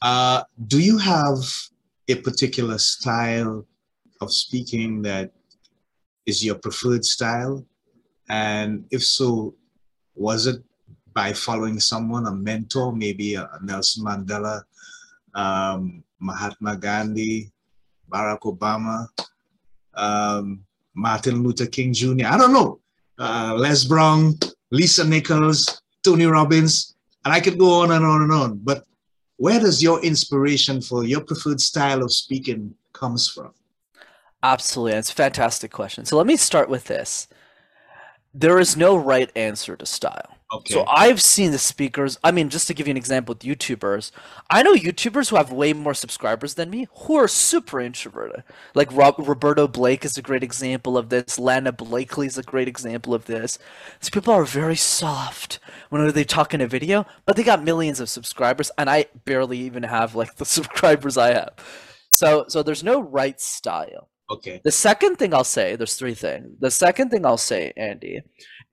Uh, 0.02 0.44
do 0.68 0.80
you 0.80 0.98
have 0.98 1.38
a 2.08 2.16
particular 2.16 2.78
style 2.78 3.66
of 4.20 4.34
speaking 4.34 5.02
that 5.04 5.32
is 6.26 6.44
your 6.44 6.56
preferred 6.56 7.06
style? 7.06 7.66
And 8.30 8.86
if 8.92 9.04
so, 9.04 9.56
was 10.16 10.48
it 10.48 10.64
by 11.14 11.34
following 11.34 11.80
someone, 11.80 12.26
a 12.26 12.32
mentor, 12.32 12.94
maybe 12.94 13.36
a, 13.36 13.44
a 13.44 13.60
Nelson 13.64 14.06
Mandela, 14.06 14.64
um, 15.36 16.04
Mahatma 16.20 16.78
Gandhi, 16.78 17.52
Barack 18.10 18.42
Obama, 18.42 19.08
um, 19.94 20.64
Martin 20.94 21.44
Luther 21.44 21.68
King 21.68 21.94
Jr., 21.94 22.26
I 22.28 22.38
don't 22.38 22.54
know, 22.54 22.80
uh, 23.20 23.56
Les 23.58 23.84
Brown, 23.86 24.34
Lisa 24.72 25.06
Nichols, 25.06 25.82
Tony 26.04 26.26
Robbins, 26.26 26.96
and 27.26 27.34
I 27.34 27.40
could 27.40 27.58
go 27.58 27.82
on 27.82 27.92
and 27.92 28.06
on 28.06 28.24
and 28.24 28.32
on. 28.32 28.58
But 28.64 28.86
where 29.42 29.60
does 29.60 29.82
your 29.82 30.00
inspiration 30.04 30.80
for 30.80 31.04
your 31.04 31.20
preferred 31.20 31.60
style 31.60 32.04
of 32.04 32.14
speaking 32.14 32.76
comes 32.94 33.28
from? 33.28 33.52
Absolutely. 34.44 35.00
It's 35.00 35.12
a 35.12 35.16
fantastic 35.16 35.72
question. 35.72 36.06
So 36.06 36.16
let 36.16 36.28
me 36.28 36.38
start 36.38 36.70
with 36.70 36.84
this. 36.84 37.28
There 38.36 38.60
is 38.60 38.78
no 38.78 38.96
right 38.96 39.32
answer 39.36 39.76
to 39.76 39.86
style. 39.88 40.38
Okay. 40.54 40.74
So 40.74 40.86
I've 40.86 41.22
seen 41.22 41.52
the 41.52 41.58
speakers. 41.58 42.20
I 42.26 42.32
mean, 42.32 42.50
just 42.50 42.68
to 42.68 42.74
give 42.74 42.86
you 42.86 42.92
an 42.92 42.98
example 42.98 43.34
with 43.34 43.44
YouTubers, 43.44 44.12
I 44.50 44.64
know 44.64 44.74
YouTubers 44.74 45.30
who 45.30 45.38
have 45.38 45.52
way 45.52 45.72
more 45.72 45.94
subscribers 45.94 46.56
than 46.56 46.70
me 46.70 46.88
who 46.94 47.16
are 47.16 47.30
super 47.30 47.80
introverted. 47.80 48.44
Like 48.76 48.92
Rob, 48.92 49.16
Roberto 49.18 49.68
Blake 49.68 50.04
is 50.04 50.18
a 50.18 50.22
great 50.22 50.44
example 50.44 50.98
of 50.98 51.08
this. 51.08 51.40
Lana 51.40 51.72
Blakely 51.72 52.28
is 52.28 52.38
a 52.38 52.44
great 52.44 52.68
example 52.68 53.14
of 53.14 53.28
this. 53.28 53.60
These 54.02 54.10
people 54.10 54.34
are 54.34 54.44
very 54.44 54.76
soft 54.76 55.60
when 55.90 56.12
they 56.12 56.26
talk 56.26 56.54
in 56.54 56.60
a 56.60 56.68
video, 56.68 57.06
but 57.26 57.38
they 57.38 57.44
got 57.44 57.64
millions 57.64 58.02
of 58.02 58.10
subscribers, 58.10 58.72
and 58.78 58.90
I 58.90 59.06
barely 59.24 59.58
even 59.60 59.84
have 59.84 60.16
like 60.16 60.36
the 60.36 60.46
subscribers 60.58 61.18
I 61.18 61.34
have. 61.34 61.54
So, 62.12 62.46
so 62.50 62.62
there's 62.62 62.84
no 62.84 63.00
right 63.02 63.40
style. 63.40 64.10
Okay. 64.30 64.62
The 64.64 64.72
second 64.72 65.18
thing 65.18 65.34
I'll 65.34 65.44
say, 65.44 65.76
there's 65.76 65.96
three 65.96 66.14
things. 66.14 66.56
The 66.60 66.72
second 66.72 67.10
thing 67.10 67.26
I'll 67.26 67.38
say, 67.38 67.74
Andy, 67.76 68.22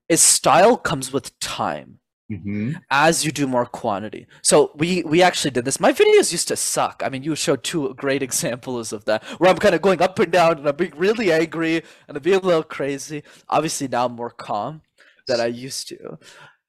is 0.09 0.21
style 0.21 0.77
comes 0.77 1.13
with 1.13 1.39
time. 1.41 2.01
Mm-hmm. 2.31 2.73
as 2.91 3.25
you 3.25 3.33
do 3.33 3.47
more 3.47 3.65
quantity. 3.65 4.27
So 4.43 4.73
we 4.75 5.03
we 5.05 5.23
actually 5.23 5.51
did 5.51 5.65
this. 5.65 5.81
My 5.81 5.95
videos 5.95 6.31
used 6.31 6.49
to 6.49 6.57
suck. 6.57 7.01
I 7.03 7.09
mean, 7.09 7.23
you 7.23 7.35
showed 7.35 7.65
two 7.65 7.95
great 7.95 8.23
examples 8.29 8.93
of 8.93 9.07
that, 9.07 9.25
where 9.39 9.49
I'm 9.49 9.57
kind 9.57 9.75
of 9.75 9.81
going 9.81 10.03
up 10.03 10.19
and 10.19 10.31
down, 10.31 10.59
and 10.59 10.69
I'm 10.69 10.77
being 10.77 10.93
really 10.95 11.33
angry, 11.33 11.83
and 12.07 12.19
I'm 12.19 12.23
being 12.23 12.37
a 12.37 12.47
little 12.47 12.63
crazy. 12.63 13.23
Obviously, 13.49 13.89
now 13.89 14.05
I'm 14.05 14.13
more 14.13 14.29
calm 14.29 14.83
than 15.27 15.41
I 15.41 15.47
used 15.47 15.89
to. 15.89 16.19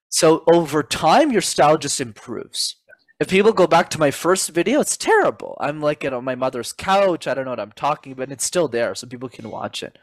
So 0.07 0.45
over 0.49 0.81
time, 0.81 1.29
your 1.29 1.41
style 1.41 1.77
just 1.77 1.99
improves. 1.99 2.77
If 3.19 3.27
people 3.29 3.51
go 3.51 3.67
back 3.67 3.89
to 3.89 3.99
my 3.99 4.11
first 4.11 4.51
video, 4.51 4.79
it's 4.79 4.95
terrible. 4.95 5.57
I'm 5.59 5.81
like 5.81 6.05
on 6.05 6.11
know, 6.11 6.21
my 6.21 6.35
mother's 6.35 6.71
couch. 6.71 7.27
I 7.27 7.33
don't 7.33 7.43
know 7.43 7.51
what 7.51 7.59
I'm 7.59 7.73
talking 7.73 8.13
about. 8.13 8.23
And 8.23 8.31
it's 8.31 8.45
still 8.45 8.69
there, 8.69 8.95
so 8.95 9.07
people 9.07 9.27
can 9.27 9.49
watch 9.49 9.83
it. 9.83 9.99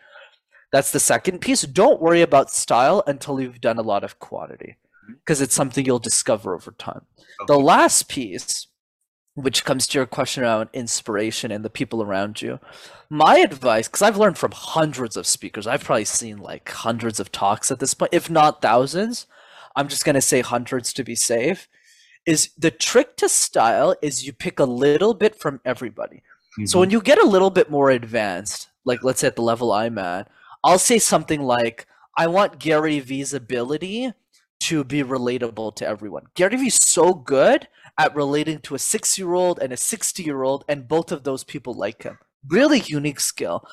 That's 0.72 0.92
the 0.92 1.00
second 1.00 1.40
piece. 1.40 1.62
Don't 1.62 2.02
worry 2.02 2.22
about 2.22 2.50
style 2.50 3.02
until 3.06 3.40
you've 3.40 3.60
done 3.60 3.78
a 3.78 3.82
lot 3.82 4.04
of 4.04 4.18
quantity 4.18 4.76
because 5.08 5.40
it's 5.40 5.54
something 5.54 5.84
you'll 5.84 5.98
discover 5.98 6.54
over 6.54 6.72
time. 6.72 7.02
Okay. 7.40 7.46
The 7.46 7.58
last 7.58 8.08
piece, 8.08 8.66
which 9.34 9.64
comes 9.64 9.86
to 9.86 9.98
your 9.98 10.06
question 10.06 10.42
around 10.42 10.68
inspiration 10.72 11.50
and 11.50 11.64
the 11.64 11.70
people 11.70 12.02
around 12.02 12.42
you, 12.42 12.58
my 13.08 13.38
advice, 13.38 13.86
because 13.86 14.02
I've 14.02 14.16
learned 14.16 14.38
from 14.38 14.52
hundreds 14.52 15.16
of 15.16 15.26
speakers, 15.26 15.66
I've 15.66 15.84
probably 15.84 16.04
seen 16.04 16.38
like 16.38 16.68
hundreds 16.68 17.20
of 17.20 17.30
talks 17.30 17.70
at 17.70 17.78
this 17.78 17.94
point, 17.94 18.14
if 18.14 18.28
not 18.28 18.62
thousands. 18.62 19.26
I'm 19.76 19.88
just 19.88 20.04
going 20.04 20.14
to 20.14 20.22
say 20.22 20.40
hundreds 20.40 20.92
to 20.94 21.04
be 21.04 21.14
safe. 21.14 21.68
Is 22.24 22.50
the 22.58 22.72
trick 22.72 23.16
to 23.18 23.28
style 23.28 23.94
is 24.02 24.26
you 24.26 24.32
pick 24.32 24.58
a 24.58 24.64
little 24.64 25.14
bit 25.14 25.38
from 25.38 25.60
everybody. 25.64 26.16
Mm-hmm. 26.16 26.66
So 26.66 26.80
when 26.80 26.90
you 26.90 27.00
get 27.00 27.22
a 27.22 27.26
little 27.26 27.50
bit 27.50 27.70
more 27.70 27.90
advanced, 27.90 28.68
like 28.84 29.04
let's 29.04 29.20
say 29.20 29.28
at 29.28 29.36
the 29.36 29.42
level 29.42 29.70
I'm 29.70 29.98
at, 29.98 30.28
I'll 30.66 30.80
say 30.80 30.98
something 30.98 31.42
like, 31.42 31.86
I 32.18 32.26
want 32.26 32.58
Gary 32.58 32.98
Vee's 32.98 33.32
ability 33.32 34.12
to 34.62 34.82
be 34.82 35.04
relatable 35.04 35.76
to 35.76 35.86
everyone. 35.86 36.24
Gary 36.34 36.56
Vee's 36.56 36.84
so 36.84 37.14
good 37.14 37.68
at 37.96 38.16
relating 38.16 38.58
to 38.62 38.74
a 38.74 38.78
six 38.80 39.16
year 39.16 39.32
old 39.32 39.60
and 39.60 39.72
a 39.72 39.76
60 39.76 40.24
year 40.24 40.42
old, 40.42 40.64
and 40.68 40.88
both 40.88 41.12
of 41.12 41.22
those 41.22 41.44
people 41.44 41.72
like 41.72 42.02
him. 42.02 42.18
Really 42.48 42.80
unique 42.80 43.20
skill. 43.20 43.64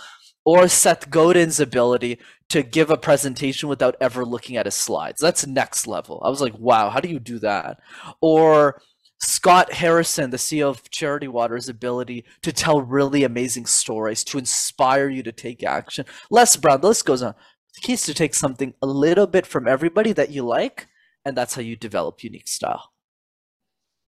Or 0.45 0.67
Seth 0.67 1.09
Godin's 1.09 1.59
ability 1.59 2.19
to 2.49 2.61
give 2.61 2.91
a 2.91 2.97
presentation 2.97 3.69
without 3.69 3.95
ever 3.99 4.23
looking 4.23 4.55
at 4.55 4.67
his 4.67 4.75
slides. 4.75 5.19
That's 5.19 5.47
next 5.47 5.87
level. 5.87 6.21
I 6.23 6.29
was 6.29 6.41
like, 6.41 6.59
wow, 6.59 6.91
how 6.91 6.99
do 6.99 7.09
you 7.09 7.19
do 7.19 7.39
that? 7.39 7.79
Or 8.21 8.79
Scott 9.23 9.71
Harrison, 9.71 10.31
the 10.31 10.37
CEO 10.37 10.69
of 10.69 10.89
Charity 10.91 11.29
Water's 11.29 11.69
ability 11.69 12.25
to 12.41 12.51
tell 12.51 12.81
really 12.81 13.23
amazing 13.23 13.65
stories 13.65 14.21
to 14.25 14.37
inspire 14.37 15.07
you 15.07 15.23
to 15.23 15.31
take 15.31 15.63
action. 15.63 16.05
Les 16.29 16.57
Brown, 16.57 16.81
the 16.81 16.89
list 16.89 17.05
goes 17.05 17.23
on. 17.23 17.33
The 17.75 17.81
key 17.81 17.93
is 17.93 18.03
to 18.03 18.13
take 18.13 18.33
something 18.33 18.73
a 18.81 18.85
little 18.85 19.25
bit 19.25 19.45
from 19.47 19.65
everybody 19.65 20.11
that 20.11 20.31
you 20.31 20.43
like, 20.43 20.87
and 21.23 21.37
that's 21.37 21.55
how 21.55 21.61
you 21.61 21.77
develop 21.77 22.21
unique 22.21 22.49
style. 22.49 22.91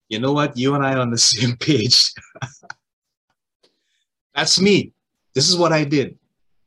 You 0.09 0.21
know 0.21 0.33
what? 0.33 0.57
You 0.57 0.77
and 0.77 0.87
I 0.87 0.95
are 0.95 1.01
on 1.01 1.11
the 1.11 1.19
same 1.33 1.57
page. 1.57 2.13
that's 4.35 4.61
me. 4.61 4.93
This 5.35 5.49
is 5.49 5.57
what 5.57 5.73
I 5.73 5.83
did. 5.83 6.17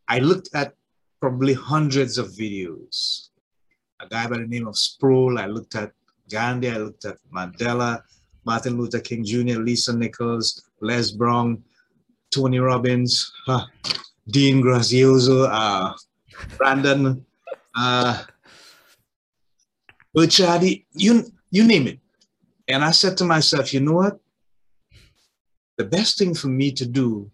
I 0.10 0.20
looked 0.20 0.50
at 0.54 0.74
probably 1.22 1.54
hundreds 1.54 2.18
of 2.18 2.28
videos. 2.32 3.30
A 4.02 4.08
guy 4.08 4.28
by 4.28 4.38
the 4.38 4.48
name 4.48 4.68
of 4.68 4.78
Sproul. 4.78 5.40
I 5.40 5.46
looked 5.46 5.76
at 5.76 5.94
Gandhi. 6.30 6.70
I 6.70 6.78
looked 6.78 7.06
at 7.06 7.16
Mandela. 7.34 8.02
Martin 8.46 8.78
Luther 8.78 9.00
King 9.00 9.24
Jr., 9.24 9.60
Lisa 9.60 9.94
Nichols, 9.94 10.70
Les 10.82 11.12
Brown, 11.12 11.64
Tony 12.34 12.60
Robbins, 12.60 13.32
Dean 14.30 14.62
Graziosi, 14.62 15.48
uh, 15.50 15.94
Brandon, 16.58 17.26
uh, 17.76 18.24
you, 20.94 21.24
you 21.52 21.64
name 21.64 21.88
it. 21.88 22.00
And 22.68 22.84
I 22.84 22.92
said 22.92 23.18
to 23.18 23.26
myself, 23.26 23.74
you 23.74 23.82
know 23.82 23.94
what? 23.94 24.20
The 25.78 25.86
best 25.86 26.18
thing 26.18 26.34
for 26.34 26.48
me 26.48 26.72
to 26.74 26.86
do 26.86 27.32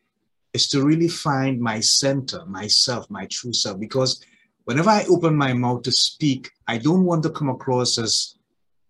is 0.53 0.67
to 0.69 0.83
really 0.83 1.07
find 1.07 1.59
my 1.59 1.79
center, 1.79 2.45
myself, 2.45 3.09
my 3.09 3.27
true 3.27 3.53
self. 3.53 3.79
Because 3.79 4.23
whenever 4.63 4.89
I 4.89 5.05
open 5.09 5.35
my 5.35 5.53
mouth 5.53 5.83
to 5.83 5.91
speak, 5.91 6.49
I 6.67 6.77
don't 6.77 7.03
want 7.03 7.23
to 7.23 7.29
come 7.29 7.49
across 7.49 7.97
as 7.97 8.35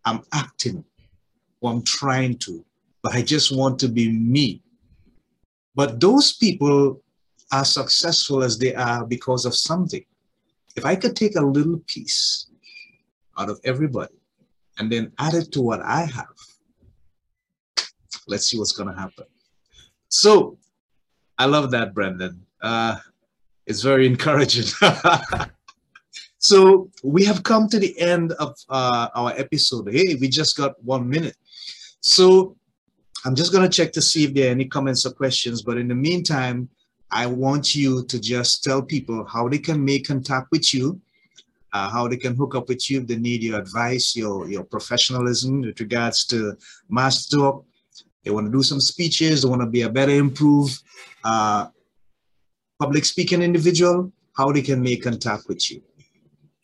I'm 0.06 0.22
acting 0.32 0.86
I'm 1.68 1.84
trying 1.84 2.38
to, 2.40 2.64
but 3.02 3.14
I 3.14 3.22
just 3.22 3.56
want 3.56 3.80
to 3.80 3.90
be 3.90 4.12
me. 4.12 4.62
But 5.76 6.00
those 6.00 6.34
people 6.34 7.02
are 7.52 7.66
successful 7.66 8.44
as 8.44 8.58
they 8.58 8.74
are 8.76 9.06
because 9.06 9.46
of 9.46 9.56
something. 9.56 10.04
If 10.76 10.86
I 10.86 10.96
could 10.96 11.16
take 11.16 11.36
a 11.36 11.42
little 11.42 11.80
piece 11.88 12.48
out 13.38 13.50
of 13.50 13.60
everybody 13.64 14.16
and 14.78 14.92
then 14.92 15.12
add 15.20 15.34
it 15.34 15.52
to 15.54 15.62
what 15.62 15.82
I 15.82 16.02
have, 16.02 16.36
let's 18.28 18.48
see 18.48 18.58
what's 18.58 18.72
going 18.72 18.94
to 18.94 19.00
happen. 19.00 19.26
So 20.10 20.58
I 21.38 21.46
love 21.46 21.72
that, 21.72 21.94
Brenden. 21.94 22.40
Uh, 22.62 22.98
it's 23.66 23.82
very 23.82 24.08
encouraging. 24.14 24.66
so 26.38 26.90
we 27.04 27.24
have 27.26 27.44
come 27.44 27.68
to 27.70 27.80
the 27.80 27.98
end 28.00 28.34
of 28.34 28.56
uh, 28.70 29.08
our 29.16 29.32
episode. 29.38 29.90
Hey, 29.92 30.16
we 30.16 30.28
just 30.28 30.58
got 30.58 30.82
one 30.84 31.10
minute. 31.10 31.38
So 32.02 32.56
I'm 33.26 33.36
just 33.36 33.52
going 33.52 33.70
to 33.70 33.76
check 33.76 33.92
to 33.94 34.02
see 34.02 34.24
if 34.24 34.34
there 34.34 34.48
are 34.48 34.52
any 34.52 34.66
comments 34.66 35.06
or 35.06 35.12
questions. 35.12 35.62
But 35.62 35.78
in 35.78 35.88
the 35.88 35.96
meantime, 35.96 36.70
I 37.12 37.26
want 37.26 37.76
you 37.76 38.06
to 38.06 38.20
just 38.20 38.64
tell 38.64 38.82
people 38.82 39.26
how 39.26 39.50
they 39.50 39.58
can 39.58 39.84
make 39.84 40.08
contact 40.08 40.48
with 40.52 40.74
you, 40.74 41.02
uh, 41.74 41.90
how 41.90 42.08
they 42.08 42.18
can 42.18 42.36
hook 42.36 42.56
up 42.56 42.70
with 42.70 42.90
you 42.90 43.02
if 43.02 43.08
they 43.08 43.18
need 43.18 43.44
your 43.44 43.60
advice, 43.60 44.16
your, 44.16 44.48
your 44.50 44.64
professionalism 44.64 45.62
with 45.62 45.80
regards 45.80 46.26
to 46.28 46.56
MasterTalk. 46.92 47.66
They 48.24 48.32
want 48.32 48.48
to 48.48 48.52
do 48.52 48.64
some 48.64 48.80
speeches, 48.80 49.42
they 49.42 49.50
want 49.50 49.62
to 49.62 49.68
be 49.68 49.82
a 49.82 49.90
better 49.90 50.12
improved 50.12 50.82
uh, 51.24 51.68
public 52.80 53.06
speaking 53.06 53.42
individual, 53.42 54.12
how 54.38 54.52
they 54.52 54.62
can 54.62 54.82
make 54.82 55.04
contact 55.04 55.48
with 55.48 55.72
you. 55.72 55.82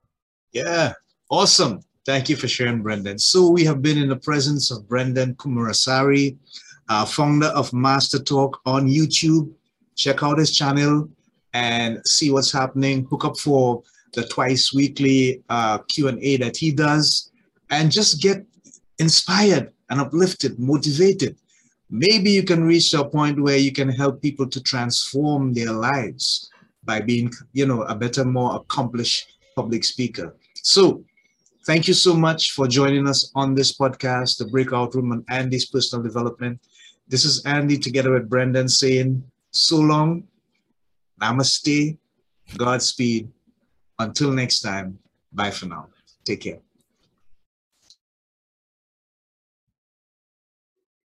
Yeah, 0.52 0.94
awesome. 1.28 1.82
Thank 2.06 2.30
you 2.30 2.36
for 2.36 2.48
sharing, 2.48 2.82
Brenden. 2.82 3.20
So 3.20 3.50
we 3.50 3.64
have 3.64 3.82
been 3.82 3.98
in 3.98 4.08
the 4.08 4.16
presence 4.16 4.70
of 4.70 4.84
Brenden 4.84 5.36
Kumarasamy 5.36 6.38
uh, 6.88 7.04
founder 7.04 7.46
of 7.48 7.70
MasterTalk 7.70 8.54
on 8.66 8.88
YouTube. 8.88 9.52
Check 9.96 10.22
out 10.22 10.38
his 10.38 10.54
channel 10.54 11.08
and 11.52 12.00
see 12.06 12.30
what's 12.30 12.52
happening. 12.52 13.06
Hook 13.10 13.24
up 13.24 13.38
for 13.38 13.82
the 14.12 14.26
twice 14.26 14.72
weekly 14.72 15.42
uh, 15.48 15.78
Q&A 15.78 16.36
that 16.38 16.56
he 16.56 16.70
does 16.70 17.30
and 17.70 17.90
just 17.90 18.20
get 18.22 18.44
inspired 18.98 19.72
and 19.90 20.00
uplifted, 20.00 20.58
motivated. 20.58 21.36
Maybe 21.90 22.30
you 22.30 22.42
can 22.42 22.64
reach 22.64 22.94
a 22.94 23.04
point 23.04 23.40
where 23.40 23.58
you 23.58 23.72
can 23.72 23.88
help 23.88 24.22
people 24.22 24.48
to 24.48 24.62
transform 24.62 25.52
their 25.52 25.72
lives 25.72 26.50
by 26.84 27.00
being, 27.00 27.32
you 27.52 27.66
know, 27.66 27.82
a 27.82 27.94
better, 27.94 28.24
more 28.24 28.56
accomplished 28.56 29.26
public 29.54 29.84
speaker. 29.84 30.34
So 30.54 31.04
thank 31.66 31.88
you 31.88 31.94
so 31.94 32.14
much 32.14 32.52
for 32.52 32.66
joining 32.66 33.06
us 33.06 33.30
on 33.34 33.54
this 33.54 33.76
podcast, 33.76 34.38
The 34.38 34.46
Breakout 34.46 34.94
Room 34.94 35.12
on 35.12 35.24
Andy's 35.28 35.66
Personal 35.66 36.02
Development. 36.02 36.60
This 37.06 37.24
is 37.24 37.44
Andy 37.44 37.78
together 37.78 38.12
with 38.12 38.30
Brenden 38.30 38.68
saying 38.68 39.22
so 39.50 39.76
long, 39.76 40.24
namaste, 41.20 41.98
Godspeed. 42.56 43.28
Until 43.98 44.32
next 44.32 44.60
time, 44.60 44.98
bye 45.32 45.50
for 45.50 45.66
now. 45.66 45.88
Take 46.24 46.40
care. 46.40 46.60